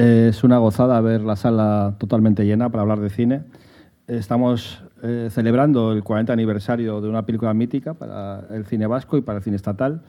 [0.00, 3.42] Es una gozada ver la sala totalmente llena para hablar de cine.
[4.06, 9.20] Estamos eh, celebrando el 40 aniversario de una película mítica para el cine vasco y
[9.20, 10.00] para el cine estatal.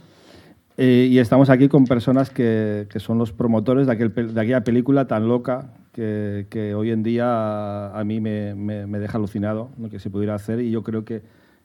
[0.77, 4.63] Eh, y estamos aquí con personas que, que son los promotores de, aquel, de, aquella
[4.63, 9.17] película tan loca que, que hoy en día a, a mí me, me, me, deja
[9.17, 11.21] alucinado lo que se pudiera hacer y yo creo que,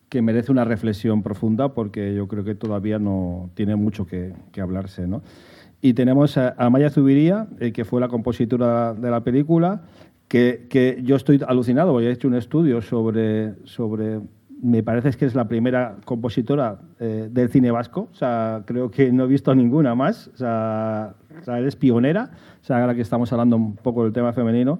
[0.09, 5.07] que, merece una reflexión profunda porque yo creo que todavía no tiene mucho que hablarse.
[5.07, 5.23] ¿no?
[5.81, 9.83] Y tenemos a, a Maya Zubiría, eh, que fue la compositora de la película,
[10.29, 14.21] que, que, yo estoy alucinado, porque he hecho un estudio sobre, sobre
[14.63, 19.13] me parece que es la primera compositora eh, del cine vasco, o sea, creo que
[19.13, 22.31] no he visto ninguna más, o sea, o sea, eres pionera,
[22.63, 24.79] o sea, ahora que estamos hablando un poco del tema femenino,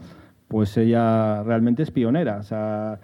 [0.49, 2.99] pues ella realmente es pionera, o sea,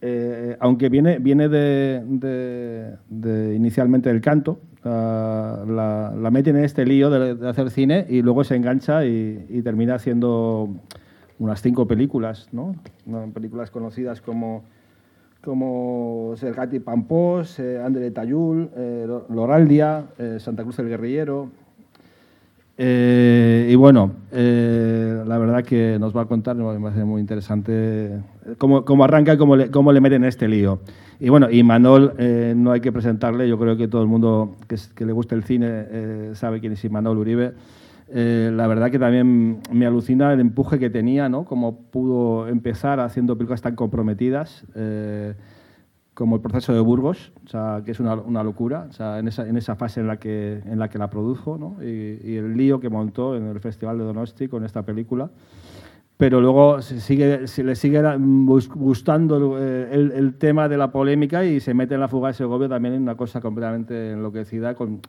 [0.00, 6.64] eh, aunque viene, viene de, de, de, inicialmente del canto, uh, la, la, meten en
[6.64, 10.70] este lío de, hacer cine y luego se engancha y, y termina haciendo
[11.38, 12.74] unas cinco películas, ¿no?
[13.34, 14.64] películas conocidas como,
[15.44, 21.50] como Sergati Pampós, eh, André Tayul, eh, Loraldia, eh, Santa Cruz del Guerrillero.
[22.78, 28.20] Eh, y bueno, eh, la verdad que nos va a contar, me parece muy interesante
[28.58, 30.80] cómo, cómo arranca y cómo le, cómo le meten en este lío.
[31.18, 34.56] Y bueno, y Manol eh, no hay que presentarle, yo creo que todo el mundo
[34.68, 37.54] que, que le gusta el cine sabe quién es Imanol Uribe.
[38.08, 41.44] Eh, la verdad que también me alucina el empuje que tenía, ¿no?
[41.44, 45.34] Cómo pudo empezar haciendo películas tan comprometidas eh,
[46.16, 49.28] como el proceso de Burgos, o sea, que es una, una locura, o sea, en,
[49.28, 51.76] esa, en, esa, fase en la que, en la, que la produjo, ¿no?
[51.82, 55.28] y, y, el lío que montó en el Festival de Donosti con esta película.
[56.16, 58.00] Pero luego se, sigue, se le sigue
[58.74, 62.70] gustando el, el, tema de la polémica y se mete en la fuga de Segovia
[62.70, 65.02] también en una cosa completamente enloquecida con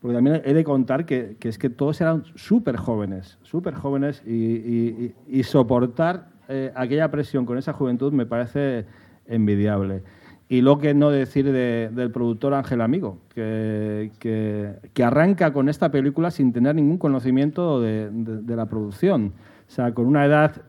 [0.00, 4.22] porque también he de contar que, que es que todos eran súper jóvenes, súper jóvenes
[4.26, 8.86] y, y, y, soportar eh, aquella presión con esa juventud me parece
[9.26, 10.02] envidiable.
[10.50, 15.92] Y lo que no decir de, del productor Ángel Amigo, que, que, arranca con esta
[15.92, 19.32] película sin tener ningún conocimiento de, de, la producción.
[19.68, 20.60] O sea, con una edad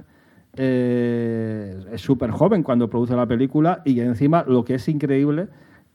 [0.55, 5.47] eh, es súper joven cuando produce la película y encima lo que es increíble,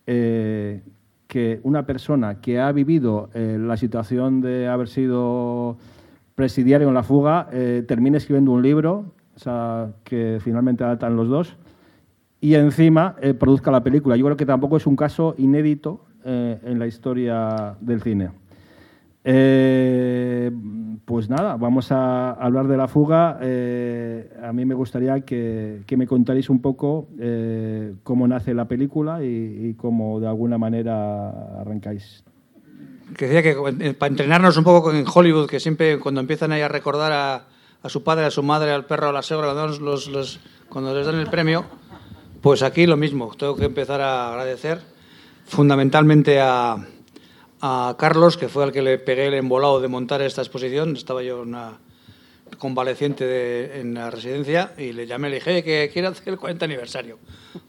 [0.08, 0.82] eh,
[1.28, 5.78] que una persona que ha vivido eh, la situación de haber sido
[6.34, 11.28] presidiario en la fuga eh, termine escribiendo un libro, o sea, que finalmente adaptan los
[11.28, 11.56] dos,
[12.46, 14.14] y encima eh, produzca la película.
[14.14, 18.30] Yo creo que tampoco es un caso inédito eh, en la historia del cine.
[19.24, 20.52] Eh,
[21.04, 23.40] pues nada, vamos a hablar de la fuga.
[23.42, 28.66] Eh, a mí me gustaría que, que me contarais un poco eh, cómo nace la
[28.66, 31.30] película y, y, cómo de alguna manera
[31.60, 32.22] arrancáis.
[33.16, 33.56] Que decía que
[33.88, 37.46] eh, para entrenarnos un poco en Hollywood, que siempre cuando empiezan ahí a recordar a,
[37.82, 40.94] a su padre, a su madre, al perro, a la segra, cuando, los, los, cuando
[40.94, 41.64] les dan el premio,
[42.40, 43.34] pues aquí lo mismo.
[43.36, 44.80] Tengo que empezar a agradecer
[45.46, 46.76] fundamentalmente a
[47.60, 50.96] a Carlos, que fue al que le pegué el embolado de montar esta exposición.
[50.96, 51.78] Estaba yo una
[52.58, 56.64] convaleciente de, en la residencia y le llamé, le dije que quiere hacer el 40
[56.64, 57.18] aniversario.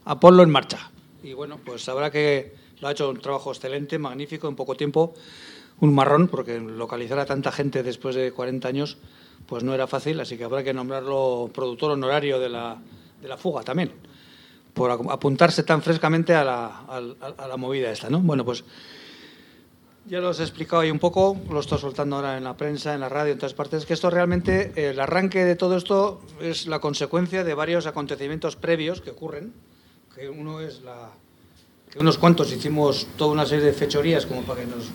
[0.04, 0.90] A ponlo en marcha.
[1.22, 5.14] Y bueno, pues habrá que lo ha hecho un trabajo excelente, magnífico, en poco tiempo.
[5.80, 8.98] Un marrón, porque localizar a tanta gente después de 40 años
[9.46, 12.76] pues no era fácil, así que habrá que nombrarlo productor honorario de la,
[13.22, 13.92] de la fuga también,
[14.78, 17.02] por apuntarse tan frescamente a la, a,
[17.36, 18.08] a la movida esta.
[18.08, 18.20] ¿no?
[18.20, 18.62] Bueno, pues
[20.06, 22.94] ya lo os he explicado ahí un poco, lo estoy soltando ahora en la prensa,
[22.94, 26.68] en la radio, en todas partes, que esto realmente, el arranque de todo esto es
[26.68, 29.52] la consecuencia de varios acontecimientos previos que ocurren,
[30.14, 31.10] que uno es la...
[31.90, 34.86] que unos cuantos hicimos toda una serie de fechorías como para que nos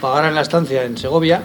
[0.00, 1.42] pagaran la estancia en Segovia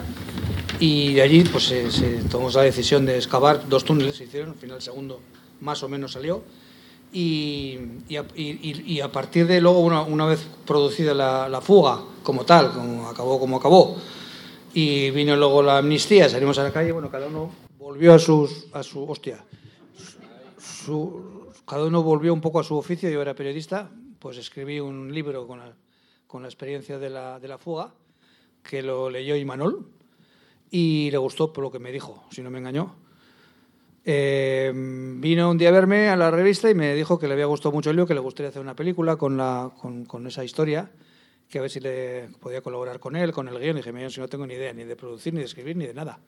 [0.79, 4.51] y de allí pues se, se tomó la decisión de excavar dos túneles, se hicieron,
[4.51, 5.19] al final el segundo
[5.59, 6.41] más o menos salió.
[7.13, 7.77] Y,
[8.09, 12.43] y, y, y a, partir de luego, una, una vez producida la, la, fuga como
[12.43, 13.97] tal, como acabó como acabó,
[14.73, 18.65] y vino luego la amnistía, salimos a la calle, bueno, cada uno volvió a, sus,
[18.73, 19.07] a su...
[19.07, 19.45] Hostia.
[20.57, 25.13] Su, cada uno volvió un poco a su oficio, yo era periodista, pues escribí un
[25.13, 25.71] libro con la,
[26.25, 27.93] con la experiencia de la, de la fuga,
[28.63, 29.85] que lo leyó Imanol,
[30.71, 32.95] y le gustó por lo que me dijo, si no me engañó.
[34.05, 37.45] Eh, vino un día a verme a la revista y me dijo que le había
[37.45, 40.43] gustado mucho el libro, que le gustaría hacer una película con, la, con, con esa
[40.43, 40.91] historia,
[41.49, 43.77] que a ver si le podía colaborar con él, con el guion.
[43.77, 45.87] Y dije, mira, si no tengo ni idea ni de producir, ni de escribir, ni
[45.87, 46.19] de nada.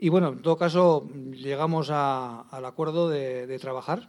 [0.00, 4.08] Y bueno, en todo caso, llegamos a, al acuerdo de, de, trabajar.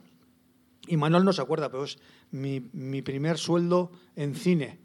[0.88, 2.00] Y Manuel no se acuerda, pero es
[2.32, 4.80] mi, mi primer sueldo en cine.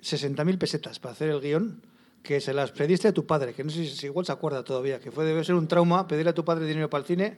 [0.00, 1.82] 60.000 pesetas para hacer el guion
[2.22, 5.00] que se las pediste a tu padre, que no sé si igual se acuerda todavía,
[5.00, 7.36] que fue debe ser un trauma pedirle a tu padre dinero para el cine,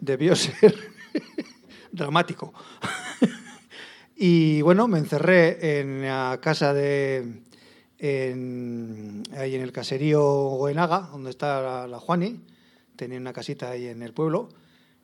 [0.00, 0.74] debió ser
[1.92, 2.52] dramático.
[4.16, 7.42] y bueno, me encerré en la casa de
[7.98, 12.40] en, ahí en el caserío Goenaga, donde está la, la, Juani,
[12.96, 14.48] tenía una casita ahí en el pueblo,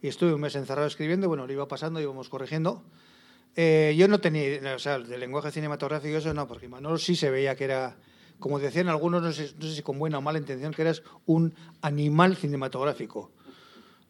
[0.02, 2.82] y estuve un mes encerrado escribiendo, bueno, lo iba pasando, íbamos corrigiendo.
[3.56, 7.30] Eh, yo no tenía, o sea, de lenguaje cinematográfico eso no, porque Manolo sí se
[7.30, 7.96] veía que era
[8.38, 11.02] como decían algunos, no sé, no sé, si con buena o mala intención, que eras
[11.26, 13.30] un animal cinematográfico.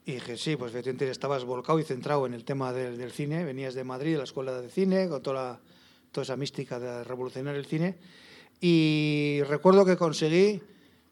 [0.04, 3.74] Y dije, sí, pues efectivamente estabas volcado y centrado en el tema del, cine, venías
[3.74, 5.60] de Madrid, de la escuela de cine, con toda,
[6.12, 7.96] toda esa mística de revolucionar el cine.
[8.60, 10.62] Y recuerdo que conseguí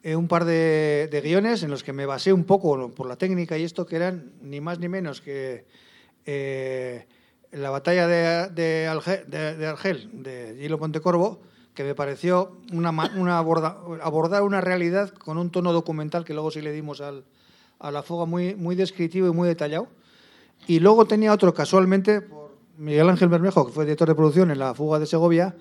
[0.02, 3.58] eh, un par de, guiones en los que me basé un poco por la técnica
[3.58, 5.66] y esto, que eran ni más ni menos que
[6.24, 7.06] eh,
[7.52, 11.42] la batalla de, de, Argel, de, de Argel, de Gilo Pontecorvo,
[11.76, 16.50] que me pareció una, una aborda, abordar una realidad con un tono documental que luego
[16.50, 17.25] sí le dimos al,
[17.78, 19.87] a la fuga muy, muy descriptivo y muy detallado.
[20.67, 24.58] Y luego tenía otro, casualmente, por Miguel Ángel Bermejo, que fue director de producción en
[24.58, 25.55] La fuga de Segovia,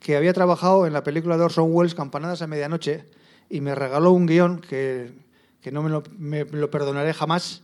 [0.00, 3.06] que había trabajado en la película de Orson Welles, Campanadas a Medianoche,
[3.48, 5.12] y me regaló un guion que,
[5.60, 7.62] que no me lo, me lo perdonaré jamás,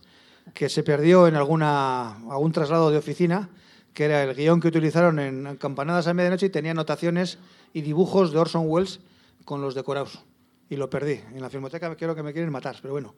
[0.53, 3.49] que se perdió en alguna, algún traslado de oficina,
[3.93, 7.39] que era el guion que utilizaron en Campanadas a Medianoche y tenía anotaciones
[7.73, 8.99] y dibujos de Orson Welles
[9.45, 10.19] con los decorados.
[10.69, 11.19] Y lo perdí.
[11.33, 13.15] En la filmoteca creo que me quieren matar, pero bueno.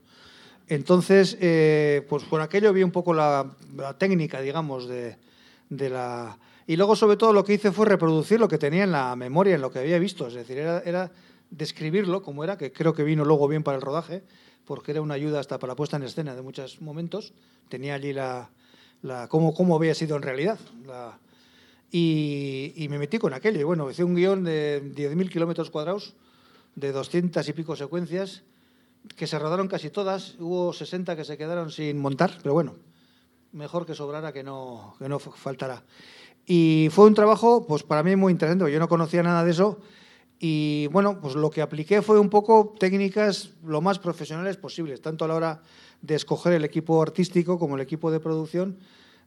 [0.68, 5.18] Entonces, eh, pues por aquello vi un poco la, la técnica, digamos, de,
[5.70, 6.38] de, la...
[6.68, 9.56] Y luego, sobre todo, lo que hice fue reproducir lo que tenía en la memoria,
[9.56, 10.28] en lo que había visto.
[10.28, 11.12] Es decir, era, era
[11.50, 14.24] describirlo como era, que creo que vino luego bien para el rodaje,
[14.64, 17.34] porque era una ayuda hasta para la puesta en escena de muchos momentos.
[17.68, 18.50] Tenía allí la...
[19.02, 21.20] la cómo, cómo había sido en realidad la,
[21.92, 23.60] y, y, me metí con aquello.
[23.60, 26.16] Y bueno, hice un guion de 10.000 kilómetros cuadrados,
[26.76, 28.44] de 200 y pico secuencias,
[29.16, 30.36] que se rodaron casi todas.
[30.40, 32.76] Hubo 60 que se quedaron sin montar, pero bueno,
[33.52, 35.84] mejor que sobrara que no, que no faltara.
[36.46, 39.80] Y fue un trabajo, pues para mí muy interesante, yo no conocía nada de eso.
[40.40, 45.26] Y bueno, pues lo que apliqué fue un poco técnicas lo más profesionales posibles, tanto
[45.26, 45.62] a la hora
[46.02, 48.80] de escoger el equipo artístico como el equipo de producción,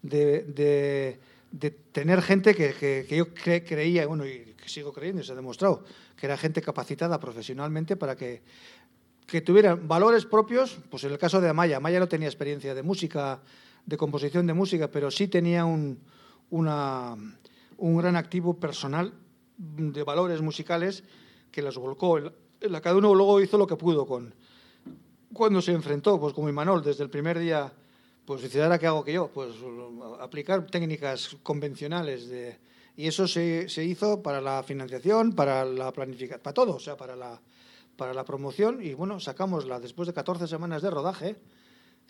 [0.02, 1.20] de, de
[1.54, 2.74] de tener gente que,
[3.08, 5.84] que, yo cre creía, bueno, y que sigo creyendo y se ha demostrado,
[6.16, 8.42] que era gente capacitada profesionalmente para que,
[9.24, 12.82] que tuvieran valores propios, pues en el caso de Amaya, Amaya no tenía experiencia de
[12.82, 13.40] música,
[13.86, 16.00] de composición de música, pero sí tenía un,
[16.50, 17.14] una,
[17.76, 19.14] un gran activo personal
[19.56, 21.04] de valores musicales
[21.52, 22.18] que las volcó.
[22.82, 24.34] Cada uno luego hizo lo que pudo con
[25.32, 27.72] cuando se enfrentó, pues como Imanol, desde el primer día
[28.24, 29.28] pues dice, ¿ahora qué hago que yo?
[29.28, 29.54] Pues
[30.20, 32.58] aplicar técnicas convencionales de...
[32.96, 36.96] Y eso se, se hizo para la financiación, para la planificación, para todo, o sea,
[36.96, 37.40] para la,
[37.96, 38.80] para la promoción.
[38.80, 41.36] Y bueno, sacámosla después de 14 semanas de rodaje,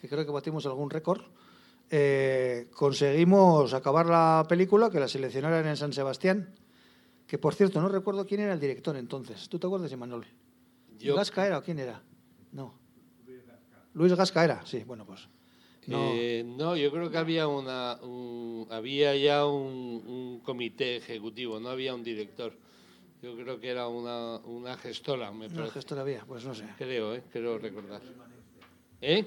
[0.00, 1.22] que creo que batimos algún récord,
[1.90, 6.54] eh, conseguimos acabar la película, que la seleccionaran en San Sebastián,
[7.26, 9.48] que por cierto, no recuerdo quién era el director entonces.
[9.48, 10.24] ¿Tú te acuerdas, Emanuel?
[10.98, 11.16] Yo...
[11.16, 12.02] ¿Gasca era o quién era?
[12.52, 12.74] No.
[13.26, 13.82] Luis Gasca.
[13.94, 15.28] Luis Gasca era, sí, bueno, pues
[15.86, 16.12] no.
[16.14, 21.68] Eh, no, yo creo que había, una, un, había ya un, un, comité ejecutivo, no
[21.68, 22.52] había un director.
[23.22, 25.62] Yo creo que era una, una gestora, me parece.
[25.62, 26.66] Una gestora había, pues no sé.
[26.76, 27.22] Creo, ¿eh?
[27.32, 28.02] creo recordar.
[29.00, 29.24] ¿Eh?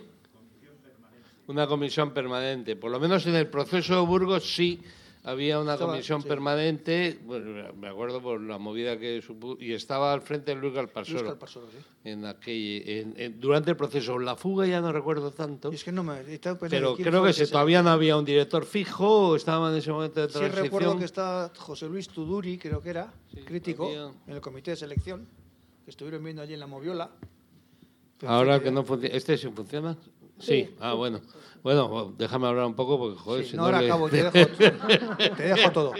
[1.48, 2.76] Una comisión permanente.
[2.76, 4.82] Por lo menos en el proceso de Burgos sí
[5.28, 6.28] había una estaba, comisión sí.
[6.28, 10.74] permanente, bueno, me acuerdo por la movida que supuso, y estaba al frente de Luis
[10.74, 11.20] Galparsoro.
[11.20, 11.78] Luis Galparsoro sí.
[12.06, 14.18] en aquel, en, en, durante el proceso.
[14.18, 15.70] La fuga ya no recuerdo tanto.
[15.72, 16.16] Y es que no me,
[16.70, 20.28] pero creo que, se, todavía no había un director fijo, estaba en ese momento de
[20.28, 20.56] transición.
[20.56, 24.12] Sí, recuerdo que está José Luis Tuduri, creo que era, sí, crítico, había...
[24.28, 25.28] en el comité de selección,
[25.84, 27.12] que estuvieron viendo allí en la Moviola.
[28.26, 29.98] Ahora que no funciona, ¿este sí funciona?
[30.40, 31.22] Sí, ah, bueno.
[31.64, 34.48] Bueno, déjame hablar un poco porque, joder, Sí, si no, ahora le- acabo, te dejo,
[35.36, 35.94] te dejo todo.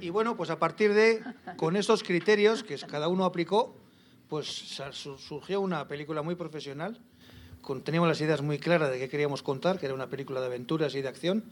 [0.00, 1.22] Y bueno, pues a partir de,
[1.56, 3.76] con esos criterios que cada uno aplicó,
[4.28, 4.46] pues
[4.92, 6.98] surgió una película muy profesional.
[7.60, 10.46] Con, teníamos las ideas muy claras de qué queríamos contar, que era una película de
[10.46, 11.44] aventuras y de acción,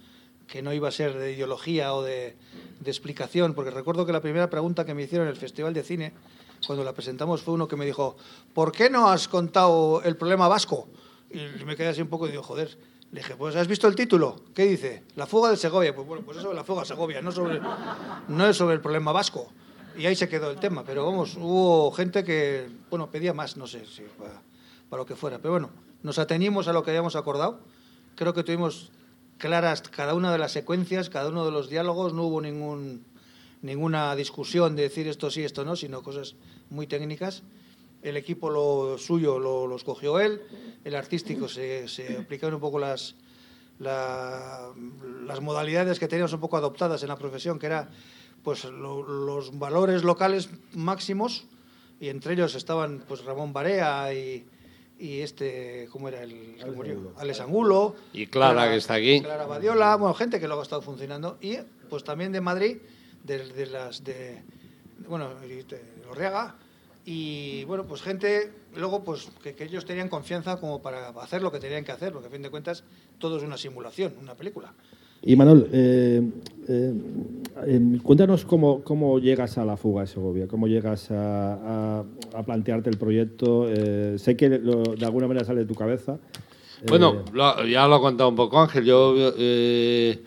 [0.49, 2.37] que no iba a ser de ideología o de,
[2.81, 5.85] de explicación, porque recuerdo que la primera pregunta que me hicieron en el Festival de
[5.85, 6.13] Cine,
[6.67, 8.17] cuando la presentamos, fue uno que me dijo,
[8.53, 10.89] ¿por qué no has contado el problema vasco?
[11.31, 12.77] Y me quedé así un poco y digo, joder,
[13.13, 14.37] le dije, pues ¿has visto el título?
[14.55, 15.05] ¿Qué dice?
[15.17, 15.95] La fuga de Segovia.
[15.95, 17.61] Pues bueno, pues es sobre la fuga de Segovia, no, sobre,
[18.29, 19.49] no es sobre el problema vasco.
[19.97, 20.85] Y ahí se quedó el tema.
[20.85, 24.41] Pero vamos, hubo gente que, bueno, pedía más, no sé si para,
[24.89, 25.39] para lo que fuera.
[25.39, 25.71] Pero bueno,
[26.03, 27.61] nos ateñimos a lo que habíamos acordado.
[28.15, 28.91] Creo que tuvimos
[29.39, 32.13] claras cada una de las secuencias, cada uno de los diálogos.
[32.13, 33.05] No hubo ningún,
[33.63, 36.37] ninguna discusión de decir esto sí, esto no, sino cosas
[36.71, 37.43] muy técnicas.
[38.03, 40.41] El equipo lo suyo lo, lo escogió él,
[40.85, 43.15] el artístico se, se aplicaron un poco las,
[43.79, 44.71] la-
[45.27, 47.91] las modalidades que teníamos un poco adoptadas en la profesión, que era
[48.43, 51.45] pues lo- los valores locales máximos,
[52.01, 54.47] y entre ellos estaban pues Ramón Barea y,
[54.99, 57.13] y este, ¿cómo era el que murió?
[57.19, 57.97] Alex Angulo.
[58.15, 59.21] Y Clara, que está aquí.
[59.21, 61.37] Clara Badiola, bueno, gente que luego ha estado funcionando.
[61.43, 61.59] Y
[61.91, 62.79] pues también de Madrid,
[63.25, 64.43] de, de las de,
[65.07, 65.65] bueno, de.
[67.13, 71.51] Y bueno, pues gente, luego pues que, que ellos tenían confianza como para hacer lo
[71.51, 72.85] que tenían que hacer, porque a fin de cuentas
[73.19, 74.73] todo es una simulación, una película.
[75.21, 76.23] Y Manuel, eh,
[76.69, 76.95] eh,
[77.67, 82.43] eh, cuéntanos cómo, cómo llegas a la fuga de Segovia, cómo llegas a, a- a
[82.45, 83.67] plantearte el proyecto.
[83.69, 86.17] Eh, sé que lo- de alguna manera sale de tu cabeza.
[86.87, 88.85] Bueno, Eh, lo- ya lo ha contado un poco Ángel.
[88.85, 90.23] Yo eh,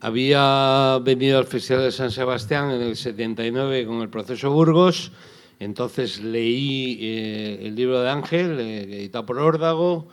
[0.00, 5.12] había venido al Festival de San Sebastián en el 79 con el proceso Burgos.
[5.62, 10.08] Entonces leí eh, el libro de Ángel, eh, editado por Órdago,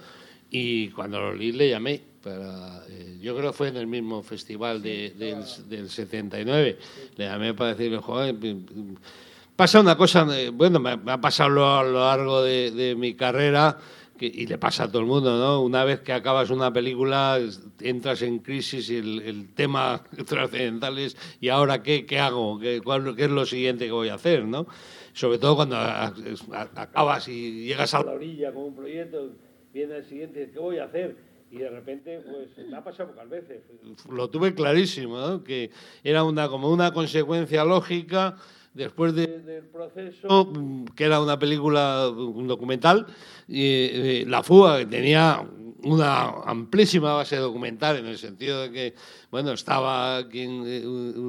[0.52, 2.02] y cuando lo leí le llamé.
[2.22, 6.78] Para, eh, yo creo que fue en el mismo festival de- del, del 79.
[7.16, 8.36] Le llamé para decirle, joder,
[9.56, 13.78] pasa una cosa, bueno, me, ha pasado a lo largo de, mi carrera
[14.20, 15.62] y le pasa a todo el mundo, ¿no?
[15.62, 17.40] Una vez que acabas una película,
[17.80, 22.60] entras en crisis y el, tema trascendental es ¿y ahora qué, qué hago?
[22.60, 22.82] ¿Qué,
[23.16, 24.68] qué es lo siguiente que voy a hacer, no?
[25.20, 29.32] Sobre todo cuando acabas y llegas a la orilla con un proyecto,
[29.74, 31.18] viene el siguiente, ¿qué voy a hacer?
[31.52, 33.64] Y de repente, pues, me ha pasado pocas veces.
[34.10, 35.44] Lo tuve clarísimo, ¿no?
[35.44, 35.72] Que
[36.06, 38.38] era una, como una consecuencia lógica
[38.74, 40.54] después de- del proceso,
[40.96, 43.06] que era una película, un documental,
[43.46, 45.46] y, eh, La Fuga, que tenía
[45.84, 48.94] una amplísima base documental en el sentido de que,
[49.32, 50.82] bueno, estaba aquí en, eh,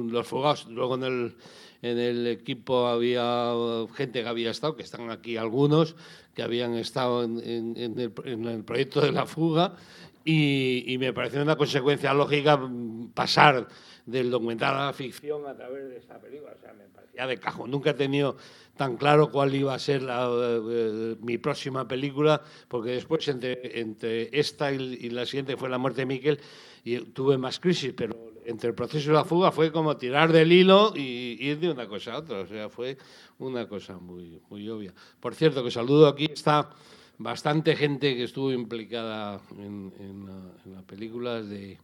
[0.09, 1.35] los fugados, luego en el,
[1.81, 3.53] en el equipo había
[3.95, 5.95] gente que había estado, que están aquí algunos,
[6.35, 9.75] que habían estado en, el, proyecto de La Fuga,
[10.23, 13.67] y, me pareció una consecuencia lógica mm, pasar
[14.05, 16.53] del documental a la ficción a través de esta película.
[16.55, 17.71] O sea, me parecía de cajón.
[17.71, 18.37] Nunca he tenido
[18.77, 24.29] tan claro cuál iba a ser la, eh, mi próxima película, porque después entre, entre
[24.39, 26.39] esta y, y la siguiente fue La muerte de Miquel,
[26.83, 30.51] y tuve más crisis, pero entre el proceso y la fuga fue como tirar del
[30.51, 32.39] hilo y ir de una cosa a otra.
[32.41, 32.97] O sea, fue
[33.39, 34.93] una cosa muy, muy obvia.
[35.19, 36.69] Por cierto, que saludo aquí está
[37.17, 39.93] bastante gente que estuvo implicada en,
[40.25, 41.77] la- en las películas de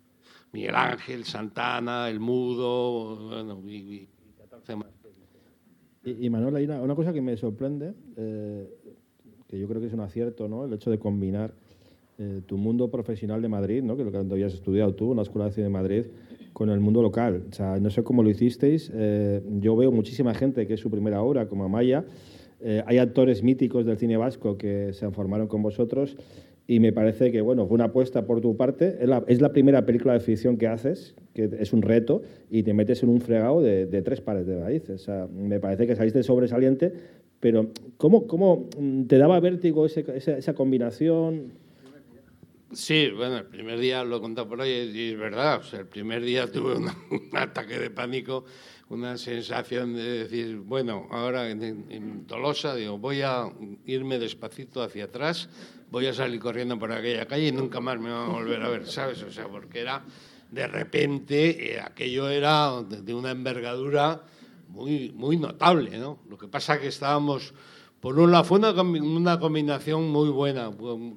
[0.52, 4.88] Miguel Ángel, Santana, El Mudo, bueno, y, y 14 más.
[6.04, 8.68] Y, y, Manuel, hay una, una cosa que me sorprende, eh,
[9.48, 10.66] que yo creo que es un acierto, ¿no?
[10.66, 11.54] El hecho de combinar
[12.20, 13.96] eh, tu mundo profesional de Madrid, ¿no?
[13.96, 16.06] Que lo que habías estudiado tú en la Escuela de Cine de Madrid,
[16.54, 17.44] con el mundo local.
[17.52, 18.92] O sea, no sé cómo lo hicisteis.
[18.94, 22.06] eh, yo veo muchísima gente que es su primera obra, como Amaya.
[22.60, 26.18] Eh, hay actores míticos del cine vasco que se formaron con vosotros
[26.66, 28.98] y me parece que bueno fue una apuesta por tu parte.
[29.28, 33.04] Es la, primera película de ficción que haces, que es un reto y te metes
[33.04, 35.02] en un fregado de, tres pares de raíces.
[35.02, 36.94] O sea, me parece que saliste sobresaliente,
[37.40, 38.68] pero ¿cómo, cómo
[39.08, 41.67] te daba vértigo esa combinación?
[42.78, 45.62] Sí, bueno, el primer día lo he contado por ahí y es verdad.
[45.62, 48.46] O sea, el primer día tuve un, un ataque de pánico,
[48.90, 53.52] una sensación de decir, bueno, ahora en, Tolosa, digo, voy a
[53.88, 55.50] irme despacito hacia atrás,
[55.90, 58.70] voy a salir corriendo por aquella calle y nunca más me van a volver a
[58.70, 59.24] ver, ¿sabes?
[59.24, 60.04] O sea, porque era,
[60.52, 64.22] de repente, eh, aquello era de, una envergadura
[64.70, 66.20] muy, muy notable, ¿no?
[66.30, 67.56] Lo que pasa que estábamos
[68.00, 70.72] por un lado, fue una, combi- una combinación muy buena,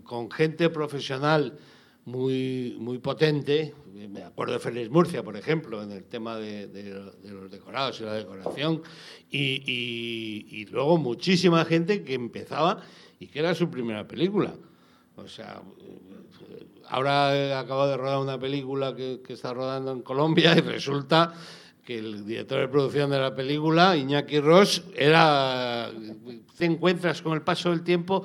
[0.05, 1.59] con, gente profesional
[2.07, 3.75] muy, muy potente.
[4.09, 8.15] Me acuerdo de Félix Murcia, por ejemplo, en el tema de, los decorados y la
[8.15, 8.83] decoración.
[9.31, 12.83] Y, luego muchísima gente que empezaba
[13.19, 14.55] y que era su primera película.
[15.17, 15.63] O sea,
[16.89, 21.35] ahora acabo de rodar una película que está rodando en Colombia y resulta
[21.91, 25.91] que el director de producción de la película, Iñaki Ross, era.
[26.57, 28.25] Te encuentras con el paso del tiempo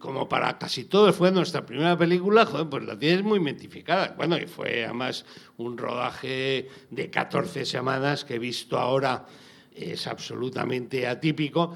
[0.00, 4.14] como para casi todos fue nuestra primera película, joder, pues la tienes muy identificada.
[4.16, 5.24] Bueno, y fue además
[5.58, 9.24] un rodaje de 14 semanas que he visto ahora
[9.72, 11.72] es absolutamente atípico.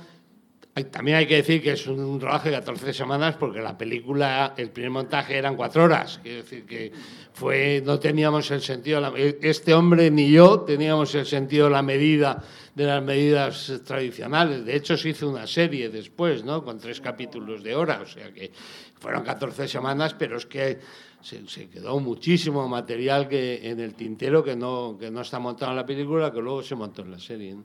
[0.90, 4.70] También hay que decir que es un rodaje de 14 semanas porque la película, el
[4.70, 6.18] primer montaje eran cuatro horas.
[6.22, 6.92] Quiero decir que
[7.38, 12.42] fue, no teníamos el sentido, este hombre ni yo teníamos el sentido, la medida
[12.74, 14.64] de las medidas tradicionales.
[14.64, 16.64] De hecho, se hizo una serie después, ¿no?
[16.64, 18.50] Con tres capítulos de hora, o sea que
[18.98, 20.78] fueron 14 semanas, pero es que
[21.20, 25.76] se, quedó muchísimo material que en el tintero que no, que no está montado en
[25.76, 27.56] la película, que luego se montó en la serie.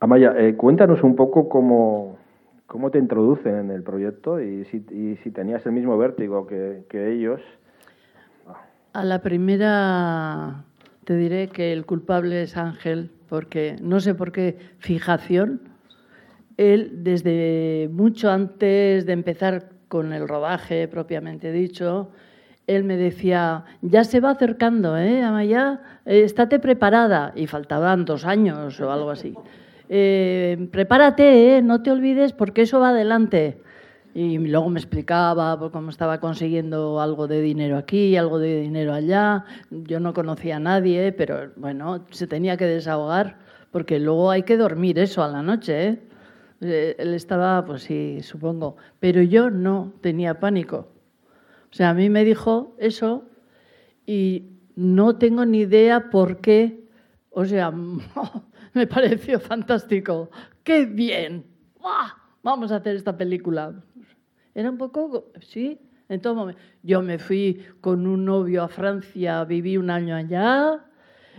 [0.00, 2.16] Amaya, eh, cuéntanos un poco cómo,
[2.66, 4.80] cómo te introducen en el proyecto y si,
[5.22, 7.42] si tenías el mismo vértigo que, que ellos.
[8.92, 10.64] A la primera
[11.04, 15.60] te diré que el culpable es Ángel, porque no sé por qué fijación,
[16.56, 22.10] él desde mucho antes de empezar con el rodaje propiamente dicho,
[22.66, 25.80] él me decía, ya se va acercando, ¿eh, Amaya?
[26.04, 27.32] Eh, estate preparada.
[27.36, 29.34] Y faltaban dos años o algo así.
[29.88, 31.62] Eh, prepárate, ¿eh?
[31.62, 33.62] no te olvides porque eso va adelante.
[34.14, 38.92] Y luego me explicaba pues, cómo estaba consiguiendo algo de dinero aquí, algo de dinero
[38.92, 39.44] allá.
[39.70, 43.38] Yo no conocía a nadie, pero bueno, se tenía que desahogar
[43.70, 45.88] porque luego hay que dormir eso a la noche.
[45.88, 46.02] ¿eh?
[46.60, 50.88] eh él estaba, pues sí, supongo, pero yo no tenía pánico.
[51.70, 53.24] O sea, a mí me dijo eso
[54.06, 56.88] y no tengo ni idea por qué.
[57.30, 57.70] O sea,
[58.74, 60.30] me pareció fantástico.
[60.64, 61.44] ¡Qué bien!
[62.42, 63.74] Vamos a hacer esta película.
[64.54, 65.78] Era un poco, sí,
[66.08, 66.60] en todo momento.
[66.82, 70.84] Yo me fui con un novio a Francia, viví un año allá.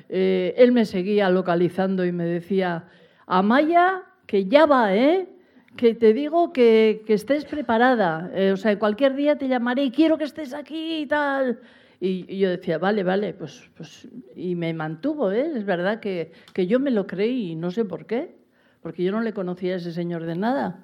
[0.10, 2.86] Eh, él me seguía localizando y me decía,
[3.28, 5.28] Amaya, que ya va, ¿eh?
[5.76, 8.32] Que te digo que, que estés preparada.
[8.34, 11.60] Eh, o sea, cualquier día te llamaré y quiero que estés aquí y tal.
[12.04, 15.52] Y, yo decía, vale, vale, pues, pues, y me mantuvo, ¿eh?
[15.56, 18.36] es verdad que, que yo me lo creí y no sé por qué,
[18.82, 20.84] porque yo no le conocía a ese señor de nada.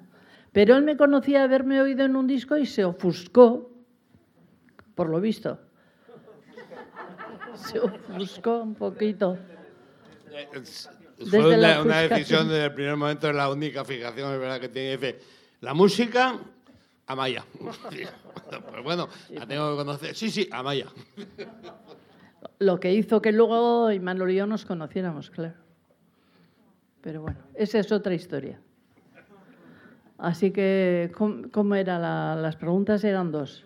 [0.58, 3.70] Pero él me conocía haberme oído en un disco y se ofuscó,
[4.96, 5.56] por lo visto.
[7.54, 9.38] Se ofuscó un poquito.
[11.30, 14.68] Fue una, una, decisión desde el primer momento, es la única fijación, es verdad, que
[14.68, 14.96] tiene.
[14.96, 15.20] Dice,
[15.60, 16.40] la música
[17.06, 17.44] Amaya.
[17.60, 20.16] pues bueno, la tengo que conocer.
[20.16, 20.86] Sí, sí, Amaya.
[22.58, 25.54] Lo que hizo que luego Imanol y yo nos conociéramos, claro.
[27.00, 28.60] Pero bueno, esa es otra historia.
[30.18, 31.10] Así que,
[31.52, 33.02] ¿cómo, eran las preguntas?
[33.04, 33.64] Eran dos.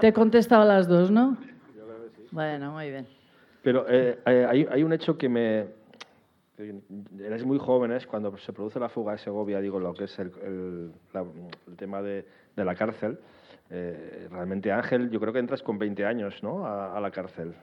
[0.00, 1.36] Te contestaba las dos, ¿no?
[1.42, 1.50] Sí.
[2.30, 3.06] Bueno, muy bien.
[3.62, 5.66] Pero eh, hay, hay, un hecho que me,
[7.18, 10.32] eres muy jóvenes cuando se produce la fuga de Segovia, digo, lo que es el,
[10.42, 13.18] el, tema de, de, la cárcel.
[13.70, 16.66] Eh, realmente, Ángel, yo creo que entras con 20 años ¿no?
[16.66, 17.54] a, la cárcel.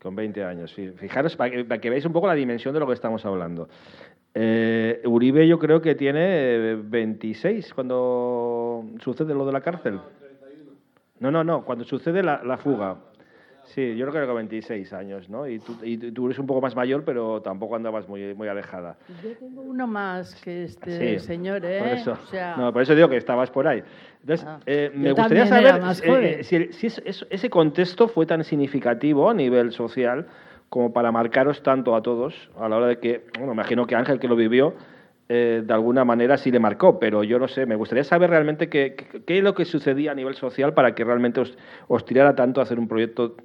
[0.00, 0.72] Con 20 años.
[0.72, 3.68] Fijaros, para que, veáis un poco la dimensión de lo que estamos hablando.
[4.38, 9.98] Eh, Uribe yo creo que tiene 26 cuando sucede lo de la cárcel.
[11.20, 12.98] No, no, no, cuando sucede la, la fuga.
[13.64, 15.48] Sí, yo creo que 26 años, ¿no?
[15.48, 18.98] Y tú, y tú, eres un poco más mayor, pero tampoco andabas muy, muy alejada.
[19.24, 21.78] Yo tengo uno más que este señor, ¿eh?
[21.78, 22.18] Por eso,
[22.58, 23.82] no, por eso digo que estabas por ahí.
[24.20, 26.86] Entonces, ah, eh, me gustaría saber eh, si, si
[27.30, 30.26] ese contexto fue tan significativo a nivel social
[30.68, 34.18] como para marcaros tanto a todos a la hora de que, bueno, imagino que Ángel
[34.18, 34.74] que lo vivió,
[35.28, 38.68] eh, de alguna manera sí le marcó, pero yo no sé, me gustaría saber realmente
[38.68, 38.94] qué,
[39.26, 41.56] qué, es lo que sucedía a nivel social para que realmente os,
[41.88, 43.36] os, tirara tanto a hacer un proyecto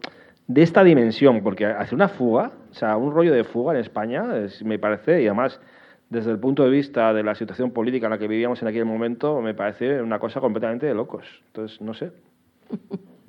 [0.47, 4.23] de esta dimensión, porque hacer una fuga, o sea, un rollo de fuga en España,
[4.63, 5.59] me parece, y además
[6.11, 8.83] desde el punto de vista de la situación política en la que vivíamos en aquel
[8.83, 11.25] momento, me parece una cosa completamente de locos.
[11.47, 12.11] Entonces, no sé.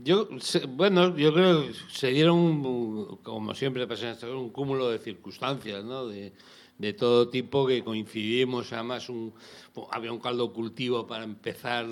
[0.04, 0.28] Yo,
[0.70, 5.84] bueno, yo creo que se dieron, como siempre pasa en este un cúmulo de circunstancias,
[5.84, 6.08] ¿no?
[6.08, 6.32] De,
[6.78, 8.72] de todo tipo que coincidimos.
[8.72, 9.32] Además, un,
[9.92, 11.86] había un caldo cultivo para empezar,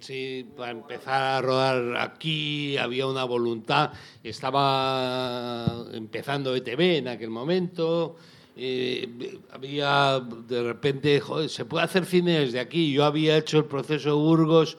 [0.00, 3.92] sí, para empezar a rodar aquí, había una voluntad.
[4.24, 8.16] Estaba empezando ETV en aquel momento.
[8.56, 12.90] Eh, había de repente, joder, se puede hacer cine desde aquí.
[12.90, 14.78] Yo había hecho el proceso de Burgos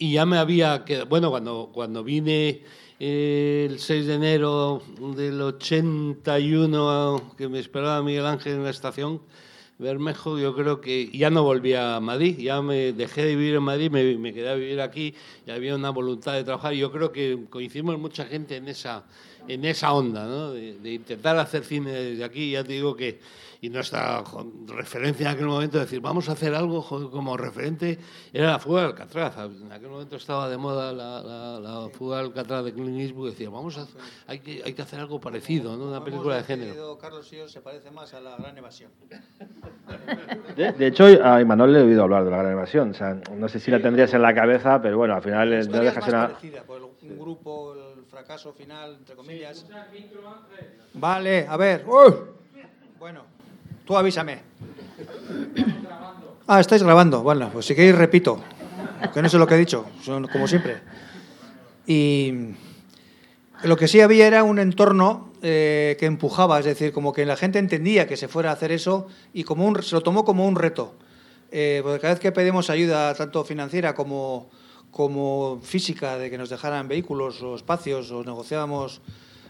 [0.00, 2.62] y ya me había quedado, bueno, cuando, cuando vine
[2.98, 4.82] el 6 de enero
[5.14, 9.20] del 81, que me esperaba Miguel Ángel en la estación,
[9.78, 13.62] Bermejo, yo creo que ya no volví a Madrid, ya me dejé de vivir en
[13.62, 15.14] Madrid, me, me quedé a vivir aquí
[15.46, 16.72] y había una voluntad de trabajar.
[16.72, 19.04] Yo creo que coincidimos mucha gente en esa,
[19.48, 20.52] en esa onda, ¿no?
[20.52, 22.52] de, de intentar hacer cine desde aquí.
[22.52, 23.20] Ya te digo que
[23.62, 24.24] y nuestra
[24.68, 27.98] referencia en aquel momento, decir, vamos a hacer algo como referente,
[28.32, 29.36] era la fuga de Alcatraz.
[29.38, 33.50] En aquel momento estaba de moda la, la, fuga de Alcatraz de Clint Eastwood, decía,
[33.50, 33.86] vamos a,
[34.26, 35.88] hay, que, hay que hacer algo parecido, ¿no?
[35.88, 36.96] una película de género.
[36.98, 38.90] Carlos y se parece más a la Gran Evasión.
[40.56, 42.90] De, hecho, a Imanol le he oído hablar de la Gran Evasión.
[42.90, 45.80] O sea, no sé si la tendrías en la cabeza, pero bueno, al final no
[45.80, 47.89] deja ser parecida, por un grupo, el
[48.20, 49.64] fracaso final, entre comillas.
[50.92, 51.84] Vale, a ver.
[52.98, 53.24] Bueno,
[53.86, 54.42] Tú avísame.
[56.46, 57.22] Ah, estáis grabando.
[57.22, 58.38] Bueno, pues si queréis repito,
[59.14, 59.86] que no sé lo que he dicho,
[60.30, 60.80] como siempre.
[61.86, 62.50] Y
[63.62, 67.36] lo que sí había era un entorno eh, que empujaba, es decir, como que la
[67.36, 70.46] gente entendía que se fuera a hacer eso y como un, se lo tomó como
[70.46, 70.94] un reto.
[71.50, 74.50] Eh, porque cada vez que pedimos ayuda, tanto financiera como,
[74.90, 79.00] como física, de que nos dejaran vehículos o espacios o negociábamos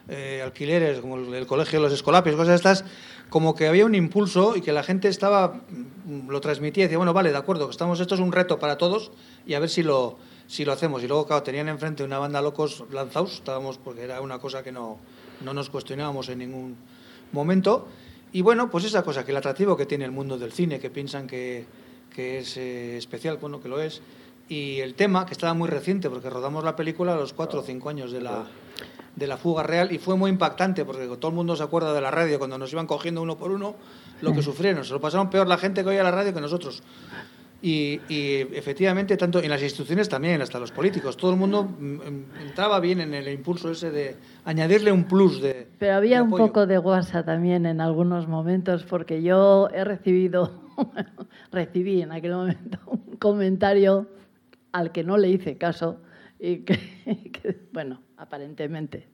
[0.09, 2.85] eh, alquileres, como el, colegio de los escolapios, cosas estas,
[3.29, 6.99] como que había un impulso y que la gente estaba, mm, lo transmitía y decía,
[6.99, 9.13] bueno, vale, de acuerdo, estamos, esto es un reto para todos
[9.47, 11.03] y a ver si lo, si lo hacemos.
[11.05, 14.73] Y luego, claro, tenían enfrente una banda locos lanzados, estábamos, porque era una cosa que
[14.73, 14.99] no,
[15.45, 16.77] no nos cuestionábamos en ningún
[17.33, 17.87] momento.
[18.33, 20.91] Y bueno, pues esa cosa, que el atractivo que tiene el mundo del cine, que
[20.91, 21.67] piensan que,
[22.15, 24.03] que es eh, especial, bueno, que lo es,
[24.51, 27.63] y el tema, que estaba muy reciente, porque rodamos la película a los cuatro o
[27.63, 28.47] cinco años de la,
[29.15, 32.01] de la fuga real y fue muy impactante porque todo el mundo se acuerda de
[32.01, 33.77] la radio cuando nos iban cogiendo uno por uno
[34.21, 34.85] lo que sufrieron.
[34.85, 36.83] Se lo pasaron peor la gente que oía la radio que nosotros.
[37.63, 42.25] Y, efectivamente, tanto en las instituciones también, hasta los políticos, todo el mundo mm, mm,
[42.41, 45.69] entraba bien en el impulso ese de añadirle un plus de.
[45.79, 50.51] Pero había un poco de guasa también en algunos momentos, porque yo he recibido,
[51.53, 54.09] recibí en aquel momento un comentario
[54.73, 56.01] al que no le hice caso
[56.39, 59.09] y que, bueno, aparentemente,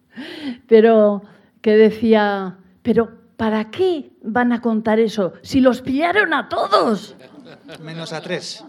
[0.67, 1.23] pero
[1.61, 7.17] que decía, pero ¿para qué van a contar eso si los pillaron a todos?
[7.83, 8.65] Menos a tres.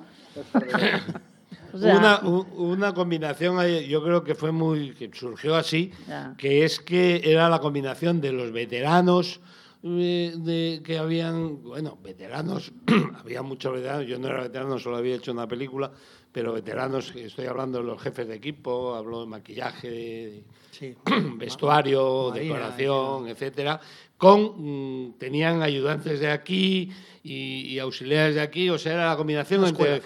[1.74, 5.92] una, una, combinación, yo creo que fue muy, que surgió así,
[6.38, 9.40] que es que era la combinación de los veteranos,
[9.84, 12.72] eh, de, que habían, bueno, veteranos,
[13.20, 15.92] había muchos veteranos, yo no era veterano, solo había hecho una película,
[16.38, 20.44] pero veteranos, estoy hablando de los jefes de equipo, hablo de maquillaje,
[21.36, 23.82] vestuario, decoración, etcétera,
[24.18, 26.92] con mm, tenían ayudantes de aquí
[27.24, 30.04] y, auxiliares de aquí, o sea, era la combinación entre,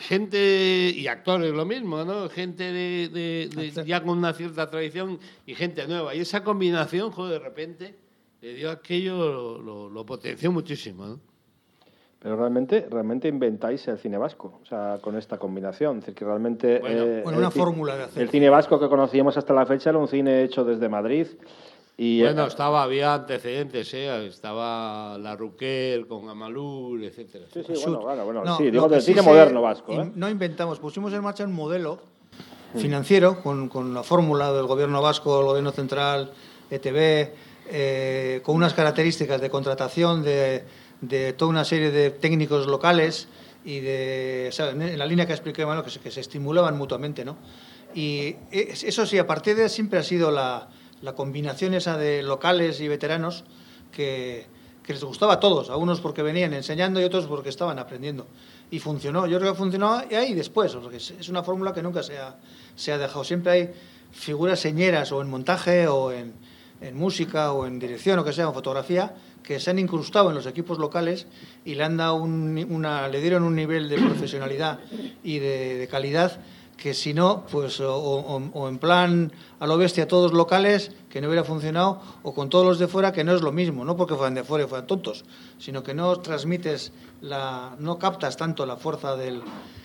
[0.00, 2.28] gente y actores lo mismo, ¿no?
[2.28, 6.16] Gente de, ya con una cierta tradición y gente nueva.
[6.16, 7.94] Y esa combinación, joder, de repente
[8.42, 11.35] le dio aquello, lo, lo potenció muchísimo, ¿no?
[12.18, 15.98] Pero realmente, realmente inventáis el cine vasco, o sea, con esta combinación.
[15.98, 16.80] Es decir, que realmente.
[16.80, 18.22] Bueno, eh, una fórmula de hacer.
[18.22, 21.26] El cine vasco que conocíamos hasta la fecha era un cine hecho desde Madrid.
[21.98, 24.26] Y, bueno, eh, estaba, había antecedentes, ¿eh?
[24.26, 27.46] estaba La Ruquer con Amalur, etcétera.
[27.50, 29.92] Sí, sí, bueno, bueno, sí, digo del cine moderno vasco.
[29.92, 30.12] ¿eh?
[30.14, 31.98] No inventamos, pusimos en marcha un modelo
[32.74, 32.78] mm.
[32.78, 36.32] financiero con, con la fórmula del gobierno vasco, el gobierno central,
[36.70, 37.32] ETB,
[37.68, 40.64] eh, con unas características de contratación, de
[41.00, 43.28] de toda una serie de técnicos locales
[43.64, 47.36] y de, en la línea que expliqué, bueno, que, se, estimulaban mutuamente, ¿no?
[47.94, 50.68] Y eso sí, a partir de siempre ha sido la,
[51.02, 53.44] la combinación esa de locales y veteranos
[53.90, 54.46] que,
[54.82, 58.26] que, les gustaba a todos, a unos porque venían enseñando y otros porque estaban aprendiendo.
[58.70, 62.02] Y funcionó, yo creo que funcionó y ahí después, porque es una fórmula que nunca
[62.02, 62.36] se ha,
[62.74, 63.24] se ha dejado.
[63.24, 63.70] Siempre hay
[64.12, 66.34] figuras señeras o en montaje o en,
[66.80, 69.14] en música o en dirección o que sea, en fotografía,
[69.46, 71.28] que se han incrustado en los equipos locales
[71.64, 74.80] y le han dado una, le dieron un nivel de profesionalidad
[75.22, 76.40] y de, calidad
[76.76, 81.44] que si no, pues o, en plan a lo bestia todos locales, que no hubiera
[81.44, 84.34] funcionado, o con todos los de fuera, que no es lo mismo, no porque fueran
[84.34, 85.24] de fuera y fueran tontos,
[85.58, 89.42] sino que no transmites, la, no captas tanto la fuerza del,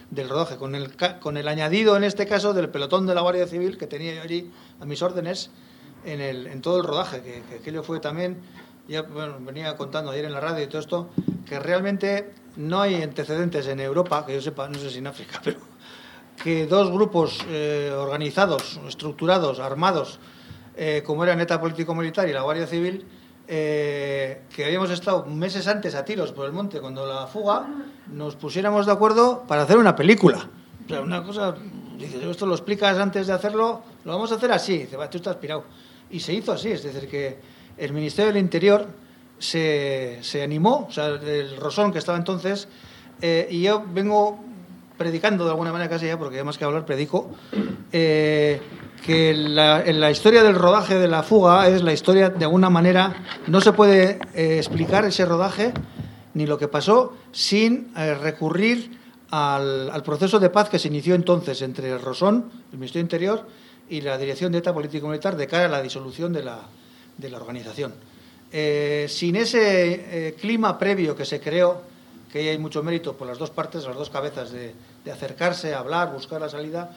[0.09, 3.47] del rodaje, con el, con el añadido en este caso del pelotón de la Guardia
[3.47, 5.51] Civil que tenía yo allí a mis órdenes
[6.03, 8.37] en, el, en todo el rodaje, que, que aquello fue también
[8.91, 9.03] ya
[9.39, 11.09] venía contando ayer en la radio y todo esto,
[11.47, 15.39] que realmente no hay antecedentes en Europa, que yo sepa, no sé si en África,
[15.43, 15.59] pero
[16.43, 20.19] que dos grupos eh, organizados, estructurados, armados,
[20.75, 23.05] eh, como era Neta Político Militar y la Guardia Civil,
[23.47, 27.67] eh, que habíamos estado meses antes a tiros por el monte cuando la fuga,
[28.07, 30.49] nos pusiéramos de acuerdo para hacer una película.
[30.85, 31.55] O sea, una cosa,
[31.97, 34.79] dices, esto lo explicas antes de hacerlo, lo vamos a hacer así.
[34.79, 35.65] Dice, va, tú estás pirado.
[36.09, 37.39] Y se hizo así, es decir, que
[37.81, 38.87] el Ministerio del Interior
[39.39, 42.67] se, se animó, o sea, el Rosón que estaba entonces,
[43.21, 44.39] eh, y yo vengo
[44.99, 47.31] predicando de alguna manera casi ya, porque además que hablar predico,
[47.91, 48.61] eh,
[49.03, 52.69] que la, en la historia del rodaje de la fuga es la historia de alguna
[52.69, 53.15] manera,
[53.47, 55.73] no se puede eh, explicar ese rodaje
[56.35, 58.99] ni lo que pasó sin recurrir
[59.31, 63.47] al, al, proceso de paz que se inició entonces entre el Rosón, el Ministerio Interior,
[63.89, 66.61] y la Dirección de ETA Político Militar de cara a la disolución de la,
[67.21, 67.93] de la organización.
[68.51, 71.81] Eh, sin ese eh, clima previo que se creó,
[72.31, 74.73] que hay mucho mérito por las dos partes, las dos cabezas, de,
[75.11, 76.91] acercarse, hablar, buscar la salida,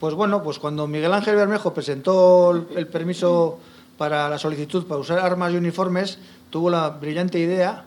[0.00, 3.58] pues bueno, pues cuando Miguel Ángel Bermejo presentó el, permiso
[3.96, 6.18] para la solicitud para usar armas y uniformes,
[6.50, 7.84] tuvo la brillante idea,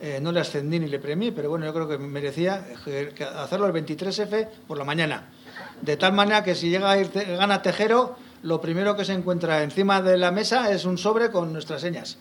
[0.00, 2.66] eh, no le ascendí ni le premié, pero bueno, yo creo que merecía
[3.36, 5.28] hacerlo el 23F por la mañana.
[5.80, 9.62] De tal manera que si llega a ir, gana Tejero, lo primero que se encuentra
[9.62, 12.18] encima de la mesa es un sobre con nuestras señas.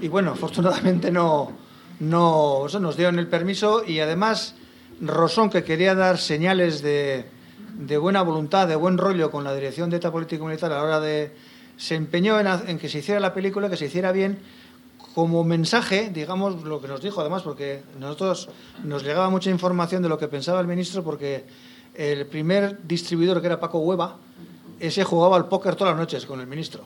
[0.00, 1.52] Y, bueno, afortunadamente no,
[2.00, 4.54] no nos dieron el permiso y además
[5.00, 7.26] Rosón, que quería dar señales de,
[7.78, 10.82] de buena voluntad, de buen rollo con la dirección de esta política militar a la
[10.82, 11.34] hora de...
[11.76, 14.38] se empeñó en, en que se hiciera la película, que se hiciera bien,
[15.14, 18.48] como mensaje, digamos, lo que nos dijo además, porque nosotros
[18.84, 21.44] nos llegaba mucha información de lo que pensaba el ministro, porque
[21.98, 24.16] el primer distribuidor, que era Paco Hueva,
[24.78, 26.84] ese jugaba al póker todas las noches con el ministro.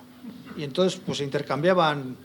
[0.56, 2.16] Y entonces pues se intercambiaban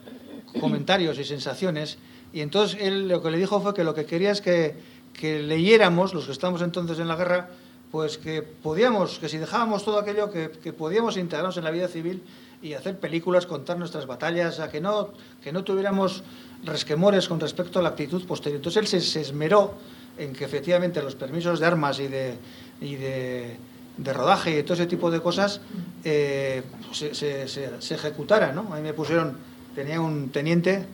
[0.58, 1.98] comentarios y sensaciones.
[2.32, 4.74] Y entonces él lo que le dijo fue que lo que quería es que,
[5.12, 7.50] que leyéramos, los que estamos entonces en la guerra,
[7.92, 11.88] pues que podíamos, que si dejábamos todo aquello, que, que podíamos integrarnos en la vida
[11.88, 12.22] civil
[12.62, 15.10] y hacer películas, contar nuestras batallas, a que no,
[15.42, 16.22] que no tuviéramos
[16.64, 18.56] resquemores con respecto a la actitud posterior.
[18.56, 19.74] Entonces él se, se esmeró
[20.16, 22.36] en que efectivamente los permisos de armas y de,
[22.80, 23.56] y de
[23.98, 25.60] de rodaje y todo ese tipo de cosas
[26.04, 26.62] eh,
[26.92, 28.52] se, se, se, ejecutara.
[28.52, 28.72] ¿no?
[28.72, 29.36] A mí me pusieron,
[29.74, 30.86] tenía un teniente,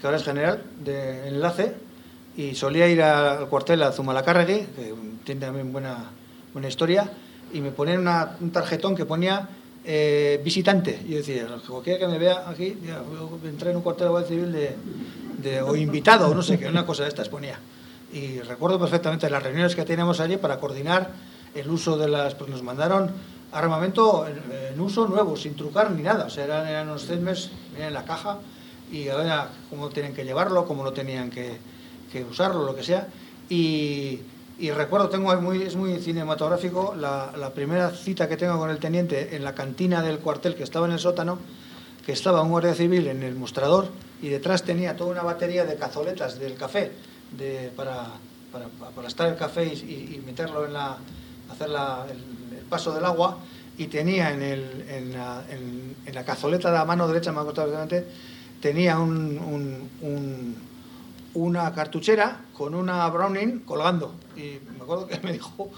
[0.00, 1.74] que ahora es general, de enlace,
[2.36, 6.10] y solía ir al cuartel a Zumalacárregui, que tiene también buena,
[6.52, 7.10] buena historia,
[7.52, 9.48] y me ponían una, un tarjetón que ponía
[9.84, 11.00] eh, visitante.
[11.06, 13.02] Y yo decía, cualquiera que me vea aquí, ya,
[13.44, 14.76] entré en un cuartel de Guardia Civil de,
[15.38, 17.58] de, o invitado, o no sé qué, una cosa de estas ponía.
[18.12, 21.10] Y recuerdo perfectamente las reuniones que teníamos allí para coordinar
[21.54, 22.34] el uso de las...
[22.34, 23.10] Pues nos mandaron
[23.52, 26.26] armamento en, uso nuevo, sin trucar ni nada.
[26.26, 28.38] O sea, eran, eran unos CESMES en la caja
[28.90, 31.56] y era cómo tienen que llevarlo, cómo lo tenían que,
[32.10, 33.08] que usarlo, lo que sea.
[33.48, 34.20] Y,
[34.58, 38.78] y recuerdo, tengo muy, es muy cinematográfico, la, la, primera cita que tengo con el
[38.78, 41.38] teniente en la cantina del cuartel que estaba en el sótano,
[42.04, 43.88] que estaba un guardia civil en el mostrador
[44.20, 46.92] y detrás tenía toda una batería de cazoletas del café
[47.36, 48.06] de, para,
[48.50, 50.98] para, para estar el café y, y meterlo en la,
[51.50, 53.38] hacer la, el, el, paso del agua
[53.78, 57.40] y tenía en, el, en, la, en, en, la, cazoleta de la mano derecha, me
[57.40, 57.86] acuerdo
[58.60, 60.56] tenía un, un, un,
[61.34, 64.14] una cartuchera con una Browning colgando.
[64.36, 65.70] Y me acuerdo que me dijo,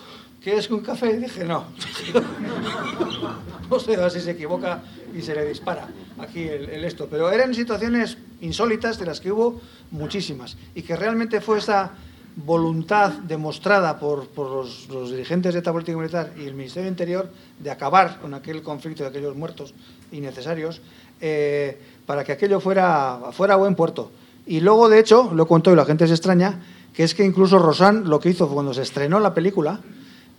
[0.43, 1.13] ¿quieres un café?
[1.13, 1.65] Y dije, no.
[3.71, 4.83] no sé si se equivoca
[5.15, 5.89] y se le dispara
[6.19, 7.09] aquí el, el, esto.
[7.11, 10.57] Pero eran situaciones insólitas de las que hubo muchísimas.
[10.75, 11.93] Y que realmente fue esta
[12.37, 17.71] voluntad demostrada por, por los, dirigentes de esta política militar y el Ministerio Interior de
[17.71, 19.73] acabar con aquel conflicto de aquellos muertos
[20.11, 20.81] innecesarios
[21.21, 24.11] eh, para que aquello fuera, fuera buen puerto.
[24.47, 26.61] Y luego, de hecho, lo contó y la gente se extraña,
[26.93, 29.81] que es que incluso Rosán lo que hizo cuando se estrenó la película,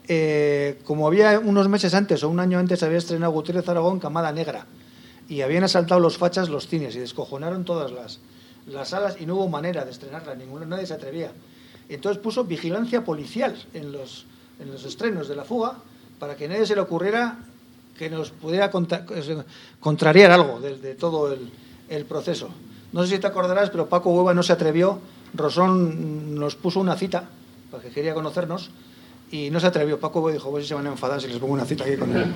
[0.08, 4.32] eh, como había unos meses antes o un año antes había estrenado Gutiérrez Aragón Camada
[4.32, 4.68] Negra
[5.28, 8.20] y habían asaltado los fachas los cines y descojonaron todas las,
[8.68, 11.32] las salas y no hubo manera de estrenarla, ninguna, nadie se atrevía.
[11.90, 14.26] Entonces puso vigilancia policial en los,
[14.60, 15.76] en los estrenos de la fuga
[16.20, 17.38] para que nadie se le ocurriera
[17.98, 19.06] que nos pudiera contra,
[19.80, 21.50] contrariar algo de, de todo el,
[21.90, 22.50] el, proceso.
[22.92, 25.00] No sé si te acordarás, pero Paco Hueva no se atrevió.
[25.34, 27.24] Rosón nos puso una cita,
[27.72, 28.70] porque quería conocernos,
[29.32, 30.00] y no se atrevió.
[30.00, 31.96] Paco Hueva dijo, pues si se van a enfadar si les pongo una cita aquí
[31.96, 32.34] con él.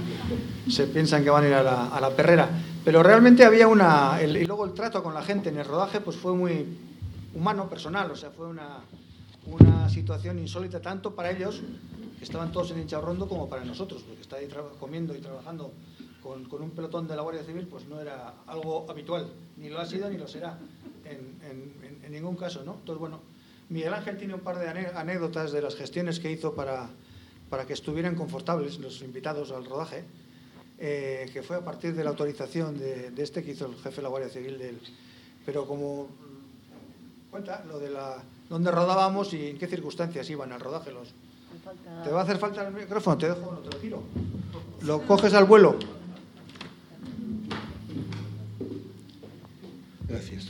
[0.70, 2.50] Se piensan que van a ir a la, a la perrera.
[2.86, 4.20] Pero realmente había una...
[4.22, 6.66] Y luego el trato con la gente en el rodaje pues fue muy
[7.34, 8.80] humano, personal, o sea, fue una
[9.52, 11.62] una situación insólita tanto para ellos,
[12.18, 14.48] que estaban todos en Rondo, como para nosotros, porque estar ahí
[14.80, 15.72] comiendo y trabajando
[16.22, 19.80] con, con, un pelotón de la Guardia Civil, pues no era algo habitual, ni lo
[19.80, 20.58] ha sido ni lo será
[21.06, 22.74] en, en, en ningún caso, ¿no?
[22.74, 23.22] Entonces, bueno,
[23.70, 26.90] Miguel Ángel tiene un par de anécdotas de las gestiones que hizo para,
[27.50, 30.04] para que estuvieran confortables los invitados al rodaje,
[30.80, 33.98] eh, que fue a partir de la autorización de, de, este que hizo el jefe
[33.98, 34.80] de la Guardia Civil, del,
[35.46, 36.08] pero como
[37.30, 41.10] cuenta lo de la dónde rodábamos y en qué circunstancias iban al rodaje los.
[41.64, 42.04] Falta...
[42.04, 43.18] ¿Te va a hacer falta el micrófono?
[43.18, 44.04] Te dejo, no te lo giro.
[44.82, 45.78] Lo coges al vuelo.
[50.08, 50.50] Gracias.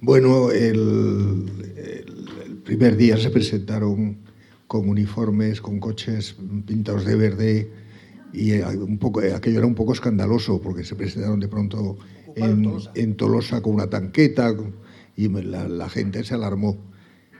[0.00, 1.50] Bueno, el,
[2.64, 4.18] primer día se presentaron
[4.72, 7.70] con uniformes, con coches pintados de verde
[8.32, 11.98] y un poco, aquello era un poco escandaloso porque se presentaron de pronto
[12.36, 13.60] en Tolosa.
[13.60, 14.56] con una tanqueta
[15.14, 16.78] y la, gente se alarmó.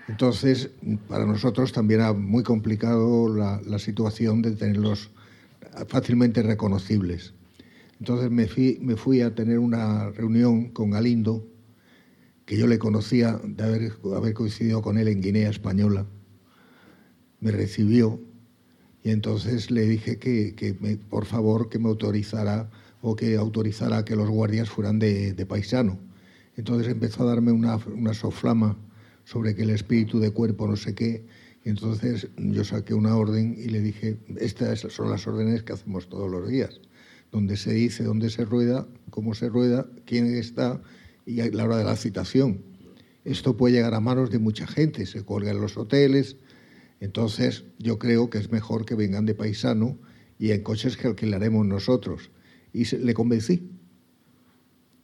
[0.09, 0.73] Entonces,
[1.09, 5.11] para nosotros también era muy complicado la, la situación de tenerlos
[5.89, 7.33] fácilmente reconocibles.
[7.99, 11.47] Entonces me fui, me fui a tener una reunión con Galindo,
[12.45, 16.05] que yo le conocía de haber, haber coincidido con él en Guinea Española.
[17.43, 18.19] Me recibió
[19.05, 20.73] y entonces le dije que, que
[21.11, 22.71] por favor que me autorizara
[23.03, 25.99] o que autorizara que los guardias fueran de, de paisano.
[26.57, 28.79] Entonces empezó a darme una, una soflama
[29.25, 31.27] sobre que el espíritu de cuerpo no sé qué.
[31.65, 36.09] Y entonces yo saqué una orden y le dije, estas son las órdenes que hacemos
[36.09, 36.81] todos los días
[37.33, 40.81] donde se dice dónde se rueda, cómo se rueda, quién está
[41.25, 42.63] y la hora de la citación.
[43.25, 46.37] Esto puede llegar a manos de mucha gente, se cuelga en los hoteles.
[47.03, 49.99] Entonces, yo creo que es mejor que vengan de paisano
[50.39, 52.31] y en coches que alquilaremos nosotros.
[52.73, 53.73] Y le convencí.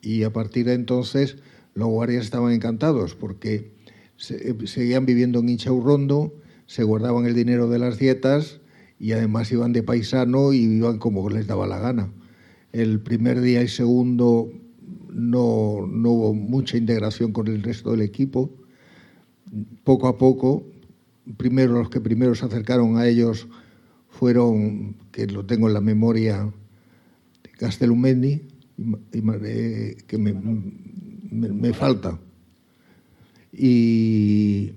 [0.01, 1.39] Y a partir de entonces,
[1.75, 3.73] los guardias estaban encantados porque
[4.17, 8.61] seguían viviendo en Inchaurrondo, se guardaban el dinero de las dietas
[9.01, 12.13] y además iban de paisano y iban como les daba la gana.
[12.71, 14.53] El primer día y segundo
[15.11, 18.53] no, no hubo mucha integración con el resto del equipo.
[19.83, 20.65] Poco a poco,
[21.37, 23.49] primero los que primero se acercaron a ellos
[24.09, 26.51] fueron, que lo tengo en la memoria,
[27.59, 28.43] Castelumendi,
[29.13, 30.33] eh, que me,
[31.31, 32.19] me, falta,
[33.53, 34.73] y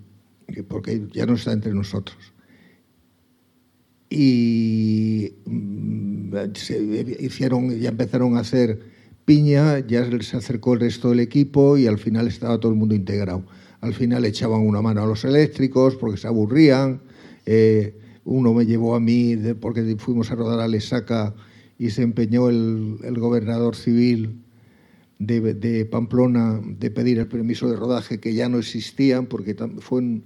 [0.67, 2.33] porque ya no está entre nosotros
[4.11, 8.79] y mm, se hicieron, ya empezaron a hacer
[9.23, 12.93] piña, ya se acercó el resto del equipo y al final estaba todo el mundo
[12.93, 13.45] integrado.
[13.81, 17.01] Al final echaban una mano a los eléctricos porque se aburrían.
[17.45, 21.33] Eh, uno me llevó a mí porque fuimos a rodar a Lesaca
[21.77, 24.43] y se empeñó el, gobernador civil
[25.17, 30.21] de, Pamplona de pedir el permiso de rodaje que ya no existían porque fue,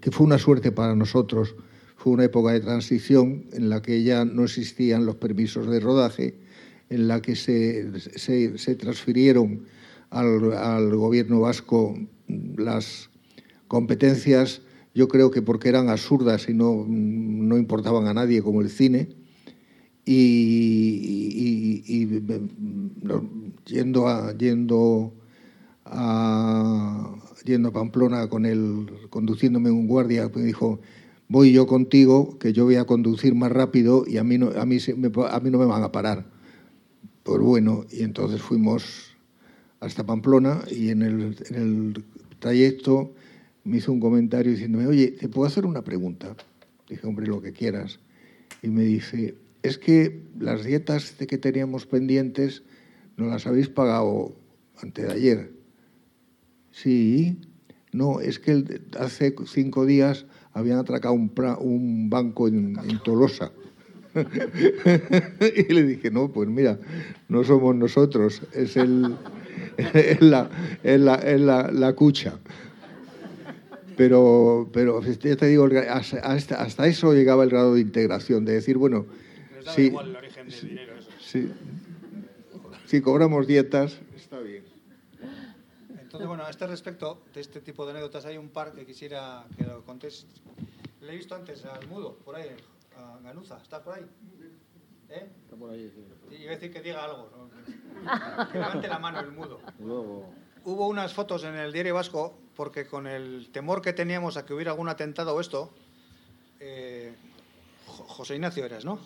[0.00, 1.54] que fue una suerte para nosotros
[2.00, 6.34] fue una época de transición en la que ya no existían los permisos de rodaje,
[6.88, 9.66] en la que se, se, transfirieron
[10.08, 11.94] al, al, gobierno vasco
[12.56, 13.10] las
[13.68, 14.62] competencias,
[14.94, 19.08] yo creo que porque eran absurdas y no, no importaban a nadie, como el cine,
[20.04, 22.06] y, y,
[23.64, 25.14] yendo, a, yendo,
[25.84, 30.80] a, yendo a Pamplona con él, conduciéndome un guardia, me dijo,
[31.28, 34.66] voy yo contigo, que yo voy a conducir más rápido y a mí no, a
[34.66, 36.26] mí, a mí no me van a parar.
[37.22, 39.16] Pues bueno, y entonces fuimos
[39.78, 42.02] hasta Pamplona y en el
[42.40, 43.14] trayecto
[43.64, 46.34] me hizo un comentario diciéndome, oye, ¿te puedo hacer una pregunta?
[46.88, 48.00] Dije, hombre, lo que quieras.
[48.62, 52.62] Y me dice, es que las dietas que teníamos pendientes
[53.16, 54.34] no las habéis pagado
[54.82, 55.52] antes de ayer.
[56.72, 57.38] Sí,
[57.92, 62.74] no, es que hace cinco días habían atracado un banco en,
[63.04, 63.52] Tolosa.
[64.16, 66.78] y le dije, no, pues mira,
[67.28, 69.16] no somos nosotros, es, el,
[70.20, 70.50] la,
[70.82, 72.38] la, la, cucha.
[73.96, 78.78] Pero, pero ya te digo, hasta, hasta, eso llegaba el grado de integración, de decir,
[78.78, 79.06] bueno,
[79.74, 79.92] si,
[82.86, 84.64] si cobramos dietas, está bien.
[86.10, 89.44] Entonces, bueno, a este respecto de este tipo de anécdotas hay un par que quisiera
[89.56, 90.26] que lo contéis.
[91.00, 92.48] Le he visto antes al mudo, por ahí,
[92.96, 93.60] a Ganuza.
[93.62, 94.04] ¿Está por ahí?
[95.10, 95.28] ¿Eh?
[95.44, 96.04] Está por ahí, sí.
[96.30, 97.28] Y iba a decir que diga algo.
[98.52, 99.60] Que levante la mano el mudo.
[100.64, 104.54] Hubo unas fotos en el diario vasco porque con el temor que teníamos a que
[104.54, 105.70] hubiera algún atentado o esto,
[106.60, 107.14] eh,
[107.86, 108.98] José Ignacio eras, ¿no?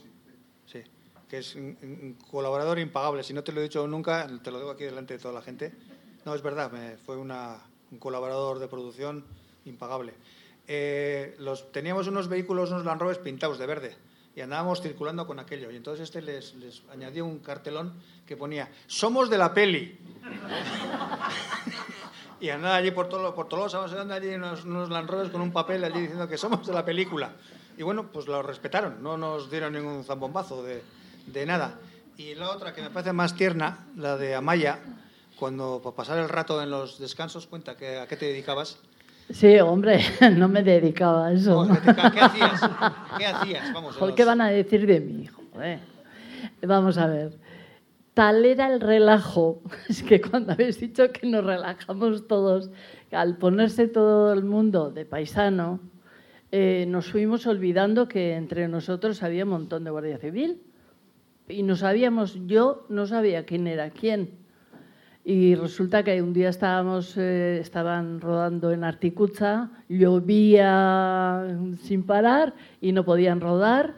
[0.67, 0.83] Sí.
[1.29, 3.25] Que es un colaborador impagable.
[3.25, 5.43] Si no te lo he dicho nunca, te lo digo aquí delante de toda la
[5.43, 5.73] gente
[6.25, 7.33] no, es verdad, me, fue un
[7.99, 9.25] colaborador de producción
[9.65, 10.15] impagable.
[10.67, 13.97] Eh, los, teníamos unos vehículos, unos Land Rovers pintados de verde
[14.37, 15.71] y andábamos circulando con aquello.
[15.71, 17.95] Y entonces este les, añadió un cartelón
[18.27, 19.99] que ponía, somos de la peli.
[22.41, 25.85] y andaba allí por, todo, por todos los andando allí unos, unos con un papel
[25.85, 27.33] allí diciendo que somos de la película.
[27.77, 30.83] Y bueno, pues lo respetaron, no nos dieron ningún zambombazo de,
[31.27, 31.79] de nada.
[32.17, 34.81] Y la otra que me parece más tierna, la de Amaya,
[35.37, 38.79] cuando para pasar el rato en los descansos, cuenta que, a qué te dedicabas.
[39.31, 40.01] Sí, hombre,
[40.37, 41.67] no me dedicaba a eso.
[41.83, 42.61] ¿Qué hacías?
[43.19, 43.73] ¿Qué hacías?
[43.73, 45.29] Vamos, ¿Qué van a decir de mí?
[46.63, 47.39] Vamos a ver.
[48.15, 52.71] Tal era el relajo, es que cuando habéis dicho que nos relajamos todos,
[53.11, 55.81] al ponerse todo el mundo de paisano,
[56.53, 60.63] eh, nos fuimos olvidando que entre nosotros había un montón de Guardia Civil
[61.49, 64.44] y no sabíamos, yo no sabía quién era quién.
[65.25, 71.47] Y resulta que un día estábamos, eh, estaban rodando en Articucha, llovía
[71.81, 73.95] sin parar y no podían rodar.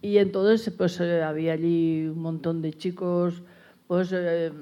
[0.00, 3.42] Y entonces pues eh, había allí un montón de chicos
[3.90, 4.52] pues eh,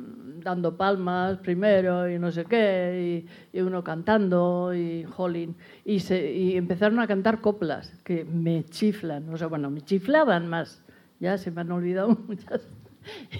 [0.42, 5.54] dando palmas primero y no sé qué, y, uno cantando y jolín.
[5.84, 10.48] Y, se, y empezaron a cantar coplas que me chiflan, o sea, bueno, me chiflaban
[10.48, 10.82] más.
[11.20, 12.66] Ya se me han olvidado muchas.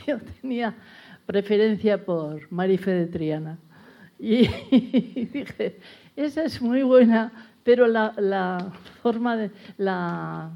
[0.06, 0.76] Yo tenía
[1.28, 3.58] preferencia por Marife de Triana.
[4.18, 4.48] Y,
[5.32, 5.78] dije,
[6.16, 8.72] esa es muy buena, pero la, la
[9.02, 10.50] forma de, la,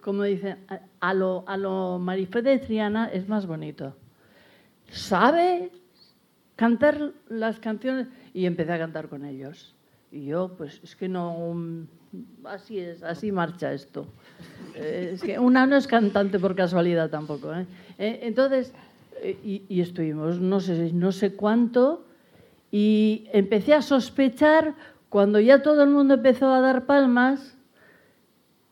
[0.00, 0.56] como dicen,
[0.98, 3.94] a lo, a lo Marife de Triana es más bonito.
[4.90, 5.70] Sabe
[6.56, 9.76] cantar las canciones y empecé a cantar con ellos.
[10.10, 11.54] Y yo, pues es que no,
[12.46, 14.08] así es, así marcha esto.
[14.74, 17.54] Eh, es que una no es cantante por casualidad tampoco.
[17.54, 17.64] ¿eh?
[17.96, 18.74] Eh, entonces,
[19.22, 22.04] y, y, estuvimos no sé, no sé cuánto
[22.70, 24.74] y empecé a sospechar
[25.08, 27.56] cuando ya todo el mundo empezó a dar palmas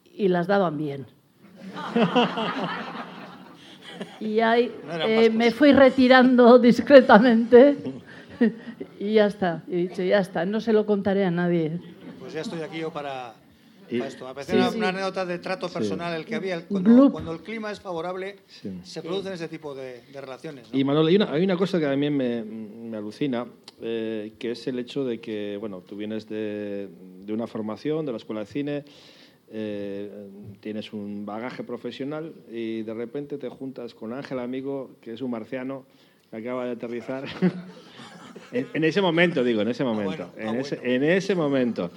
[0.05, 1.07] y las daban bien.
[4.21, 4.73] y ahí
[5.07, 7.77] eh, me fui retirando discretamente
[8.99, 9.63] y ya está.
[9.69, 11.81] He dicho, ya está, no se lo contaré a nadie.
[12.21, 13.35] Pues ya estoy aquí yo para,
[13.91, 14.27] esto.
[14.27, 16.67] Me parece una, anécdota de trato personal el que había.
[16.67, 18.37] Cuando, cuando el clima es favorable,
[18.83, 20.69] se producen ese tipo de, relaciones.
[20.73, 23.47] Y Manuel, hay una, hay una, cosa que también me, me alucina,
[23.81, 26.89] eh, que es el hecho de que, bueno, tú vienes de,
[27.25, 28.85] de una formación, de la escuela de cine,
[29.51, 30.29] eh,
[30.61, 35.31] tienes un bagaje profesional y de repente te juntas con Ángel Amigo, que es un
[35.31, 35.87] marciano
[36.31, 37.25] que acaba de aterrizar.
[38.53, 40.31] en, ese momento, digo, en ese momento.
[40.37, 41.91] en, ese, en ese momento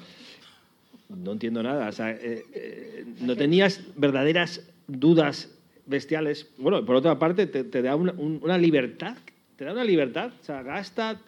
[1.15, 1.89] no entiendo nada.
[1.89, 5.49] O sea, eh, eh, no tenías verdaderas dudas
[5.85, 6.49] bestiales.
[6.57, 9.17] Bueno, por otra parte, te, da una, libertad.
[9.55, 10.31] Te da una libertad.
[10.41, 11.19] O sea, gasta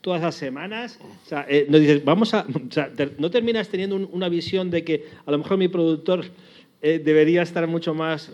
[0.00, 0.98] todas las semanas.
[1.02, 2.40] O sea, eh, no dices, vamos a.
[2.42, 6.24] O sea, no terminas teniendo una visión de que a lo mejor mi productor.
[6.82, 8.32] debería estar mucho más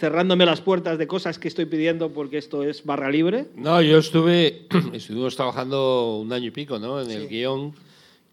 [0.00, 3.48] cerrándome las puertas de cosas que estoy pidiendo porque esto es barra libre.
[3.56, 7.02] No, yo estuve, estuvimos trabajando un año y pico ¿no?
[7.02, 7.74] en el guion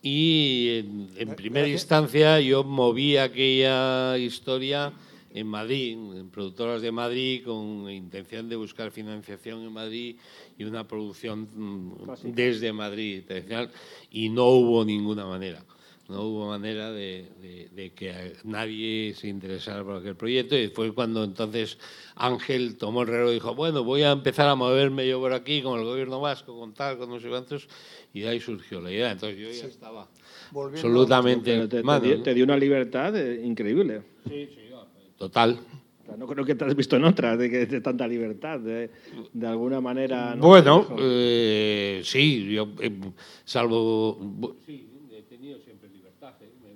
[0.01, 4.93] y en, primera instancia yo moví aquella historia
[5.33, 10.15] en Madrid, en productoras de Madrid, con intención de buscar financiación en Madrid
[10.57, 13.23] y una producción mm, desde Madrid
[14.11, 15.63] y no hubo ninguna manera.
[16.09, 21.77] No hubo manera de, que nadie se interesara por aquel proyecto y fue cuando entonces
[22.15, 25.61] Ángel tomó el reloj y dijo, bueno, voy a empezar a moverme yo por aquí
[25.61, 27.67] con el gobierno vasco, con tal, con no sé cuántos,
[28.13, 29.11] y de ahí surgió la idea.
[29.11, 30.07] Entonces yo ya estaba
[30.51, 31.67] absolutamente...
[31.67, 34.01] Te, dio una libertad eh, increíble.
[34.27, 34.61] Sí, sí,
[35.17, 35.59] total.
[36.17, 38.89] No creo que te has visto en otras de, que, de tanta libertad, de,
[39.45, 40.35] alguna manera.
[40.37, 42.91] Bueno, eh, sí, yo, eh,
[43.45, 44.17] salvo.
[44.65, 46.33] Sí, he tenido siempre libertad,
[46.63, 46.73] me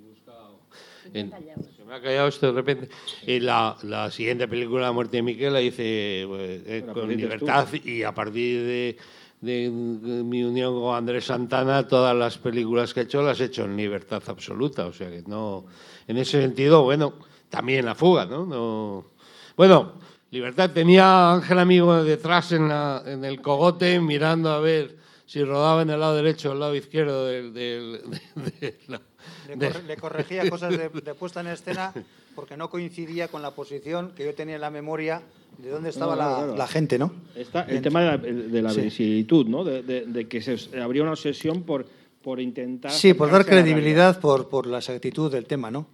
[1.20, 2.88] se me ha callado esto de repente.
[3.26, 8.02] Y la, la siguiente película, La muerte de Miquel, la hice pues, con libertad y
[8.02, 8.96] a partir de
[9.44, 13.64] de, mi unión con Andrés Santana, todas las películas que he hecho las he hecho
[13.64, 14.86] en libertad absoluta.
[14.86, 15.66] O sea que no.
[16.06, 17.14] En ese sentido, bueno,
[17.50, 18.46] también la fuga, ¿no?
[18.46, 19.12] no
[19.56, 19.94] bueno,
[20.30, 20.70] libertad.
[20.70, 24.96] Tenía Ángel Amigo detrás en, la, en el cogote mirando a ver
[25.26, 27.52] si rodaba en el lado derecho o el lado izquierdo del.
[27.52, 28.00] del
[29.48, 31.92] de, le, corregía cosas de, puesta en escena
[32.34, 35.22] porque no coincidía con la posición que yo tenía en la memoria
[35.58, 37.12] de dónde estaba la, gente, ¿no?
[37.34, 39.64] Está el tema de la, de la visibilidad, ¿no?
[39.64, 41.86] De, que se habría una obsesión por,
[42.22, 42.90] por intentar...
[42.90, 45.86] Sí, por dar credibilidad por, por la exactitud del tema, ¿no?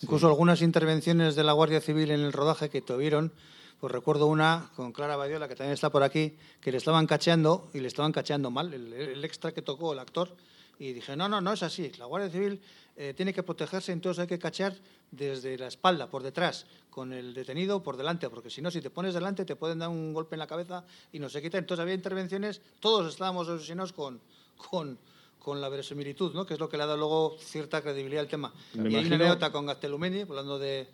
[0.00, 3.32] Incluso algunas intervenciones de la Guardia Civil en el rodaje que tuvieron,
[3.80, 7.70] pues recuerdo una con Clara Badiola, que también está por aquí, que le estaban cacheando
[7.72, 10.34] y le estaban cacheando mal, el, el extra que tocó el actor,
[10.78, 11.90] y dije, no, no, no es así.
[11.98, 12.60] La Guardia Civil
[12.96, 14.74] eh, tiene que protegerse, entonces hay que cachar
[15.10, 18.90] desde la espalda, por detrás, con el detenido por delante, porque si no, si te
[18.90, 21.58] pones delante te pueden dar un golpe en la cabeza y no se quita.
[21.58, 24.20] Entonces había intervenciones, todos estábamos obsesionados con,
[24.56, 24.98] con,
[25.38, 26.46] con la verosimilitud, ¿no?
[26.46, 28.52] que es lo que le ha dado luego cierta credibilidad al tema.
[28.74, 30.88] y hay una anécdota con Gaztelumeni, hablando de,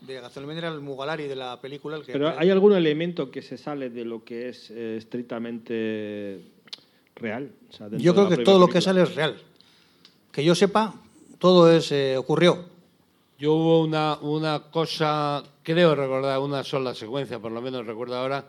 [0.00, 2.00] de Gaztelumeni, era el Mugalari de la película.
[2.06, 6.57] Pero ¿hay algún elemento que se sale de lo que es eh, estrictamente
[7.18, 7.50] real?
[7.98, 9.36] yo creo que todo lo que sale es real.
[10.32, 10.94] Que yo sepa,
[11.38, 12.64] todo es, eh, ocurrió.
[13.38, 18.44] Yo hubo una, una cosa creo recordar una sola secuencia, por lo menos recuerdo ahora,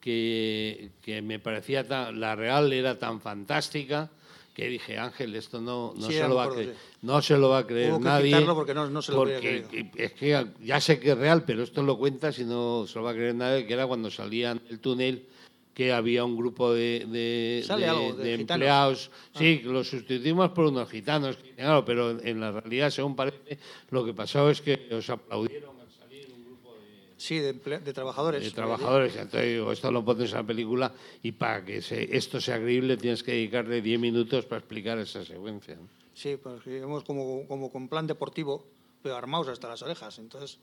[0.00, 4.08] que, que me parecía tan, la real era tan fantástica
[4.54, 6.96] que dije, Ángel, esto no, no, Sí, se, lo va a creer, sí.
[7.02, 8.40] no se lo va a creer Hubo que nadie.
[8.54, 9.64] porque no- no se lo porque
[9.96, 13.04] es que ya sé que es real, pero esto lo cuentas y no se lo
[13.04, 15.26] va a creer nadie, que era cuando salían del túnel
[15.74, 18.50] que había un grupo de, de, Sale de- algo, de de gitanos.
[18.50, 18.52] Ah.
[18.52, 19.10] empleados.
[19.36, 21.38] Sí, los sustituimos por unos gitanos.
[21.56, 23.58] Claro, pero en, en la realidad, según parece,
[23.90, 27.52] lo que pasó es que os aplaudieron al salir un grupo de, Sí, de,
[27.92, 28.42] trabajadores.
[28.42, 29.16] de trabajadores.
[29.16, 30.92] Entonces digo, esto lo pones en la película
[31.22, 35.24] y para que se- esto sea creíble tienes que dedicarle 10 minutos para explicar esa
[35.24, 35.76] secuencia.
[35.76, 35.88] ¿no?
[36.14, 38.66] Sí, pues íbamos como, como con plan deportivo,
[39.02, 40.18] pero armados hasta las orejas.
[40.18, 40.58] Entonces,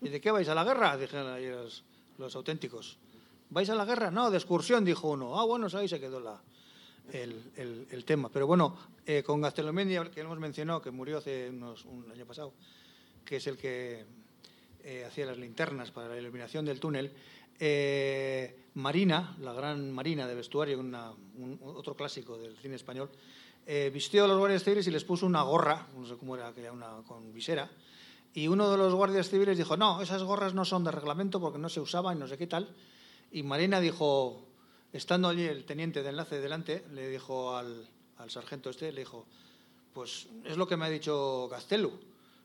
[0.00, 0.96] ¿y de qué vais a la guerra?
[0.96, 1.82] Dijeron ahí los,
[2.16, 2.96] los auténticos.
[3.52, 4.10] ¿Vais a la guerra?
[4.10, 5.38] No, de excursión, dijo uno.
[5.38, 6.40] Ah, bueno, ahí se quedó la,
[7.12, 8.30] el, el- el tema.
[8.30, 8.74] Pero bueno,
[9.04, 12.54] eh, con Gastelomendi, que hemos mencionado, que murió hace unos, un año pasado,
[13.24, 14.04] que es el que
[14.84, 17.12] eh, hacía las linternas para la iluminación del túnel,
[17.60, 23.10] eh, Marina, la gran Marina de vestuario, una- un- otro clásico del cine español,
[23.66, 26.48] eh, vistió a los guardias civiles y les puso una gorra, no sé cómo era
[26.48, 27.70] aquella, una con visera,
[28.34, 31.58] y uno de los guardias civiles dijo, no, esas gorras no son de reglamento porque
[31.58, 32.74] no se usaban y no sé qué tal,
[33.32, 34.46] y Marina dijo,
[34.92, 39.26] estando allí el teniente de enlace delante, le dijo al, al sargento este, le dijo,
[39.92, 41.90] pues es lo que me ha dicho Gastelu.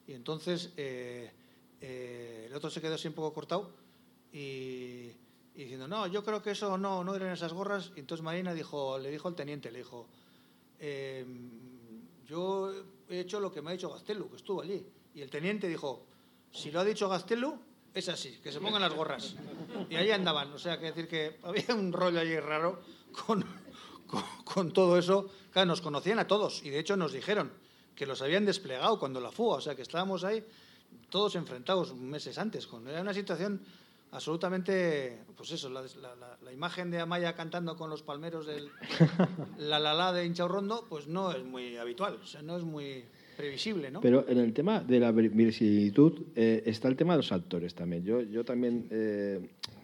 [0.07, 1.31] Y entonces eh,
[1.81, 3.69] eh, el otro se quedó así un poco cortado
[4.31, 5.13] y, y
[5.55, 7.91] diciendo, no, yo creo que eso no, no eran esas gorras.
[7.95, 10.07] Y entonces Marina dijo, le dijo al teniente, le dijo,
[10.79, 11.25] eh,
[12.25, 12.73] yo
[13.09, 14.85] he hecho lo que me ha dicho Gastelu, que estuvo allí.
[15.13, 16.05] Y el teniente dijo,
[16.51, 17.59] si lo ha dicho Gastelu,
[17.99, 19.35] es así, que se pongan las gorras.
[19.89, 22.81] Y ahí andaban, o sea, que decir que había un rollo allí raro
[23.25, 23.43] con,
[24.07, 25.29] con, con todo eso.
[25.51, 27.51] Claro, nos conocían a todos y de hecho nos dijeron
[27.95, 30.45] que los habían desplegado cuando la fuga, o sea, que estábamos ahí
[31.09, 32.67] todos enfrentados meses antes.
[32.67, 33.61] Con, era una situación
[34.11, 38.71] absolutamente, pues eso, la, la- imagen de Amaya cantando con los palmeros del
[39.57, 43.05] la la la de Inchaurrondo, pues no es muy habitual, o sea, no es muy
[43.37, 44.01] previsible, ¿no?
[44.01, 47.73] Pero en el tema de la ver- verisimilitud eh, está el tema de los actores
[47.75, 48.03] también.
[48.03, 49.39] Yo, yo también eh,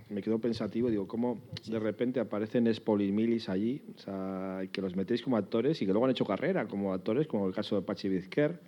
[0.09, 5.21] me quedo pensativo, digo, cómo de repente aparecen Spolimilis allí, o sea, que los metéis
[5.21, 8.09] como actores y que luego han hecho carrera como actores, como el caso de Pachi
[8.09, 8.59] Vizquer.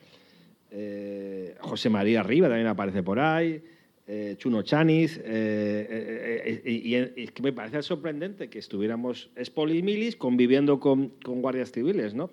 [0.71, 3.61] Eh, José María Riva también aparece por ahí.
[4.07, 5.17] eh, Chuno Chanis.
[5.17, 11.41] eh, eh, eh, y, es que me parece sorprendente que estuviéramos Spolimilis conviviendo con, con
[11.41, 12.29] guardias civiles, ¿no?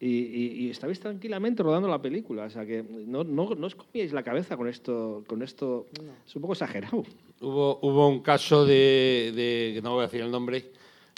[0.00, 3.74] Y, y, y estabais tranquilamente rodando la película, o sea que no, no, no os
[3.74, 5.86] comíais la cabeza con esto, con esto
[6.24, 7.02] es un poco exagerado.
[7.40, 10.70] Hubo, hubo un caso de, de, no voy a decir el nombre,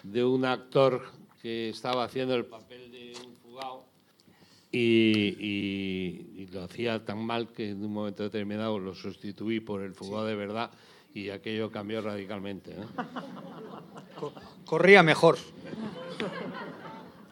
[0.02, 1.02] de un actor
[1.42, 3.84] que estaba haciendo el papel de un fugado
[4.72, 9.82] y, y- y lo hacía tan mal que en un momento determinado lo sustituí por
[9.82, 10.70] el fugado de verdad
[11.12, 12.74] y aquello cambió radicalmente.
[12.76, 12.86] ¿no?
[14.18, 14.32] Co-
[14.64, 15.36] corría mejor.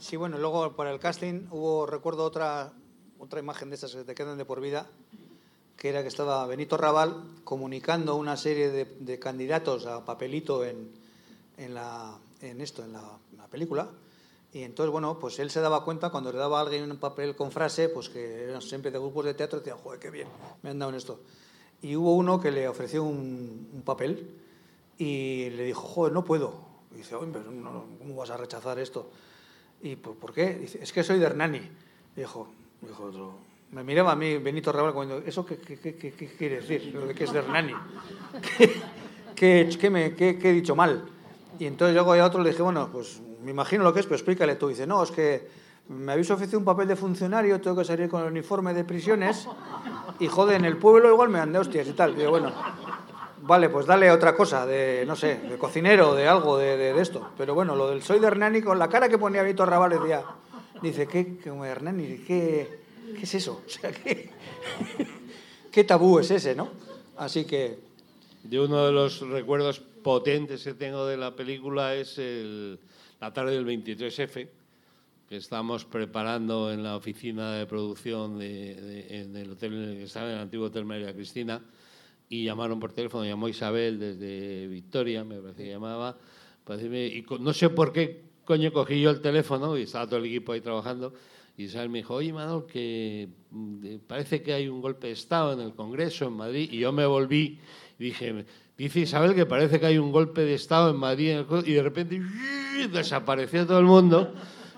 [0.00, 2.72] Sí, bueno, luego para el casting hubo, recuerdo otra,
[3.18, 4.86] otra imagen de esas que te quedan de por vida,
[5.76, 10.92] que era que estaba Benito Raval comunicando una serie de, candidatos a papelito en,
[11.56, 13.88] en, la, en esto, en la, la película.
[14.52, 17.34] Y entonces, bueno, pues él se daba cuenta cuando le daba a alguien un papel
[17.34, 20.28] con frase, pues que eran siempre de grupos de teatro, decían, joder, qué bien,
[20.62, 21.20] me han dado en esto.
[21.82, 24.30] Y hubo uno que le ofreció un, un papel
[24.96, 26.54] y le dijo, joder, no puedo.
[26.92, 29.10] Y dice, "Oye, pero no, ¿cómo vas a rechazar esto?
[29.82, 30.54] ¿Y por, qué?
[30.54, 31.60] Dice, es que soy de Hernani.
[32.16, 32.48] Dijo,
[32.82, 33.32] dijo otro,
[33.72, 36.90] me miraba a mí Benito Raval cuando, ¿eso qué, qué, qué- qué- quiere decir?
[36.94, 37.72] Lo de que es de Hernani.
[39.34, 41.04] ¿Qué, qué, me, qué- qué he dicho mal?
[41.58, 44.16] Y entonces luego a otro le dije, bueno, pues me imagino lo que es, pero
[44.16, 44.68] explícale tú.
[44.68, 45.48] Dice, no, es que
[45.88, 49.48] me habéis ofrecido un papel de funcionario, tengo que salir con el uniforme de prisiones
[50.18, 52.16] y joder, en el pueblo igual me dan de hostias y tal.
[52.16, 52.52] Digo, bueno,
[53.48, 57.30] vale, pues dale otra cosa, de, no sé, de cocinero, de algo, de, de- esto.
[57.36, 60.22] Pero bueno, lo del soy de Hernani, con la cara que ponía Benito Raval, decía,
[60.82, 62.18] dice, ¿qué, qué Hernani?
[62.26, 62.68] ¿Qué,
[63.16, 63.62] qué es eso?
[64.04, 64.30] ¿qué,
[65.72, 66.68] qué tabú es ese, no?
[67.16, 67.78] Así que,
[68.48, 72.78] Yo uno de los recuerdos potentes que tengo de la película es el-
[73.20, 74.48] la tarde del 23F,
[75.28, 80.04] que estamos preparando en la oficina de producción de- en el hotel en el que
[80.04, 81.60] estaba, en el antiguo Hotel María Cristina,
[82.28, 86.16] y llamaron por teléfono, llamó Isabel desde Victoria, me parece que llamaba,
[86.64, 90.18] para decirme, y no sé por qué coño cogí yo el teléfono, y estaba todo
[90.18, 91.14] el equipo ahí trabajando,
[91.56, 95.52] y Isabel me dijo, oye Manol, que mm, parece que hay un golpe de Estado
[95.54, 97.58] en el Congreso en Madrid, y yo me volví
[97.98, 98.44] y dije,
[98.76, 102.20] dice Isabel que parece que hay un golpe de Estado en Madrid, y de repente
[102.92, 104.32] desapareció todo el mundo,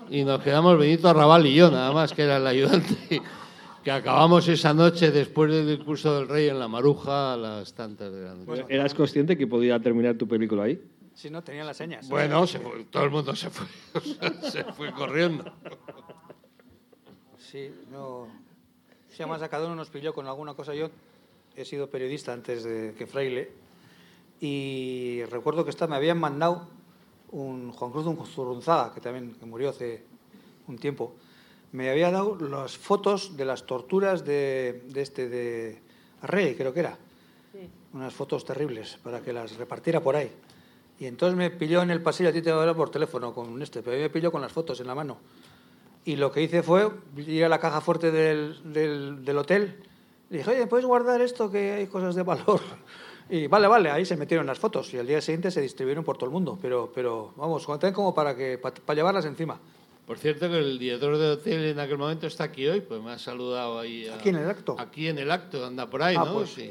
[0.09, 3.21] y nos quedamos Benito Arrabal y yo, nada más, que era el ayudante.
[3.83, 8.11] Que acabamos esa noche después del discurso del rey en la Maruja a las tantas
[8.13, 8.65] de la noche.
[8.69, 10.81] ¿Eras consciente que podía terminar tu película ahí?
[11.13, 12.07] Si no, tenían las señas.
[12.09, 13.65] Bueno, se fue- todo el mundo se fue,
[14.49, 15.51] se fue corriendo.
[17.37, 18.27] Sí, no.
[19.09, 20.73] Si además a cada uno nos pilló con alguna cosa.
[20.73, 20.89] Yo
[21.55, 23.51] he sido periodista antes de que Fraile
[24.39, 26.67] y recuerdo que esta, me habían mandado
[27.31, 30.03] un Juan Cruz Zurunzaga, que también que murió hace
[30.67, 31.15] un tiempo.
[31.71, 35.79] Me había dado las fotos de las torturas de, de este, de
[36.21, 36.97] Rey, creo que era.
[37.93, 40.31] Unas fotos terribles para que las repartiera por ahí.
[40.99, 43.33] Y entonces me pilló en el pasillo, a ti te voy a hablar por teléfono
[43.33, 45.17] con este, pero a mí me pilló con las fotos en la mano.
[46.05, 49.83] Y lo que hice fue ir a la caja fuerte del, del, del hotel.
[50.29, 52.61] Le dije, oye, ¿puedes guardar esto que hay cosas de valor?
[53.29, 56.17] Y vale, vale, ahí se metieron las fotos y al día siguiente se distribuyeron por
[56.17, 56.59] todo el mundo.
[56.61, 59.57] Pero, pero vamos, también como para, que, para, para llevarlas encima.
[60.11, 63.11] Por cierto, que el director del hotel en aquel momento está aquí hoy, pues me
[63.11, 64.09] ha saludado ahí.
[64.09, 64.75] a- ¿Aquí en el acto?
[64.77, 66.33] Aquí en el acto, anda por ahí, Ah, ¿no?
[66.33, 66.49] pues.
[66.49, 66.69] Sí.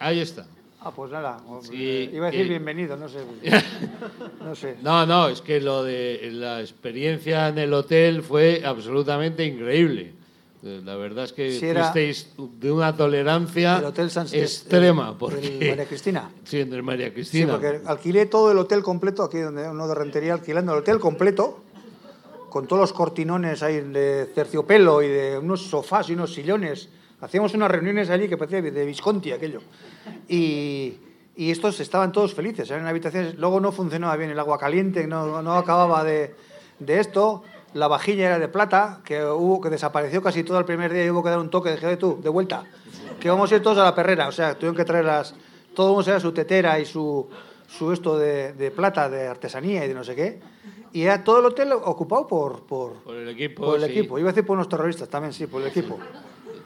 [0.00, 0.44] Ahí está.
[0.80, 1.38] Ah, pues nada.
[1.62, 3.20] Sí, iba a decir que- bienvenido, no sé.
[4.44, 4.76] No sé.
[4.82, 10.12] No, no, es que lo de la experiencia en el hotel fue absolutamente increíble.
[10.64, 15.10] Eh, La verdad es que Sí, era- fuisteis de una tolerancia El Hotel San extrema.
[15.10, 15.58] el- porque...
[15.60, 16.28] el María Cristina.
[16.44, 17.52] Sí, en el María Sí, Cristina.
[17.52, 21.62] porque alquilé todo el hotel completo, aquí donde uno de rentería alquilando el hotel completo,
[22.52, 26.90] con todos los cortinones ahí de terciopelo y de unos sofás y unos sillones.
[27.22, 29.62] Hacíamos unas reuniones allí que parecía de Visconti aquello.
[30.28, 30.98] Y,
[31.34, 33.36] y estos estaban todos felices, eran habitaciones.
[33.38, 36.34] Luego no funcionaba bien el agua caliente, no, no acababa de,
[36.78, 37.42] de esto.
[37.72, 41.10] La vajilla era de plata, que hubo que desapareció casi todo el primer día y
[41.10, 41.70] hubo que dar un toque.
[41.70, 42.64] Dije, "Oye, tú, de vuelta,
[43.18, 44.28] que vamos a ir todos a la perrera.
[44.28, 45.34] O sea, tuvieron que traer las.
[45.74, 47.30] Todo el mundo su tetera y su,
[47.66, 50.51] su esto de, de plata, de artesanía y de no sé qué.
[50.92, 53.64] Y era todo el hotel ocupado por, por, Por el equipo.
[53.64, 53.98] por el sí.
[53.98, 54.18] equipo.
[54.18, 55.98] Iba a decir por unos terroristas también, sí, por el equipo.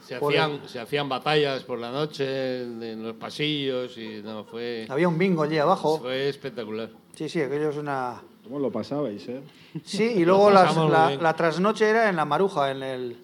[0.04, 5.08] Se hacían, se hacían batallas por la noche en, los pasillos y no, fue, Había
[5.08, 5.98] un bingo allí abajo.
[6.00, 6.90] fue espectacular.
[7.14, 8.22] Sí, sí, aquello es una.
[8.44, 9.42] ¿Cómo lo pasabais, eh?
[9.84, 13.16] Sí, y luego las- la, la trasnoche era en la Maruja, en el,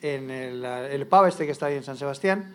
[0.00, 2.54] en el, el pub este que está ahí en San Sebastián.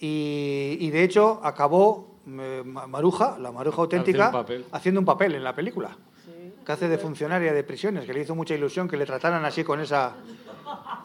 [0.00, 4.64] Y, y de hecho acabó eh, Ma- Maruja, la Maruja auténtica, Haciendo un papel.
[4.72, 5.96] haciendo un papel en la película.
[6.64, 9.64] Que hace de funcionaria de prisiones, que le hizo mucha ilusión que le trataran así
[9.64, 10.14] con esa,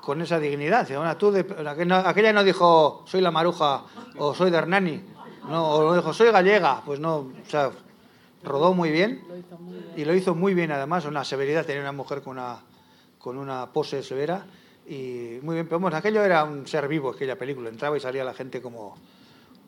[0.02, 0.88] con esa dignidad.
[0.88, 3.84] "Bueno, tú de- aquella aquella no dijo soy la Maruja
[4.18, 5.04] o soy de Hernani,
[5.50, 7.72] no, o dijo soy gallega, pues no, o sea,
[8.44, 9.22] rodó muy bien.
[9.98, 11.66] Y lo hizo muy bien, además, una severidad.
[11.66, 12.60] Tenía una mujer con una,
[13.18, 14.46] con una pose severa.
[14.88, 17.68] Y muy bien, pero vamos, aquello era un ser vivo, aquella película.
[17.70, 18.96] Entraba y salía la gente como.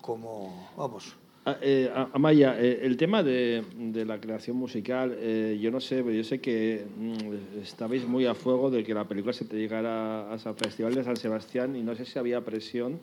[0.02, 1.16] como vamos.
[1.44, 6.04] Ah, eh, Amaya, eh, el tema de, de la creación musical, eh, yo no sé,
[6.04, 9.58] pero yo sé que mm, estabais muy a fuego de que la película se te
[9.58, 13.00] llegara a San Festival de San Sebastián y no sé si había presión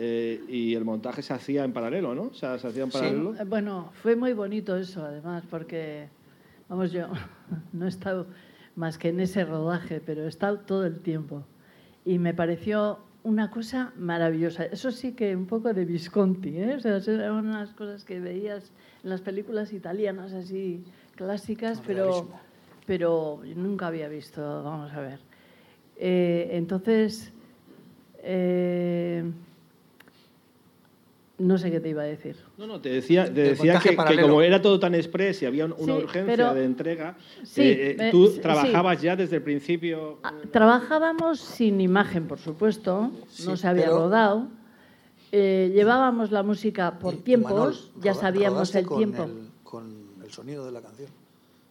[0.00, 2.22] eh, y el montaje se hacía en paralelo, ¿no?
[2.22, 3.34] O sea, se hacía en paralelo.
[3.36, 6.08] Eh, Bueno, fue muy bonito eso, además, porque,
[6.68, 7.06] vamos, yo
[7.72, 8.26] no he estado
[8.74, 11.44] más que en ese rodaje, pero he estado todo el tiempo.
[12.04, 14.64] Y me pareció una cosa maravillosa.
[14.64, 16.74] Eso sí que un poco de Visconti, ¿eh?
[16.74, 20.84] O sea, eran unas cosas que veías en las películas italianas así
[21.16, 22.28] clásicas, pero,
[22.86, 25.20] pero yo nunca había visto, vamos a ver.
[25.96, 27.32] Eh, entonces,
[28.22, 29.22] eh,
[31.40, 32.36] no sé qué te iba a decir.
[32.58, 35.72] No, no, te decía, te decía que, como era todo tan express y había un-
[35.78, 38.40] una Sí, urgencia pero- de entrega, Sí, eh, eh, eh, tú sí.
[38.40, 40.18] trabajabas ya desde el principio.
[40.22, 43.10] Ah, Trabajábamos sin imagen, por supuesto,
[43.46, 44.48] no se había pero- rodado.
[45.32, 49.22] Eh, llevábamos la música por tiempos, Manol, ya sabíamos el con tiempo.
[49.24, 49.84] el- con
[50.24, 51.08] el sonido de la canción.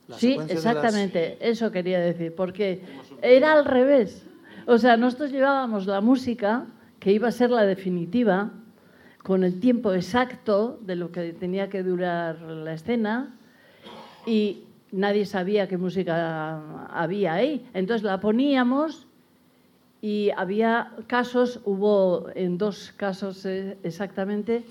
[0.08, 2.82] La Sí, las- exactamente, eso quería decir, porque
[3.22, 4.26] era al revés.
[4.66, 6.66] O sea, nosotros llevábamos la música,
[7.00, 8.52] que iba a ser la definitiva,
[9.30, 13.36] con el tiempo exacto de lo que tenía que durar la escena,
[14.26, 17.64] y nadie sabía qué música había ahí.
[17.76, 19.06] Entonces la poníamos
[20.02, 24.64] y había casos, hubo en dos casos eh, exactamente,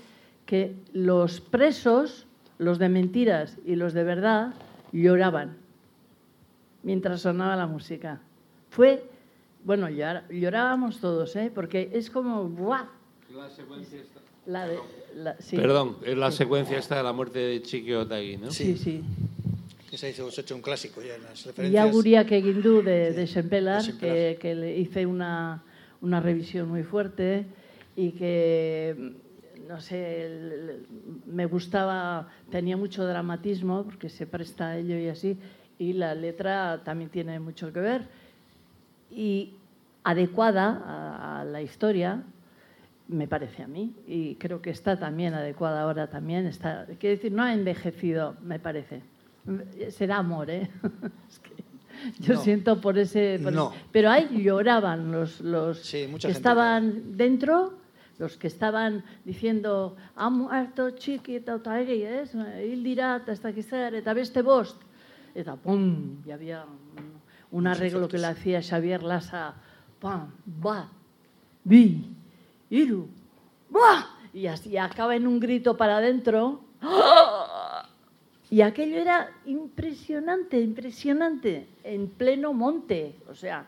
[0.45, 4.53] que los presos, los de mentiras y los de verdad,
[4.91, 5.55] lloraban
[6.83, 8.19] mientras sonaba la música.
[8.71, 9.09] Fue,
[9.63, 11.49] bueno, llor- llorábamos todos, ¿eh?
[11.55, 12.87] porque es como, ¡buah!
[14.09, 14.18] La
[14.67, 14.79] de,
[15.15, 15.55] la- sí.
[15.55, 18.51] Perdón, es la secuencia esta de la muerte de Chiqui Otagui, ¿no?
[18.51, 19.01] Sí, sí.
[19.89, 21.83] Que se hizo, se ha hecho un clásico ya en las referencias.
[21.87, 24.15] a Guria Keguindú de, de Sempelar, de Sempelar.
[24.15, 25.63] que, que le hice una,
[26.01, 27.45] una revisión muy fuerte
[27.95, 29.13] y que,
[29.67, 30.85] no sé, el- el-
[31.25, 35.37] me gustaba, tenía mucho dramatismo, porque se presta a ello y así,
[35.79, 38.03] y la letra también tiene mucho que ver.
[39.11, 39.53] Y
[40.03, 42.21] adecuada a, la historia,
[43.09, 46.45] me parece a mí, y creo que está también adecuada ahora también.
[46.45, 49.01] Está, quiero decir, no ha envejecido, me parece.
[49.89, 50.69] Será amor, ¿eh?
[52.19, 53.39] yo siento por ese...
[53.91, 57.73] Pero ahí lloraban los, los que estaban dentro,
[58.19, 64.43] los que estaban diciendo ha muerto chiquito otra vez, él dirá hasta que eta beste
[64.43, 64.79] bost.
[65.33, 66.65] Eta pum, y había
[67.51, 69.55] un arreglo que le hacía Xavier Lassa,
[69.99, 70.31] pam,
[70.63, 70.89] va,
[71.63, 72.18] vi,
[72.69, 73.07] iru,
[73.75, 76.61] va, y así acaba en un grito para adentro.
[78.51, 83.67] Y aquello era impresionante, impresionante, en pleno monte, o sea,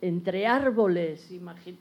[0.00, 1.30] entre árboles,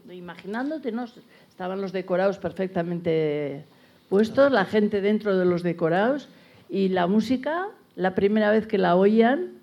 [0.09, 1.05] imaginándote, ¿no?
[1.49, 3.65] estaban los decorados perfectamente
[4.09, 6.27] puestos, la gente dentro de los decorados
[6.69, 9.59] y la música, la primera vez que la oían,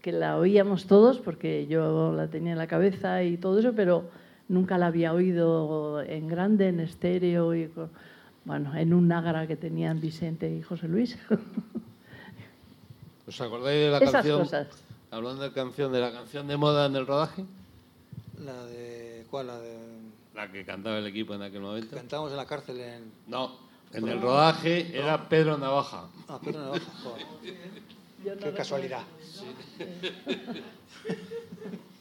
[0.00, 4.04] que la oíamos todos, porque yo la tenía en la cabeza y todo eso, pero
[4.48, 7.70] nunca la había oído en grande, en estéreo, y,
[8.44, 11.18] bueno, en un nágara que tenían Vicente y José Luis.
[13.26, 14.48] ¿Os acordáis de la canción?
[15.10, 17.44] Hablando de canción, de la canción de moda en el rodaje.
[18.44, 19.26] La de.
[19.30, 19.48] ¿Cuál?
[19.48, 19.76] La de.
[20.34, 21.96] La que cantaba el equipo en aquel momento.
[21.96, 23.10] Cantábamos en la cárcel en.
[23.26, 23.56] No,
[23.92, 26.08] en el rodaje era Pedro Navaja.
[26.28, 26.92] Ah, Pedro Navaja.
[28.22, 29.02] Qué casualidad.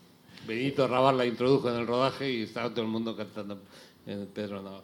[0.46, 3.60] Benito Rabar la introdujo en el rodaje y estaba todo el mundo cantando
[4.06, 4.84] en Pedro Navaja.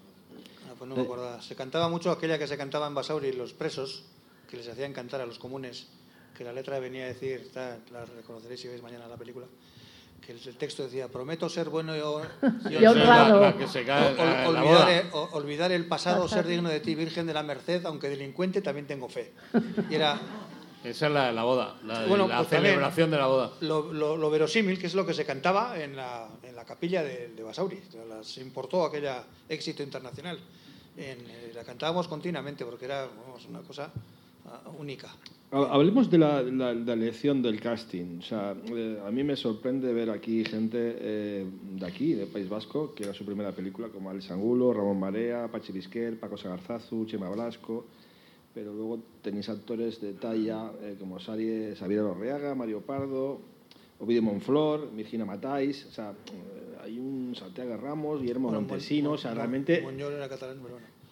[0.67, 1.41] Ah, pues no me acordaba.
[1.41, 4.03] Se cantaba mucho aquella que se cantaba en Basauri, los presos,
[4.49, 5.87] que les hacían cantar a los comunes
[6.35, 9.45] que la letra venía a decir, la reconoceréis si veis mañana la película,
[10.25, 11.99] que el texto decía, prometo ser bueno y,
[12.85, 13.53] honrado.
[15.33, 19.09] olvidar, el pasado, ser digno de ti, Virgen de la Merced, aunque delincuente también tengo
[19.09, 19.33] fe.
[19.89, 20.19] Y era...
[20.83, 23.51] Esa es la, la boda, la, la pues celebración de la boda.
[23.61, 27.43] Lo, verosímil, que es lo que se cantaba en la, en la capilla de, de
[27.43, 27.79] Basauri.
[28.21, 30.39] Se importó aquella éxito internacional.
[30.97, 33.07] Eh, la cantábamos continuamente porque era
[33.49, 33.91] una cosa
[34.45, 35.09] ah, única.
[35.51, 38.19] Hablemos de la, elección del casting.
[38.19, 42.47] O sea, eh, a mí me sorprende ver aquí gente eh, de aquí, del País
[42.47, 47.05] Vasco, que era su primera película, como Alex Angulo, Ramón Marea, Pachi Vizquer, Paco Sagarzazu,
[47.05, 47.85] Chema Blasco.
[48.53, 53.39] Pero luego tenéis actores de talla eh, como Xavier Orreaga, Mario Pardo,
[53.99, 55.85] Ovidio Monflor, Virginia Matáis.
[55.85, 56.13] O sea,
[56.83, 59.11] hay un Santiago Ramos, Guillermo Montesino.
[59.11, 59.85] O sea, realmente.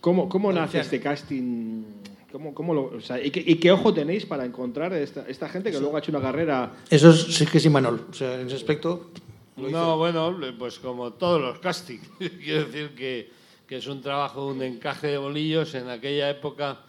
[0.01, 1.83] ¿Cómo, cómo nace este casting?
[2.31, 5.79] ¿Cómo, cómo lo, o sea, ¿y, qué, ojo tenéis para encontrar esta, esta gente que
[5.79, 6.73] luego ha hecho una carrera?
[6.89, 8.05] Eso sí que sí, Manol.
[8.09, 9.11] O sea, en ese aspecto.
[9.57, 12.07] No, bueno, pues como todos los castings.
[12.17, 13.31] Quiero decir que,
[13.67, 15.73] que, es un trabajo, un encaje de bolillos.
[15.75, 16.79] En aquella época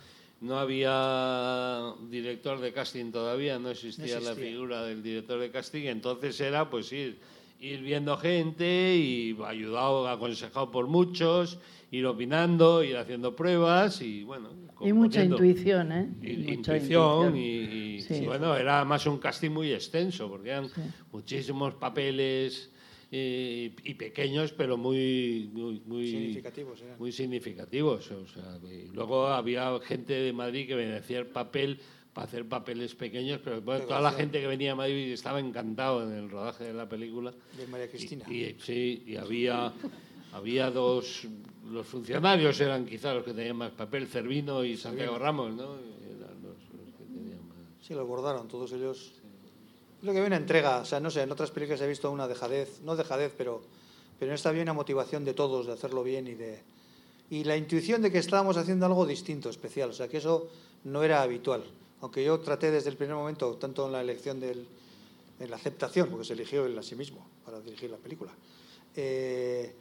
[0.41, 5.86] no había director de casting todavía, no existía, la figura del director de casting.
[5.86, 7.18] Entonces era pues ir,
[7.61, 11.59] ir viendo gente y ayudado, aconsejado por muchos
[11.91, 14.51] ir opinando, ir haciendo pruebas y bueno.
[14.80, 16.09] Y mucha intuición, ¿eh?
[16.22, 20.68] Y, intuición, y, bueno, era más un casting muy extenso porque eran
[21.12, 22.70] muchísimos papeles
[23.11, 25.51] y, pequeños, pero muy,
[25.85, 26.83] muy, significativos.
[26.99, 28.11] Muy significativos.
[28.11, 28.59] O sea,
[28.93, 31.81] luego había gente de Madrid que venía a hacer papel
[32.13, 36.13] para hacer papeles pequeños, pero toda la gente que venía a Madrid estaba encantado en
[36.17, 37.33] el rodaje de la película.
[37.57, 38.25] De María Cristina.
[38.29, 39.73] Y, sí, y había,
[40.33, 41.27] había dos
[41.71, 45.75] los funcionarios eran quizás los que tenían más papel, Cervino y Santiago Ramos, ¿no?
[45.75, 46.57] Eran los,
[46.99, 47.59] que tenían más.
[47.81, 49.13] Sí, los bordaron todos ellos.
[50.03, 52.81] Lo que viene entrega, o sea, no sé, en otras películas he visto una dejadez,
[52.83, 53.61] no dejadez, pero,
[54.19, 56.63] pero en esta había una motivación de todos de hacerlo bien y de
[57.31, 60.49] y la intuición de que estábamos haciendo algo distinto, especial, o sea, que eso
[60.83, 61.63] no era habitual.
[62.01, 64.67] Aunque yo traté desde el primer momento, tanto en la elección del,
[65.39, 68.33] en la aceptación, porque se eligió él a sí mismo para dirigir la película.
[68.97, 69.73] Eh,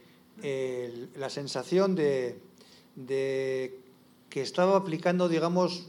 [1.16, 2.38] la sensación de,
[3.04, 5.88] que estaba aplicando, digamos,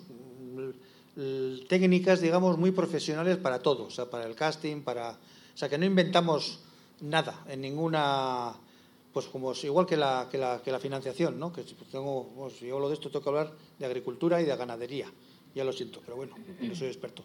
[1.67, 5.11] técnicas, digamos, muy profesionales para todo, o sea, para el casting, para...
[5.11, 6.59] O sea, que no inventamos
[7.01, 8.53] nada en ninguna...
[9.11, 11.51] Pues como igual que la, que la, que la financiación, ¿no?
[11.51, 15.11] Que tengo, pues, si hablo de esto tengo que hablar de agricultura y de ganadería.
[15.53, 17.21] Ya lo siento, pero bueno, no soy experto.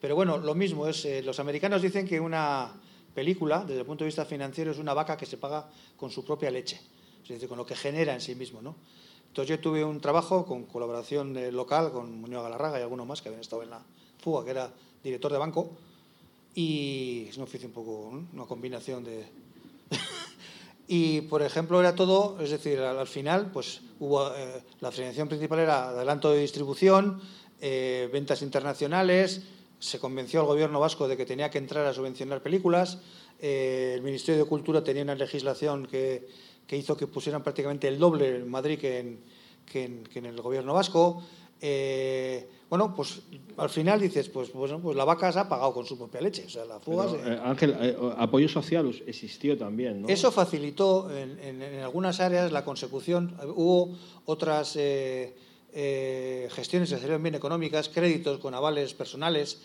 [0.00, 2.72] Pero bueno, lo mismo es, eh, los americanos dicen que una
[3.14, 6.24] película, desde el punto de vista financiero, es una vaca que se paga con su
[6.24, 6.80] propia leche,
[7.24, 8.62] es decir, con lo que genera en sí mismo.
[8.62, 8.76] ¿no?
[9.34, 13.30] Entonces yo tuve un trabajo con colaboración local con Muñoz Galarraga y algunos más que
[13.30, 13.80] habían estado en la
[14.20, 14.70] fuga, que era
[15.02, 15.70] director de banco,
[16.54, 19.24] y es un oficio un poco, una combinación de...
[20.86, 25.58] y, por ejemplo, era todo, es decir, al, final, pues hubo, eh, la financiación principal
[25.58, 27.20] era adelanto de distribución,
[27.60, 29.42] eh, ventas internacionales,
[29.80, 32.98] se convenció al gobierno vasco de que tenía que entrar a subvencionar películas.
[33.40, 36.28] Eh, el Ministerio de Cultura tenía una legislación que,
[36.66, 39.18] que, hizo que pusieran prácticamente el doble en Madrid que en,
[39.70, 41.22] que en, que en el gobierno vasco.
[41.60, 43.20] Eh, bueno, pues
[43.56, 46.44] al final dices, pues, bueno, pues la vaca se ha pagado con su propia leche.
[46.46, 50.08] O sea, la fuga Pero, se- eh, Ángel, eh, apoyo social existió también, ¿no?
[50.08, 53.34] Eso facilitó en, en- en algunas áreas la consecución.
[53.54, 53.96] Hubo
[54.26, 55.34] otras eh,
[55.72, 59.62] eh, gestiones que salieron bien económicas, créditos con avales personales.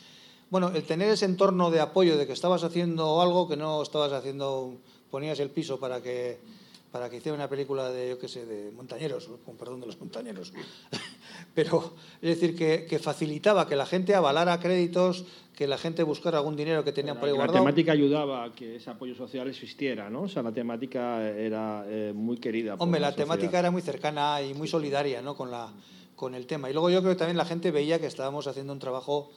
[0.50, 4.14] Bueno, el tener ese entorno de apoyo de que estabas haciendo algo que no estabas
[4.14, 4.78] haciendo,
[5.12, 6.38] ponías el piso para que
[6.92, 10.00] para que hiciera una película de, yo qué sé, de montañeros, con perdón de los
[10.00, 10.52] montañeros.
[11.56, 15.26] Pero es decir, que, que facilitaba que la gente avalara créditos,
[15.56, 17.60] que la gente buscara algún dinero que tenían por ahí la guardado.
[17.60, 20.22] temática ayudaba a que ese apoyo social existiera, ¿no?
[20.24, 22.76] O sea, la temática era eh, muy querida.
[22.80, 25.36] Hombre, la temática era muy cercana y muy solidaria ¿no?
[25.36, 25.72] con, la,
[26.16, 26.70] con el tema.
[26.70, 29.32] Y luego yo creo que también la gente veía que estábamos haciendo un trabajo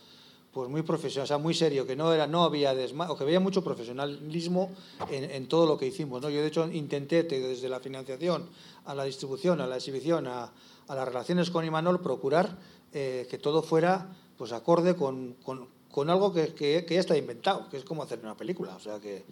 [0.52, 3.24] pues muy profesional, o sea, muy serio, que no era, no había desma o que
[3.24, 4.70] había mucho profesionalismo
[5.10, 6.20] en, en todo lo que hicimos.
[6.20, 6.28] ¿no?
[6.28, 8.48] Yo de hecho intenté te- desde la financiación
[8.84, 10.52] a la distribución, a la exhibición, a,
[10.88, 12.58] a las relaciones con Imanol, procurar
[12.92, 17.16] eh, que todo fuera pues acorde con, con- con algo que, que- que ya está
[17.16, 18.76] inventado, que es como hacer una película.
[18.76, 19.24] O sea que,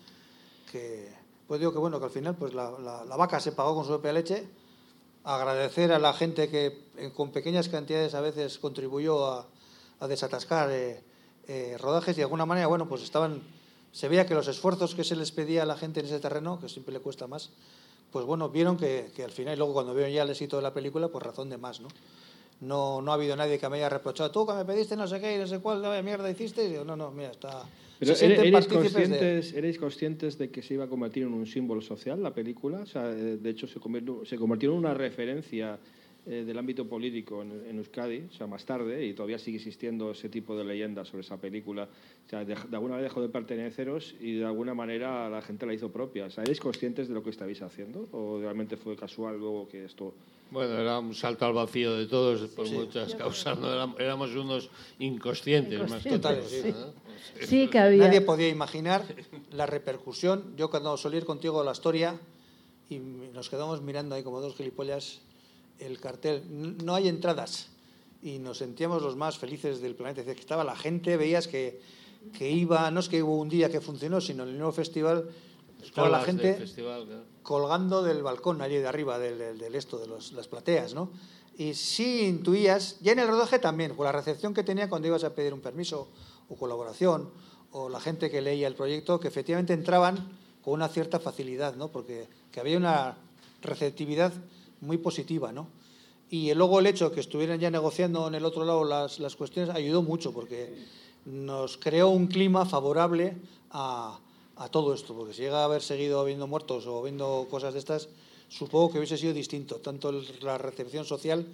[0.72, 1.12] que
[1.46, 3.84] pues digo que bueno, que al final pues la, la- la vaca se pagó con
[3.84, 4.48] su propia leche.
[5.22, 9.46] Agradecer a la gente que con pequeñas cantidades a veces contribuyó a,
[10.00, 11.02] a desatascar eh,
[11.50, 13.42] eh, rodajes y de alguna manera, bueno, pues estaban,
[13.90, 16.60] se veía que los esfuerzos que se les pedía a la gente en ese terreno,
[16.60, 17.50] que siempre le cuesta más,
[18.12, 20.62] pues bueno, vieron que, que al final, y luego cuando vieron ya el éxito de
[20.62, 21.88] la película, pues razón de más, ¿no?
[22.60, 25.18] No, no ha habido nadie que me haya reprochado, tú que me pediste no sé
[25.18, 26.62] qué y no sé cuál, vaya mierda hiciste.
[26.64, 27.64] Y digo, no, no, mira, está.
[27.98, 31.22] Pero se sienten ¿erais partícipes de- conscientes, ¿erais conscientes de que se iba a convertir
[31.22, 32.80] en un símbolo social la película?
[32.80, 35.78] O sea, eh, de hecho, se convirtió, se convirtió en una referencia
[36.30, 40.12] eh, del ámbito político en, en Euskadi, o sea, más tarde, y todavía sigue existiendo
[40.12, 41.88] ese tipo de leyendas sobre esa película.
[42.24, 45.66] O sea, de, de alguna manera dejó de perteneceros y de alguna manera la gente
[45.66, 46.26] la hizo propia.
[46.26, 48.08] O sea, ¿erais conscientes de lo que estabais haciendo?
[48.12, 50.14] ¿O realmente fue casual luego que esto...
[50.52, 53.58] Bueno, era un salto al vacío de todos por muchas causas.
[53.58, 53.72] ¿no?
[53.72, 54.70] Éramos, éramos unos
[55.00, 56.70] inconscientes, más que Totales, sí.
[56.70, 56.92] ¿no?
[57.44, 58.04] Sí que había.
[58.04, 59.04] Nadie podía imaginar
[59.50, 60.54] la repercusión.
[60.56, 62.18] Yo cuando solí ir contigo a la historia
[62.88, 65.22] y nos quedamos mirando ahí como dos gilipollas
[65.80, 67.68] el cartel, "N- no hay entradas.
[68.22, 70.20] Y nos sentíamos los más felices del planeta.
[70.20, 71.80] Decir, que estaba la gente, veías que,
[72.34, 75.30] que iba, no es que hubo un día que funcionó, sino en el nuevo festival,
[75.82, 79.74] estaba la Colas del gente festival, colgando del balcón allí de arriba, del, del- del
[79.74, 81.10] esto, de los- las plateas, ¿no?
[81.56, 85.24] Y sí intuías, ya en el rodaje también, por la recepción que tenía cuando ibas
[85.24, 86.08] a pedir un permiso
[86.50, 87.30] o colaboración,
[87.72, 90.16] o la gente que leía el proyecto, que efectivamente entraban
[90.62, 91.88] con una cierta facilidad, ¿no?
[91.88, 93.16] Porque que había una
[93.62, 94.32] receptividad
[94.80, 95.68] muy positiva, ¿no?
[96.30, 99.34] Y luego el hecho de que estuvieran ya negociando en el otro lado las, las
[99.34, 100.72] cuestiones ayudó mucho, porque
[101.24, 103.36] nos creó un clima favorable
[103.70, 104.18] a,
[104.56, 107.80] a todo esto, porque si llega a haber seguido habiendo muertos o habiendo cosas de
[107.80, 108.08] estas,
[108.48, 110.12] supongo que hubiese sido distinto, tanto
[110.42, 111.46] la recepción social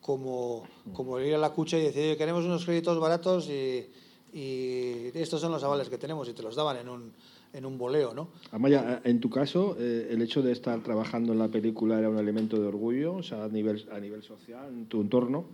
[0.00, 3.86] como, como el ir a la cucha y decir, "Oye, queremos unos créditos baratos y,
[4.32, 7.12] y estos son los avales que tenemos y te los daban en un,
[7.52, 8.28] en un boleo, ¿no?
[8.52, 12.18] Amaya, en tu caso, eh, el hecho de estar trabajando en la película era un
[12.18, 15.44] elemento de orgullo, o sea, a nivel, a nivel social, en tu entorno.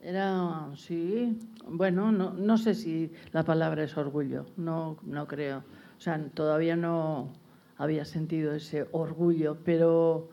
[0.00, 1.36] Era, sí,
[1.68, 5.58] bueno, no, no sé si la palabra es orgullo, no, no creo.
[5.98, 7.32] O sea, todavía no
[7.76, 10.30] había sentido ese orgullo, pero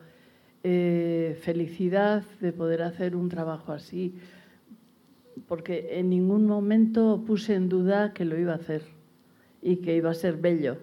[0.64, 4.16] eh, felicidad de poder hacer un trabajo así,
[5.48, 8.95] porque en ningún momento puse en duda que lo iba a hacer
[9.66, 10.78] y que iba a ser bello,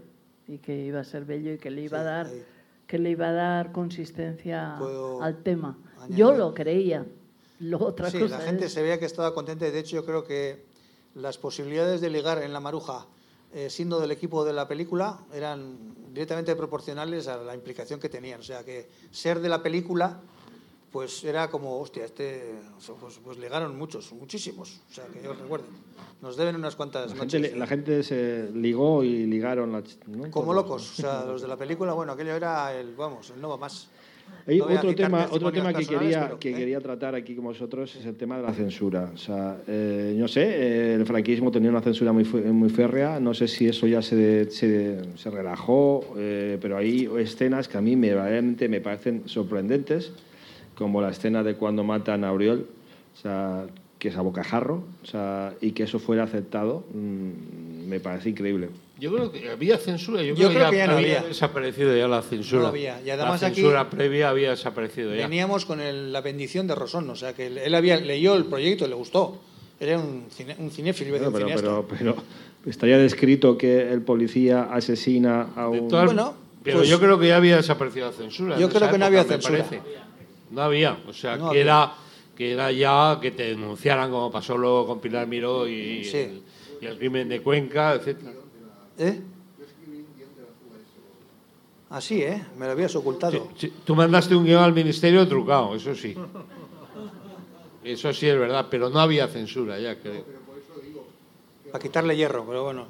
[0.48, 2.42] y que iba a ser bello y que le iba a dar, ahí.
[2.88, 4.76] que le iba a dar consistencia
[5.22, 5.78] al tema.
[6.00, 7.06] añadir- Yo lo creía.
[7.60, 9.94] Lo otra Sí, cosa la gente es- se veía que estaba contenta y de hecho
[9.94, 10.64] yo creo que
[11.14, 13.06] las posibilidades de ligar en la maruja
[13.54, 15.76] eh, siendo del equipo de la película eran
[16.12, 18.40] directamente proporcionales a la implicación que tenían.
[18.40, 20.20] O sea que ser de la película
[20.92, 22.54] pues era como, hostia, este,
[23.00, 24.80] pues, pues ligaron muchos, muchísimos.
[24.90, 25.66] O sea que yo recuerdo.
[26.20, 27.40] Nos deben unas cuantas La noches.
[27.42, 29.72] gente, la gente se ligó y ligaron.
[29.72, 30.30] La, ¿no?
[30.30, 30.98] Como locos.
[30.98, 33.88] O sea, los de la película, bueno, aquello era el, vamos, el no más.
[34.46, 36.54] Hay No otro tema, otro tema que quería, pero, que ¿eh?
[36.54, 39.10] quería tratar aquí con vosotros es el tema de la censura.
[39.14, 43.18] O sea, eh, no sé, eh, el franquismo tenía una censura muy, muy férrea.
[43.20, 47.80] No sé si eso ya se, se, se relajó, eh, pero hay escenas que a
[47.80, 50.12] mí me, realmente me parecen sorprendentes,
[50.82, 52.66] como la escena de cuando matan a Auriol,
[53.16, 53.64] o sea,
[53.98, 58.68] que es a bocajarro, o sea, y que eso fuera aceptado, mm, me parece increíble.
[58.98, 61.28] Yo creo que había censura, yo, Yo creo, creo que ya no había, había.
[61.28, 62.62] desaparecido ya la censura.
[62.62, 65.22] No había, y además la aquí- censura previa había desaparecido ya.
[65.28, 68.44] Veníamos con el- la bendición de Rosón, o sea que él, él había leyó el
[68.44, 69.38] proyecto, le gustó.
[69.80, 72.16] Era un, cine, un cinéfilo, decir pero, pero, pero
[72.66, 75.88] estaría descrito que el policía asesina a un...
[75.88, 78.58] todas- Bueno, pero pues- yo creo que ya había desaparecido la censura.
[78.58, 79.64] Yo creo que no había censura.
[80.52, 81.62] No había, o sea, No que, había.
[81.62, 81.94] Era,
[82.36, 86.18] que era ya que te denunciaran como pasó luego con Pilar Miró y, Sí.
[86.18, 86.42] el,
[86.80, 88.32] y el crimen de Cuenca, etcétera.
[88.98, 89.20] ¿Eh?
[91.90, 92.42] Así, ¿eh?
[92.58, 93.32] Me lo habías ocultado.
[93.56, 96.14] Sí, sí, Tú mandaste un guion al ministerio trucado, eso sí.
[97.84, 100.24] Eso sí es verdad, pero no había censura ya, creo.
[101.70, 102.86] Para quitarle hierro, pero bueno.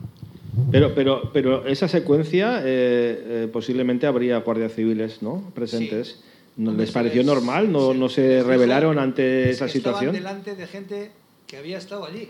[0.70, 2.64] Pero, pero, pero esa secuencia eh,
[3.44, 5.50] eh, posiblemente habría guardias civiles ¿no?
[5.54, 6.22] presentes.
[6.57, 7.70] ¿No ¿Les pareció normal?
[7.72, 10.14] ¿No, se- no se rebelaron ante es esa que estaban situación?
[10.14, 11.12] delante de gente
[11.46, 12.28] que había estado allí.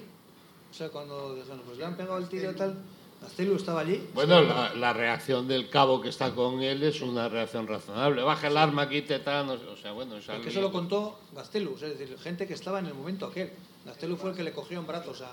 [0.70, 2.76] O sea, cuando dijeron, pues le han pegado el tiro y tal,
[3.20, 4.02] Gastelu estaba allí.
[4.14, 8.22] Bueno, la, la reacción del cabo que está con él es una reacción razonable.
[8.22, 11.18] Baja el arma, quite tal, no sé, o sea, bueno, es Porque eso lo contó
[11.34, 13.50] Gastelu, es decir, gente que estaba en el momento aquel.
[13.84, 15.32] Gastelu fue el que le cogió en brazos a,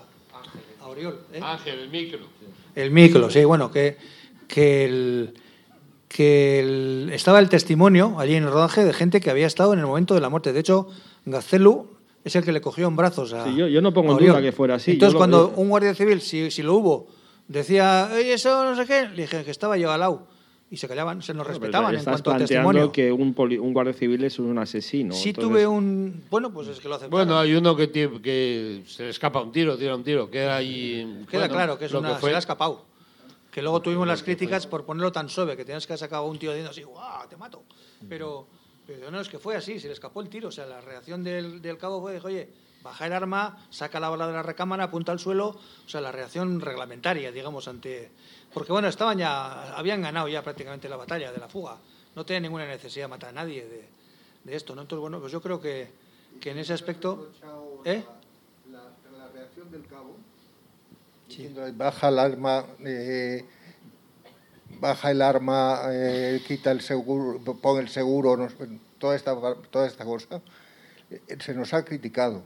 [0.83, 1.19] a Oriol.
[1.31, 1.39] ¿eh?
[1.41, 2.19] Ángel, el micro.
[2.75, 3.97] El micro, sí, bueno, que,
[4.47, 5.33] que, el,
[6.09, 9.79] que el- estaba el testimonio allí en el rodaje de gente que había estado en
[9.79, 10.51] el momento de la muerte.
[10.51, 10.87] De hecho,
[11.25, 11.87] Gazelu
[12.25, 13.45] es el que le cogió en brazos a.
[13.45, 15.93] Sí, yo- yo no pongo en duda que fuera así, Entonces, lo- cuando un guardia
[15.95, 17.07] civil, si, si lo hubo,
[17.47, 20.27] decía, oye, eso no sé qué, le dije que estaba yo al lado.
[20.71, 22.91] Y se callaban, se nos Pero respetaban en cuanto a testimonio.
[22.91, 25.15] que un, poli- un guardia civil es un asesino.
[25.15, 26.23] sí entonces- tuve un.
[26.29, 27.27] Bueno, pues es que lo aceptaron.
[27.27, 31.23] Bueno, hay uno que, que se le escapa un tiro, tira un tiro, queda ahí.
[31.29, 32.27] Queda bueno, claro que es lo una, fue.
[32.29, 32.85] se le ha escapado.
[33.51, 36.27] Que luego tuvimos las críticas por ponerlo tan suave, que tenías que haber sacado a
[36.27, 37.63] un tío diciendo así, ¡guau, te mato!
[38.07, 38.47] Pero,
[38.85, 40.49] pero no, es que fue así, se le escapó el tiro.
[40.49, 42.49] O sea, la reacción del, del cabo fue, oye,
[42.83, 45.47] baja el arma, saca la bala de la recámara, apunta al suelo.
[45.85, 48.11] O sea, la reacción reglamentaria, digamos, ante...
[48.53, 51.77] Porque, bueno, estaban ya, habían ganado ya prácticamente la batalla de la fuga.
[52.15, 53.89] No tenían ninguna necesidad de matar a nadie de,
[54.43, 54.81] de esto, ¿no?
[54.83, 55.91] Entonces, bueno, pues yo creo que,
[56.39, 57.31] que en ese aspecto...
[57.83, 58.03] ¿Eh?
[58.71, 58.83] La,
[59.17, 60.17] la reacción del cabo,
[61.75, 63.45] baja el arma, eh,
[64.79, 68.47] baja el arma, eh, quita el seguro, pon el seguro,
[68.97, 69.35] toda esta,
[69.69, 70.41] toda esta cosa,
[71.09, 72.43] eh, se nos ha criticado.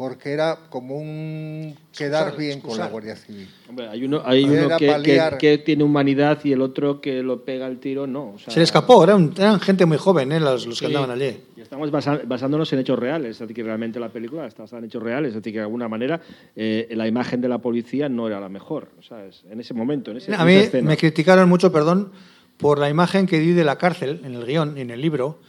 [0.00, 2.86] Porque era como un quedar Excusar, bien con la.
[2.88, 3.46] Guardia Civil.
[3.68, 5.36] Hombre, hay uno, hay Era uno que, que- paliar.
[5.36, 8.30] que tiene humanidad y el otro que lo pega el tiro, no.
[8.30, 10.40] o sea, Se le escapó, eran, eran gente muy joven, ¿eh?
[10.40, 11.36] los, los que andaban allí.
[11.54, 14.78] Y estamos basa- basándonos en hechos reales, es decir, que realmente la película está basada
[14.78, 16.18] en hechos reales, es decir, que de alguna manera
[16.56, 19.42] eh, la imagen de la policía no era la mejor, ¿sabes?
[19.50, 20.88] En ese momento, en, ese, A mí escena.
[20.88, 22.10] me criticaron mucho, perdón,
[22.56, 25.40] por la imagen que di de la cárcel en el guion y en el libro,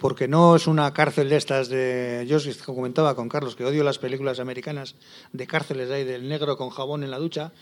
[0.00, 2.24] porque no es una cárcel de estas de...
[2.26, 4.94] Yo comentaba con Carlos que odio las películas americanas
[5.32, 7.52] de cárceles ahí del negro con jabón en la ducha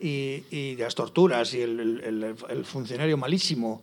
[0.00, 3.80] y, y de las torturas y el, el- el- funcionario malísimo.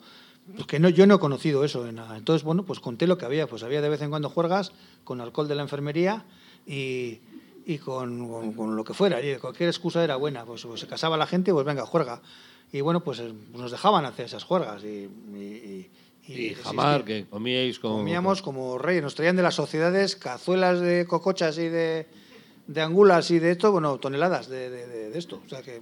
[0.57, 2.17] Porque no, yo no he conocido eso de nada.
[2.17, 3.47] Entonces, bueno, pues conté lo que había.
[3.47, 4.73] Pues había de vez en cuando juergas
[5.05, 6.25] con alcohol de la enfermería
[6.67, 7.19] y,
[7.65, 9.21] y con, con- con lo que fuera.
[9.25, 10.43] Y cualquier excusa era buena.
[10.43, 12.21] Pues, pues se casaba la gente, pues venga, juerga.
[12.73, 14.83] Y bueno, pues eh, nos dejaban hacer esas juergas.
[14.83, 15.07] Y,
[15.37, 15.89] y,
[16.31, 17.03] y- Y resistir.
[17.05, 17.91] que comíais con.
[17.97, 19.03] Comíamos como reyes.
[19.03, 22.07] Nos traían de las sociedades cazuelas de cocochas y de,
[22.67, 25.41] de angulas y de esto, bueno, toneladas de, de- de- de esto.
[25.45, 25.81] O sea que,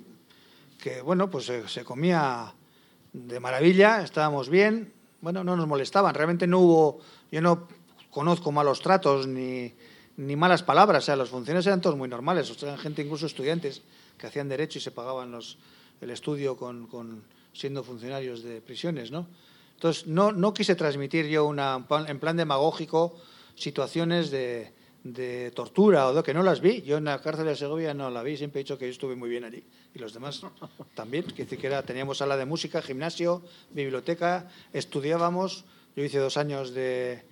[0.82, 2.54] que bueno, pues se, se comía
[3.14, 6.14] de maravilla, estábamos bien, bueno, no nos molestaban.
[6.16, 7.00] Realmente no hubo,
[7.32, 7.68] yo no
[8.10, 9.74] conozco malos tratos ni,
[10.18, 11.04] ni malas palabras.
[11.04, 12.50] O sea, los funcionarios eran todos muy normales.
[12.50, 13.82] O sea, eran gente, incluso estudiantes,
[14.18, 15.58] que hacían derecho y se pagaban los,
[16.02, 17.24] el estudio con, con-
[17.54, 19.28] siendo funcionarios de prisiones, ¿no?
[19.80, 23.16] Entonces, no, no quise transmitir yo una, en plan demagógico
[23.56, 24.74] situaciones de,
[25.06, 26.82] de tortura o de que no las vi.
[26.82, 29.16] Yo en la cárcel de Segovia no la vi, siempre he dicho que yo estuve
[29.16, 29.64] muy bien allí.
[29.96, 30.42] Y los demás
[30.96, 31.24] también.
[31.28, 35.64] Que decir que era, teníamos sala de música, gimnasio, biblioteca, estudiábamos.
[35.96, 37.24] Yo hice dos años de,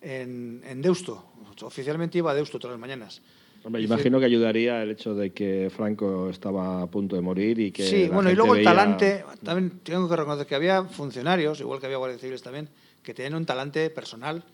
[0.00, 1.26] en, en Deusto.
[1.62, 3.20] Oficialmente iba a Deusto todas las mañanas.
[3.66, 7.72] Hombre, imagino que ayudaría el hecho de que Franco estaba a punto de morir y
[7.72, 7.82] que.
[7.82, 11.80] Sí, bueno, y luego el veía- talante, también tengo que reconocer que había funcionarios, igual
[11.80, 12.68] que había guardias civiles también,
[13.02, 14.44] que tenían un talante personal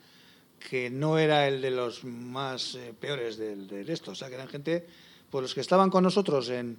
[0.71, 4.13] que no era el de los más eh, peores del, del esto.
[4.13, 4.87] O sea, que eran gente,
[5.29, 6.79] pues los que estaban con nosotros en,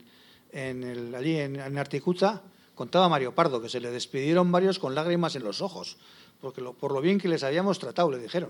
[0.51, 2.41] en el, allí en, en Articuza,
[2.73, 5.97] contaba Mario Pardo, que se le despidieron varios con lágrimas en los ojos,
[6.41, 8.49] porque lo- por lo bien que les habíamos tratado, le dijeron.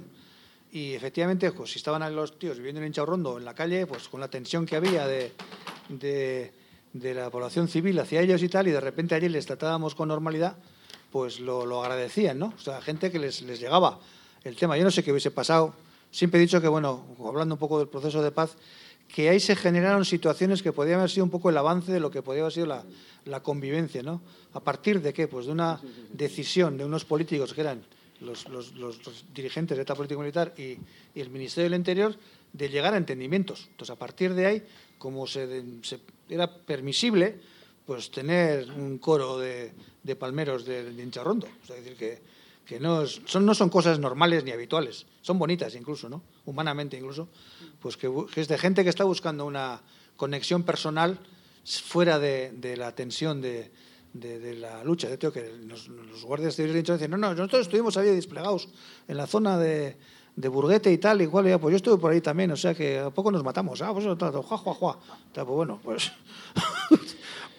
[0.75, 4.19] Y efectivamente, pues si estaban los tíos viviendo en Inchaurrondo, en la calle, pues con
[4.19, 5.31] la tensión que había de,
[5.87, 6.51] de,
[6.93, 10.07] de la población civil hacia ellos y tal, y de repente allí les tratábamos con
[10.07, 10.57] normalidad,
[11.11, 12.55] pues lo, lo agradecían, ¿no?
[12.57, 13.99] O sea, gente que les, les llegaba
[14.43, 14.75] el tema.
[14.75, 15.75] Yo no sé qué hubiese pasado.
[16.09, 18.55] Siempre he dicho que, bueno, hablando un poco del proceso de paz,
[19.07, 22.09] que ahí se generaron situaciones que podían haber sido un poco el avance de lo
[22.09, 22.83] que podía haber sido la,
[23.25, 24.23] la convivencia, ¿no?
[24.53, 25.27] ¿A partir de qué?
[25.27, 25.79] Pues de una
[26.11, 27.83] decisión de unos políticos que eran
[28.23, 30.77] los, los- los- dirigentes de esta política militar y,
[31.13, 32.15] y el Ministerio del Interior,
[32.51, 33.67] de llegar a entendimientos.
[33.71, 34.63] Entonces, a partir de ahí,
[34.97, 35.63] como se,
[36.29, 37.39] era permisible,
[37.85, 39.73] pues tener un coro de,
[40.17, 41.47] palmeros de, de hincharrondo.
[41.63, 42.21] es decir, que,
[42.65, 46.23] que no, son, no son cosas normales ni habituales, son bonitas incluso, ¿no?
[46.45, 47.27] humanamente incluso,
[47.81, 49.81] pues que, es de gente que está buscando una
[50.15, 51.19] conexión personal
[51.65, 53.71] fuera de, la tensión de,
[54.13, 55.09] la lucha.
[55.09, 55.89] De que los,
[56.23, 58.69] guardias civiles dicen, no, no, nosotros estuvimos ahí desplegados
[59.07, 59.97] en la zona de,
[60.35, 63.11] Burguete y tal, igual, ya, pues yo estuve por ahí también, o sea que a
[63.11, 64.99] poco nos matamos, ah, pues, jua, jua, jua.
[65.31, 66.11] Pues bueno, pues,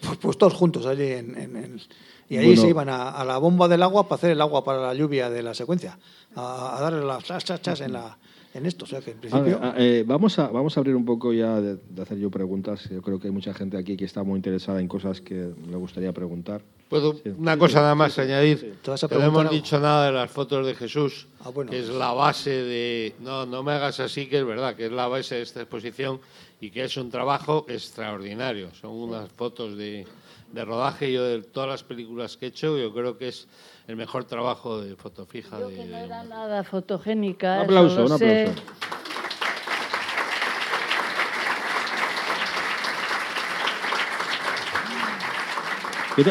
[0.01, 1.79] pues, pues, todos juntos allí en
[2.27, 4.93] y ahí se iban a, la bomba del agua para hacer el agua para la
[4.93, 5.97] lluvia de la secuencia,
[6.35, 8.17] a, darle las chas, chas, chas en, la,
[8.55, 8.85] en esto.
[8.85, 9.59] O sea que en principio.
[9.77, 12.89] Eh, vamos, a, vamos a abrir un poco ya de, hacer yo preguntas.
[12.89, 15.75] Yo creo que hay mucha gente aquí que está muy interesada en cosas que me
[15.75, 16.61] gustaría preguntar.
[16.89, 18.77] ¿Puedo una cosa nada más añadir?
[18.85, 23.13] no hemos dicho nada de las fotos de Jesús, ah, que es la base de.
[23.19, 26.21] No, no me hagas así, que es verdad, que es la base de esta exposición
[26.61, 28.73] y que es un trabajo extraordinario.
[28.73, 30.05] Son unas fotos de
[30.51, 33.47] de rodaje, yo de todas las películas que he hecho, yo creo que es
[33.87, 35.59] el mejor trabajo de foto fija.
[35.59, 37.57] Yo que no era nada fotogénica.
[37.57, 38.61] Un aplauso, un aplauso.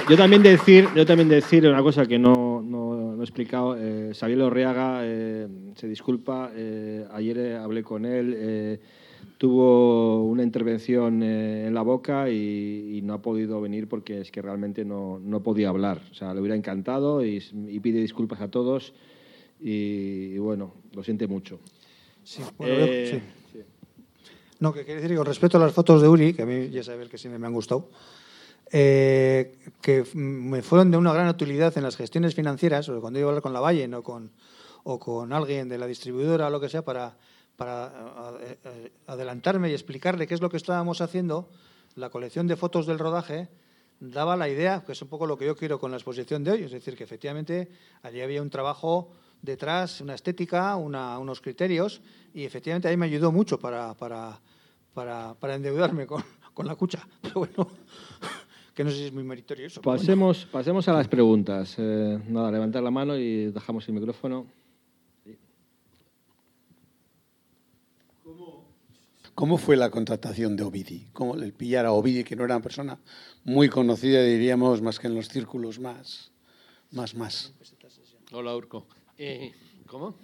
[0.09, 3.77] Yo, también decir, yo también decir una cosa que no, no, he explicado.
[3.79, 6.51] Eh, Xavier Orreaga eh, se disculpa.
[6.55, 8.81] Eh, ayer hablé con él
[9.39, 14.41] tuvo una intervención eh, en la boca y, no ha podido venir porque es que
[14.41, 16.01] realmente no, no podía hablar.
[16.11, 17.41] O sea, le hubiera encantado y,
[17.83, 18.95] pide disculpas a todos
[19.61, 21.61] y, bueno, lo siente mucho.
[22.23, 23.23] Sí, bueno, eh,
[23.53, 23.61] sí.
[24.61, 26.71] No, que quiere decir que con respecto a las fotos de Uri, que a mí
[26.71, 27.91] ya sabes que sí me han gustado,
[28.73, 33.29] eh, que me fueron de una gran utilidad en las gestiones financieras, o cuando iba
[33.29, 34.31] a hablar con la Valle o con,
[34.85, 37.17] o con alguien de la distribuidora o lo que sea, para
[37.57, 41.49] para eh, eh, adelantarme y explicarle qué es lo que estábamos haciendo,
[41.95, 43.49] la colección de fotos del rodaje
[44.01, 46.53] daba la idea, que es un poco lo que yo quiero con la exposición de
[46.53, 47.71] hoy, es decir, que efectivamente
[48.03, 52.01] allí había un trabajo detrás, una estética, unos criterios,
[52.33, 54.41] y efectivamente ahí me ayudó mucho para, para,
[54.95, 56.23] para, endeudarme con,
[56.55, 57.07] con, la cucha.
[57.23, 57.69] Pero bueno,
[58.75, 59.81] que no sé si es muy meritorio eso.
[59.81, 61.77] Pasemos, pasemos a las preguntas.
[61.79, 64.47] Eh, nada, levantar la mano y dejamos el micrófono.
[69.35, 71.09] ¿Cómo fue la contratación de Ovidi?
[71.13, 72.99] ¿Cómo el pillar a Ovidi, que no era una persona
[73.43, 76.31] muy conocida, diríamos, más que en los círculos más,
[76.93, 77.53] más, más?
[78.31, 78.87] Hola, Urco.
[79.19, 79.53] Eh,
[79.87, 80.15] ¿Cómo?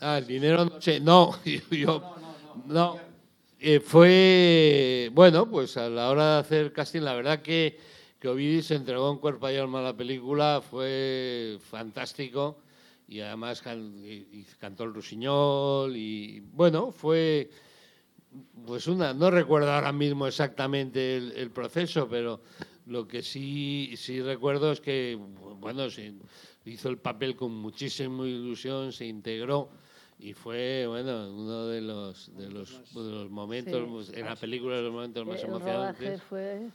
[0.00, 1.00] Ah, el dinero no sé.
[1.00, 1.34] No,
[1.70, 2.14] yo,
[2.66, 2.98] no.
[3.58, 7.78] Eh, fue, bueno, pues a la hora de hacer casting, la verdad que,
[8.18, 12.58] que Ovidi se entregó en cuerpo y alma a la película, fue fantástico
[13.08, 13.62] y además
[14.58, 17.50] cantó el Rusiñol y bueno, fue
[18.66, 22.40] pues una, no recuerdo ahora mismo exactamente el, proceso, pero
[22.86, 25.18] lo que sí, sí recuerdo es que,
[25.58, 26.14] bueno, se
[26.64, 29.70] hizo el papel con muchísima ilusión, se integró
[30.18, 34.82] y fue, bueno, uno de los, de los, de los momentos, en la película, de
[34.82, 36.22] los momentos más emocionantes.
[36.22, 36.68] fue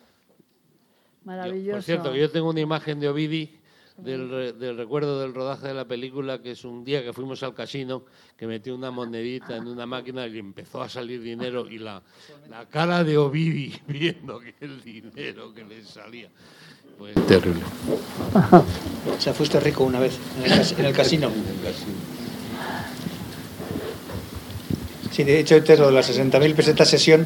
[1.24, 1.78] maravilloso.
[1.78, 3.60] por cierto, yo tengo una imagen de Ovidi
[3.98, 8.04] del, recuerdo del rodaje de la película, que es un día que fuimos al casino,
[8.38, 12.02] que metió una monedita en una máquina y empezó a salir dinero y la,
[12.50, 16.30] la cara de Ovidi viendo que el dinero que le salía.
[17.28, 17.62] Terrible.
[18.34, 21.30] O sea, fuiste rico una vez en el, en el casino.
[25.12, 27.26] Sí, de hecho, este lo de las 60.000 pesetas sesión,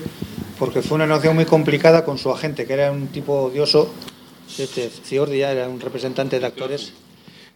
[0.58, 3.94] porque fue una negociación muy complicada con su agente, que era un tipo odioso
[4.58, 6.94] este Ciordi era un representante de actores,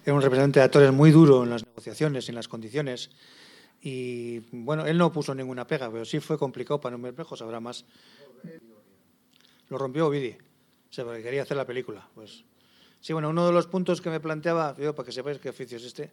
[0.06, 3.10] era un representante de actores muy duro en las negociaciones, en las condiciones.
[3.82, 7.60] Y bueno, él no puso ninguna pega, pero sí fue complicado para un Bermejo, sabrá
[7.60, 7.86] más.
[9.70, 10.32] Lo rompió Ovidi,
[10.90, 12.08] o sea, porque quería hacer la película.
[12.16, 12.44] Pues
[13.02, 15.78] sí, bueno, uno de los puntos que me planteaba, yo, para que sepáis qué oficio
[15.78, 16.12] es este,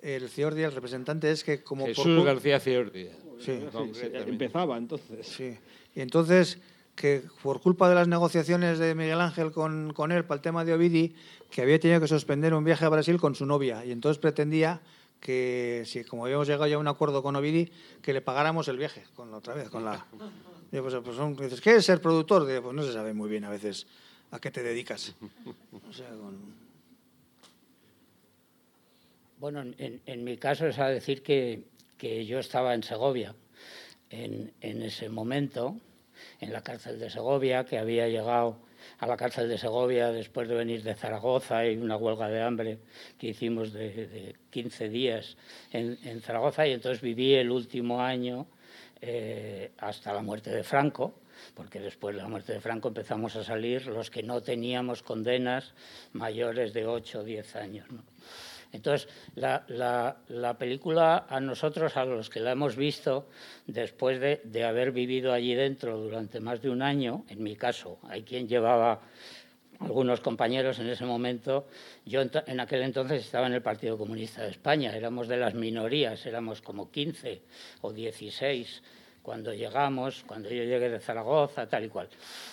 [0.00, 1.86] el Ciordi, el representante, es que como...
[1.86, 3.08] Jesús García Ciordi.
[3.40, 3.58] Sí,
[3.92, 5.26] sí, empezaba entonces.
[5.26, 5.56] Sí,
[5.94, 6.58] y entonces
[7.00, 10.66] que por culpa de las negociaciones de Miguel Ángel con, con él para el tema
[10.66, 11.14] de Ovidi,
[11.50, 14.82] que había tenido que suspender un viaje a Brasil con su novia y entonces pretendía
[15.18, 17.72] que, si como habíamos llegado ya a un acuerdo con Ovidi,
[18.02, 20.04] que le pagáramos el viaje con la otra vez, con la...
[20.70, 22.44] pues, pues son, dices, ¿qué es ser productor?
[22.44, 23.86] pues no se sabe muy bien a veces
[24.30, 25.14] a qué te dedicas.
[29.38, 31.62] Bueno, en, en, mi caso es a decir que,
[31.96, 33.34] que yo estaba en Segovia
[34.10, 35.80] en, en ese momento
[36.40, 38.58] en la cárcel de Segovia, que había llegado
[38.98, 42.78] a la cárcel de Segovia después de venir de Zaragoza y una huelga de hambre
[43.18, 45.36] que hicimos de, 15 días
[45.72, 48.46] en, Zaragoza y entonces viví el último año
[49.00, 51.14] eh, hasta la muerte de Franco,
[51.54, 55.74] porque después de la muerte de Franco empezamos a salir los que no teníamos condenas
[56.12, 57.86] mayores de 8 o 10 años.
[58.72, 63.28] Entonces, la, película a nosotros, a los que la hemos visto,
[63.66, 68.22] después de, haber vivido allí dentro durante más de un año, en mi caso, hay
[68.22, 69.00] quien llevaba
[69.80, 71.66] algunos compañeros en ese momento,
[72.04, 76.24] yo en aquel entonces estaba en el Partido Comunista de España, éramos de las minorías,
[76.26, 77.40] éramos como 15
[77.80, 78.82] o 16
[79.22, 82.08] cuando llegamos, cuando yo llegué de Zaragoza, tal y cual.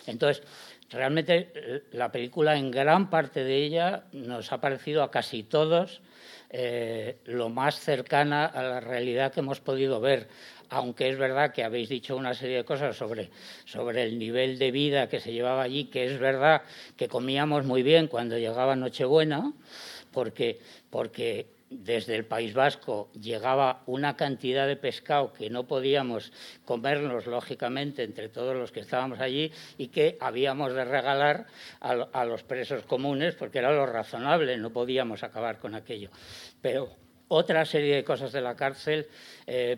[0.05, 0.43] Entonces,
[0.89, 6.01] realmente eh, la película en gran parte de ella nos ha parecido a casi todos
[6.49, 10.27] eh, lo más cercana a la realidad que hemos podido ver,
[10.69, 13.29] aunque es verdad que habéis dicho una serie de cosas sobre,
[13.65, 16.61] sobre el nivel de vida que se llevaba allí, que es verdad
[16.95, 19.51] que comíamos muy bien cuando llegaba Nochebuena,
[20.13, 20.59] porque,
[20.89, 26.31] porque desde el País Vasco llegaba una cantidad de pescado que no podíamos
[26.65, 31.47] comernos, lógicamente, entre todos los que estábamos allí y que habíamos de regalar
[31.79, 36.09] a, los presos comunes porque era lo razonable, no podíamos acabar con aquello.
[36.61, 36.89] Pero
[37.27, 39.07] otra serie de cosas de la cárcel,
[39.45, 39.77] eh,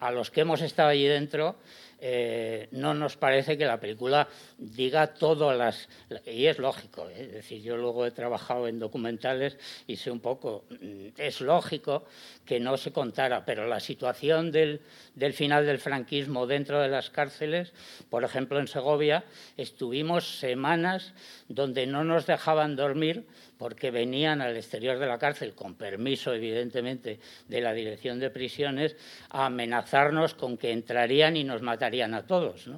[0.00, 1.56] a los que hemos estado allí dentro,
[2.04, 4.26] eh, no nos parece que la película
[4.58, 5.88] diga todas las...
[6.26, 7.26] Y es lógico, ¿eh?
[7.26, 9.56] es decir, yo luego he trabajado en documentales
[9.86, 12.04] y sé un poco, mm, es lógico
[12.44, 14.80] que no se contara, pero la situación del,
[15.14, 17.72] del final del franquismo dentro de las cárceles,
[18.10, 19.22] por ejemplo en Segovia,
[19.56, 21.14] estuvimos semanas
[21.48, 23.26] donde no nos dejaban dormir
[23.58, 28.96] porque venían al exterior de la cárcel, con permiso evidentemente de la Dirección de Prisiones,
[29.30, 32.70] a amenazarnos con que entrarían y nos matarían a todos.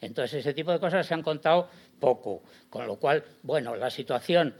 [0.00, 1.68] Entonces, ese tipo de cosas se han contado
[2.00, 4.54] poco, con lo cual, bueno, la situación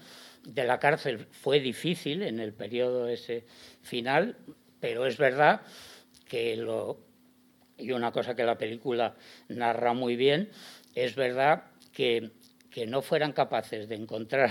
[0.45, 3.45] de la cárcel fue difícil en el periodo ese
[3.83, 4.37] final,
[4.81, 5.63] pero es verdad
[6.27, 7.09] que lo
[7.79, 9.15] y una cosa que la película
[9.49, 10.51] narra muy bien,
[10.95, 12.33] es verdad que,
[12.71, 14.51] que no fueran capaces de encontrar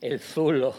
[0.00, 0.74] el zulo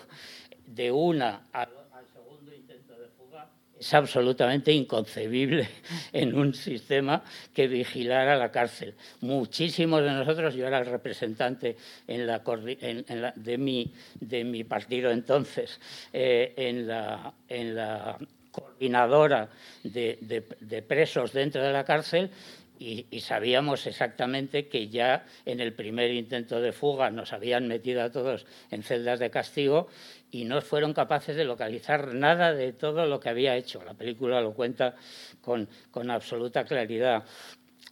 [0.65, 1.69] de una al,
[2.11, 3.49] segundo intento de fuga
[3.79, 5.67] es absolutamente inconcebible
[6.13, 7.23] en un sistema
[7.53, 8.95] que vigilara la cárcel.
[9.21, 11.75] Muchísimos de nosotros, yo era el representante
[12.07, 15.79] de, mi, partido entonces,
[16.13, 18.17] eh, en la
[18.55, 19.49] coordinadora
[19.83, 22.29] de, presos dentro de la cárcel
[22.77, 28.11] y, sabíamos exactamente que ya en el primer intento de fuga nos habían metido a
[28.11, 29.87] todos en celdas de castigo
[30.31, 33.83] y no fueron capaces de localizar nada de todo lo que había hecho.
[33.83, 34.95] La película lo cuenta
[35.41, 35.69] con,
[36.09, 37.23] absoluta claridad.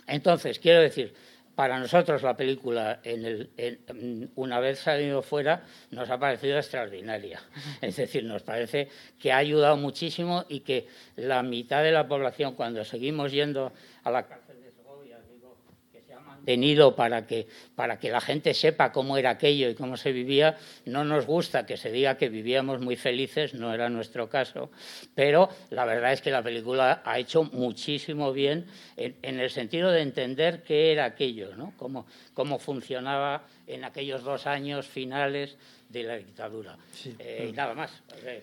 [0.08, 1.14] Entonces, quiero decir,
[1.56, 7.42] para nosotros la película, en el, una vez salido fuera, nos ha parecido extraordinaria.
[7.82, 8.90] Es decir, nos parece
[9.20, 13.72] que ha ayudado muchísimo y que la mitad de la población, cuando seguimos yendo
[14.04, 14.28] a la
[16.46, 20.58] tenido para que, para que la gente sepa cómo era aquello y cómo se vivía.
[20.86, 24.72] No nos gusta que se diga que vivíamos muy felices, no era nuestro caso,
[25.16, 28.66] pero la verdad es que la película ha hecho muchísimo bien
[28.98, 31.74] en, el sentido de entender qué era aquello, ¿no?
[31.78, 35.58] cómo, cómo funcionaba en aquellos dos años finales
[35.90, 36.76] de la dictadura.
[37.20, 37.92] Eh, y nada más.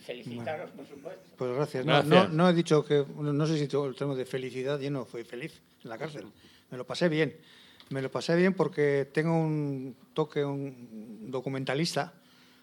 [0.01, 1.23] Felicitaros, por supuesto.
[1.37, 1.85] Pues gracias.
[1.85, 5.25] No, no, he dicho que, no sé si el tema de felicidad, yo no fui
[5.25, 6.27] feliz en la cárcel.
[6.71, 7.37] Me lo pasé bien.
[7.91, 12.13] Me lo pasé bien porque tengo un toque, un documentalista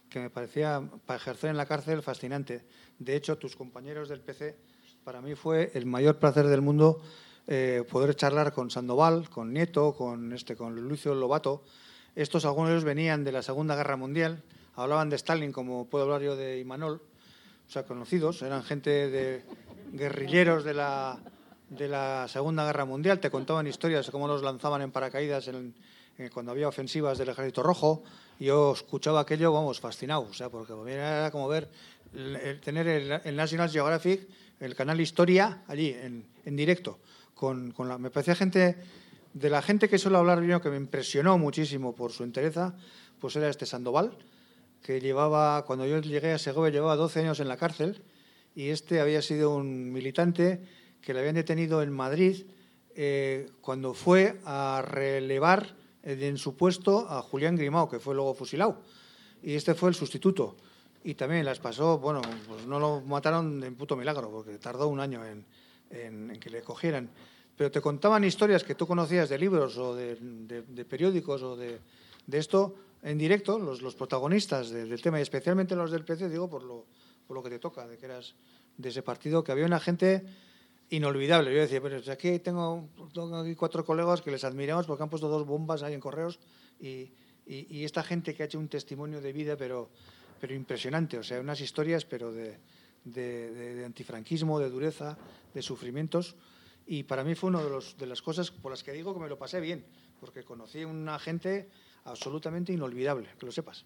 [0.09, 2.63] que me parecía para ejercer en la cárcel fascinante.
[2.97, 4.55] De hecho, tus compañeros del PC,
[5.03, 7.01] para mí fue el mayor placer del mundo
[7.45, 11.65] eh, poder charlar con Sandoval, con Nieto, con, este, con Lucio Lobato.
[12.15, 14.41] Estos algunos de ellos venían de la Segunda Guerra Mundial,
[14.75, 17.01] hablaban de Stalin como puedo hablar yo de Imanol,
[17.67, 19.43] o sea, conocidos, eran gente de
[19.91, 21.19] guerrilleros de la,
[21.69, 25.49] de la Segunda Guerra Mundial, te contaban historias de cómo los lanzaban en paracaídas
[26.33, 28.03] cuando había ofensivas del Ejército Rojo.
[28.39, 31.69] Yo escuchaba aquello, vamos, fascinado, o sea, porque era como ver,
[32.63, 34.27] tener el, National Geographic,
[34.59, 36.99] el canal Historia, allí, en, directo.
[37.33, 38.77] Con, la, me parecía gente,
[39.33, 42.73] de la gente que suele hablar bien, que me impresionó muchísimo por su entereza,
[43.19, 44.17] pues era este Sandoval,
[44.81, 48.01] que llevaba, cuando yo llegué a Segovia, llevaba 12 años en la cárcel,
[48.55, 50.61] y este había sido un militante
[51.07, 52.43] que le habían detenido en Madrid
[52.93, 55.73] eh, cuando fue a relevar
[56.03, 58.81] en su puesto a Julián Grimao, que fue luego fusilado.
[59.41, 60.57] Y este fue el sustituto.
[61.05, 64.99] Y también las pasó, bueno, pues no lo mataron de puto milagro, porque tardó un
[64.99, 67.09] año en, que le cogieran.
[67.55, 70.17] Pero te contaban historias que tú conocías de libros o de,
[70.89, 71.79] periódicos o de,
[72.33, 76.63] esto en directo, los, los protagonistas del tema, y especialmente los del PC, digo, por
[76.63, 76.83] lo,
[77.25, 78.35] por lo que te toca, de que eras
[78.75, 80.25] de ese partido, que había una gente
[80.89, 81.53] inolvidable.
[81.53, 85.27] Yo decía, pero aquí tengo, tengo aquí cuatro colegas que les admiramos porque han puesto
[85.27, 86.39] dos bombas ahí en correos
[86.79, 87.11] y,
[87.45, 89.89] y, esta gente que ha hecho un testimonio de vida, pero,
[90.39, 92.57] pero impresionante, o sea, unas historias, pero de,
[93.03, 95.17] de, de, antifranquismo, de dureza,
[95.53, 96.35] de sufrimientos.
[96.85, 99.19] Y para mí fue una de, los, de las cosas por las que digo que
[99.19, 99.85] me lo pasé bien,
[100.19, 101.69] porque conocí a una gente
[102.05, 103.85] absolutamente inolvidable, que lo sepas.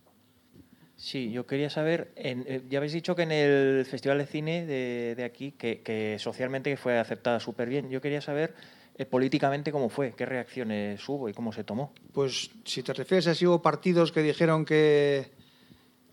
[1.02, 5.23] Sí, yo quería saber, eh, ya habéis dicho que en el Festival de Cine de,
[5.23, 8.53] aquí, que, socialmente fue aceptada súper bien, yo quería saber
[8.95, 11.91] eh, políticamente cómo fue, qué reacciones hubo y cómo se tomó.
[12.14, 15.32] Pues si te refieres a si hubo partidos que dijeron que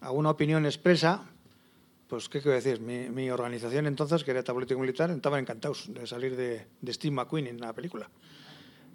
[0.01, 1.29] alguna opinión expresa,
[2.09, 6.35] pues qué quiero decir, mi, organización entonces, que era político militar, estaba encantados de salir
[6.35, 8.09] de, de Steve McQueen en la película.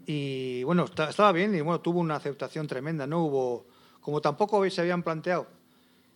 [0.07, 3.67] Y bueno, estaba bien y bueno, tuvo una aceptación tremenda, no hubo,
[4.01, 5.61] como tampoco se habían planteado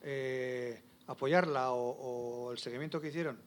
[0.09, 3.38] eh, apoyarla o, el seguimiento que hicieron,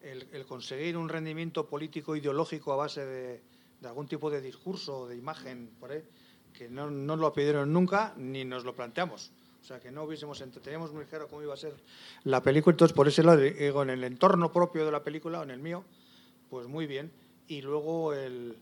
[0.00, 3.42] el, conseguir un rendimiento político ideológico a base de,
[3.84, 6.02] algún tipo de discurso o de imagen, por ahí,
[6.54, 9.30] que no, lo pidieron nunca ni nos lo planteamos.
[9.60, 11.74] O sea, que no hubiésemos, teníamos muy claro cómo iba a ser
[12.24, 15.42] la película, entonces por ese lado, digo, en el entorno propio de la película, o
[15.42, 15.84] en el mío,
[16.48, 17.12] pues muy bien.
[17.46, 18.56] Y luego el,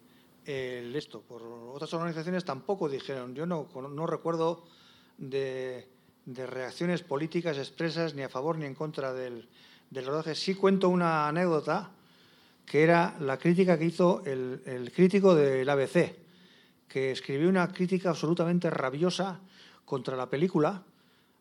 [0.44, 4.64] el esto, por otras organizaciones tampoco dijeron, yo no, no recuerdo
[5.18, 5.93] de
[6.26, 9.48] de reacciones políticas expresas ni a favor ni en contra del,
[9.90, 10.34] del rodaje.
[10.34, 11.90] Sí cuento una anécdota
[12.66, 16.16] que era la crítica que hizo el, crítico del ABC,
[16.88, 19.40] que escribió una crítica absolutamente rabiosa
[19.84, 20.82] contra la película,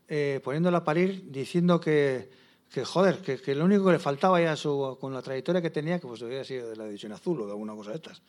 [0.07, 2.29] eh, poniéndola a parir, diciendo que,
[2.69, 5.99] que joder, que, lo único que le faltaba ya su, con la trayectoria que tenía,
[5.99, 8.21] que pues debería sido de la edición azul o de alguna cosa de estas,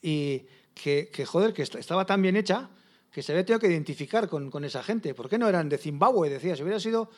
[0.00, 2.68] y que, que joder, que estaba tan bien hecha
[3.16, 5.14] que se había tenido que identificar con, con, esa gente.
[5.14, 6.28] ¿Por qué no eran de Zimbabue?
[6.28, 7.08] Decía, si hubiera sido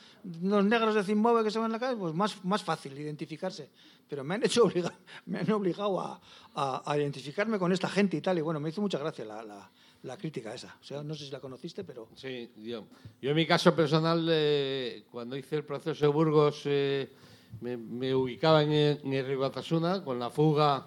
[0.42, 3.68] los negros de Zimbabue que se van en la calle, pues más, más fácil identificarse.
[4.08, 4.94] Pero me han hecho obliga
[5.26, 6.20] me han obligado a,
[6.54, 8.38] a, identificarme con esta gente y tal.
[8.38, 9.68] Y bueno, me hizo mucha gracia la, la,
[10.04, 10.76] la, crítica esa.
[10.80, 12.06] O sea, no sé si la conociste, pero...
[12.14, 12.86] Sí, yo,
[13.20, 17.10] yo en mi caso personal, eh, cuando hice el proceso de Burgos, eh,
[17.60, 20.86] me, ubicaba en, en el con la fuga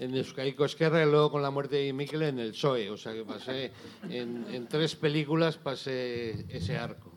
[0.00, 2.88] en Euskaico Esquerra y luego con la muerte de Miquel en el PSOE.
[2.88, 3.70] O sea que pasé
[4.08, 7.12] en, tres películas pasé ese arco.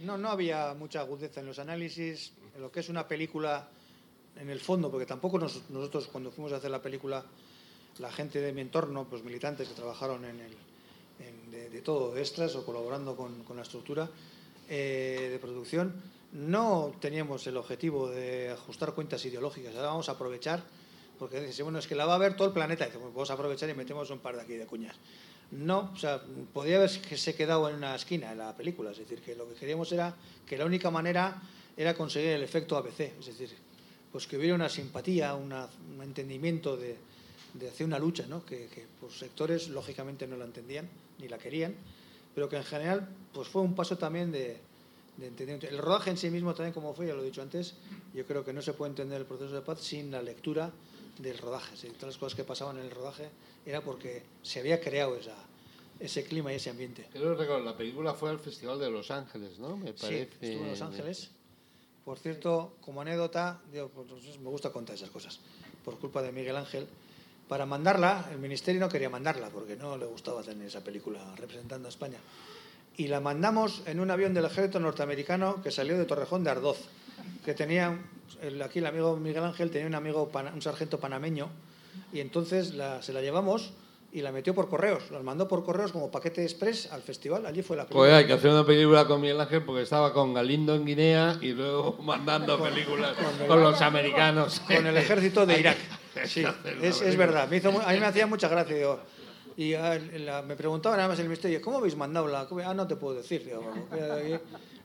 [0.00, 3.68] No, no había mucha agudeza en los análisis, en lo que es una película
[4.40, 7.24] en el fondo, porque tampoco nosotros cuando fuimos a hacer la película,
[7.98, 10.50] la gente de mi entorno, pues militantes que trabajaron en el,
[11.70, 14.08] de, todo, de extras o colaborando con, la estructura
[14.68, 15.94] eh, de producción,
[16.32, 20.62] no teníamos el objetivo de ajustar cuentas ideológicas, ahora vamos a aprovechar
[21.20, 22.84] porque dice, bueno, es que la va a ver todo el planeta.
[22.84, 24.96] Y dice, pues vamos a aprovechar y metemos un par de aquí de cuñas.
[25.50, 26.22] No, o sea,
[26.54, 28.92] podría haberse quedado en una esquina en la película.
[28.92, 30.16] Es decir, que lo que queríamos era
[30.46, 31.42] que la única manera
[31.76, 33.00] era conseguir el efecto ABC.
[33.20, 33.50] Es decir,
[34.10, 35.52] pues que hubiera una simpatía, un
[36.02, 36.96] entendimiento de,
[37.68, 38.42] hacer una lucha, ¿no?
[38.46, 40.88] que, por sectores lógicamente no la entendían
[41.18, 41.74] ni la querían,
[42.34, 44.56] pero que en general pues fue un paso también de,
[45.18, 45.68] de entendimiento.
[45.68, 47.74] El rodaje en sí mismo también, como fue, ya lo he dicho antes,
[48.14, 50.72] yo creo que no se puede entender el proceso de paz sin la lectura
[51.22, 51.74] del rodaje.
[51.92, 53.28] Todas las cosas que pasaban en el rodaje
[53.66, 55.36] era porque se había creado esa,
[55.98, 57.06] ese clima y ese ambiente.
[57.12, 59.76] Que la película fue al Festival de Los Ángeles, ¿no?
[59.76, 60.30] Me parece.
[60.40, 61.30] Sí, estuvo en Los Ángeles.
[62.04, 65.40] Por cierto, como anécdota, pues, me gusta contar esas cosas.
[65.84, 66.86] Por culpa de Miguel Ángel,
[67.48, 71.88] para mandarla, el ministerio no quería mandarla porque no le gustaba tener esa película representando
[71.88, 72.18] a España.
[72.96, 76.78] Y la mandamos en un avión del ejército norteamericano que salió de Torrejón de Ardoz,
[77.44, 77.98] que tenía
[78.64, 81.48] aquí el amigo Miguel Ángel tenía un amigo, un sargento panameño,
[82.12, 83.72] y entonces se la llevamos
[84.12, 87.62] y la metió por correos, la mandó por correos como paquete express al festival, allí
[87.62, 87.86] fue la.
[87.86, 91.38] Pues hay que hacer una película con Miguel Ángel porque estaba con Galindo en Guinea
[91.40, 94.60] y luego mandando películas con, los americanos.
[94.60, 95.78] Con el ejército de Irak.
[96.24, 96.44] Sí,
[96.82, 98.76] es, verdad, me hizo, a mí me hacía mucha gracia.
[99.56, 99.74] y
[100.46, 103.48] me preguntaban nada más el misterio, ¿cómo habéis mandado la Ah, no te puedo decir.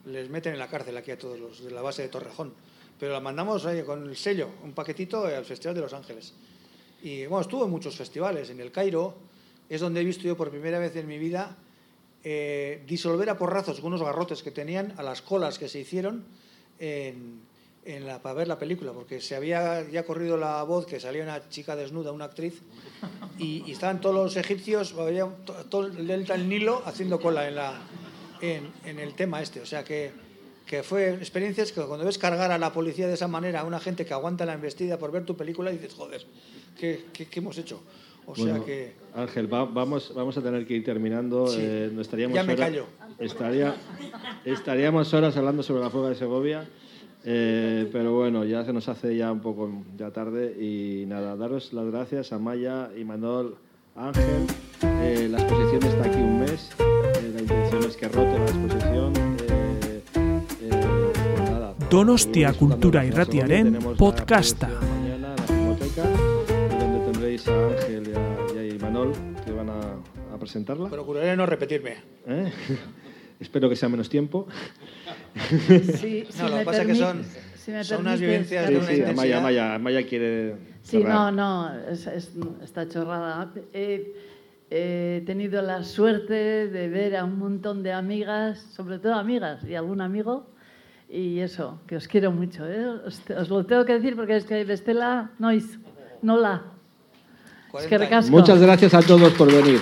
[0.06, 2.54] Les meten en la cárcel aquí a todos los de la base de Torrejón
[2.98, 6.32] pero la mandamos con el sello, un paquetito al Festival de Los Ángeles.
[7.02, 8.50] Y bueno, estuvo en muchos festivales.
[8.50, 9.14] En el Cairo
[9.68, 11.56] es donde he visto yo por primera vez en mi vida
[12.24, 16.24] eh, disolver a porrazos unos garrotes que tenían a las colas que se hicieron
[16.78, 17.42] en,
[18.06, 21.48] la, para ver la película, porque se había ya corrido la voz que salía una
[21.48, 22.62] chica desnuda, una actriz,
[23.38, 24.94] y, estaban todos los egipcios,
[25.68, 27.80] todo el delta del Nilo haciendo cola en, la,
[28.40, 29.60] en, en el tema este.
[29.60, 30.12] O sea que
[30.66, 33.78] que fue experiencias que cuando ves cargar a la policía de esa manera a una
[33.78, 36.26] gente que aguanta la embestida por ver tu película, dices, joder,
[36.78, 37.80] ¿qué, qué, hemos hecho?
[38.26, 38.94] O sea que...
[39.14, 41.46] Ángel, vamos, vamos a tener que ir terminando.
[41.56, 42.86] Eh, estaríamos ya me callo.
[43.20, 43.76] Estaría,
[44.44, 46.68] estaríamos horas hablando sobre la fuga de Segovia.
[47.24, 51.72] Eh, pero bueno, ya se nos hace ya un poco ya tarde y nada, daros
[51.72, 53.54] las gracias a Maya y Manuel
[53.94, 54.46] Ángel.
[54.82, 56.70] Eh, la exposición está aquí un mes.
[56.80, 57.45] Eh,
[57.80, 58.06] la intención es que
[58.38, 59.12] la exposición.
[59.40, 60.02] Eh,
[60.60, 60.70] eh,
[61.36, 64.68] pues nada, Donostia de la irratiaren Tenemos la podcasta.
[64.68, 66.02] Mañana en la Filmoteca,
[66.80, 69.12] donde tendréis a Ángel y a, y a Imanol
[69.44, 70.88] que van a, a presentarla.
[70.88, 71.96] Procuraré no repetirme.
[72.26, 72.52] ¿Eh?
[73.40, 74.46] Espero que sea menos tiempo.
[75.50, 77.22] Sí, si No, lo que pasa es que son,
[77.56, 79.10] si me son unas vivencias de Sí, una sí, intensidad.
[79.10, 80.54] Amaya, Amaya, Amaya quiere.
[80.82, 81.32] Sí, no, cerrar.
[81.34, 82.30] no, es, es-
[82.62, 83.52] está chorrada.
[83.74, 84.14] He,
[84.70, 89.74] he tenido la suerte de ver a un montón de amigas, sobre todo amigas y
[89.74, 90.46] algún amigo,
[91.08, 92.68] y eso, que os quiero mucho.
[92.68, 92.88] ¿eh?
[93.06, 95.78] Os, os lo tengo que decir porque es que bestela noiz,
[96.22, 96.64] no la.
[97.74, 98.30] Es que 40 recasco.
[98.32, 99.80] Muchas gracias a todos por venir.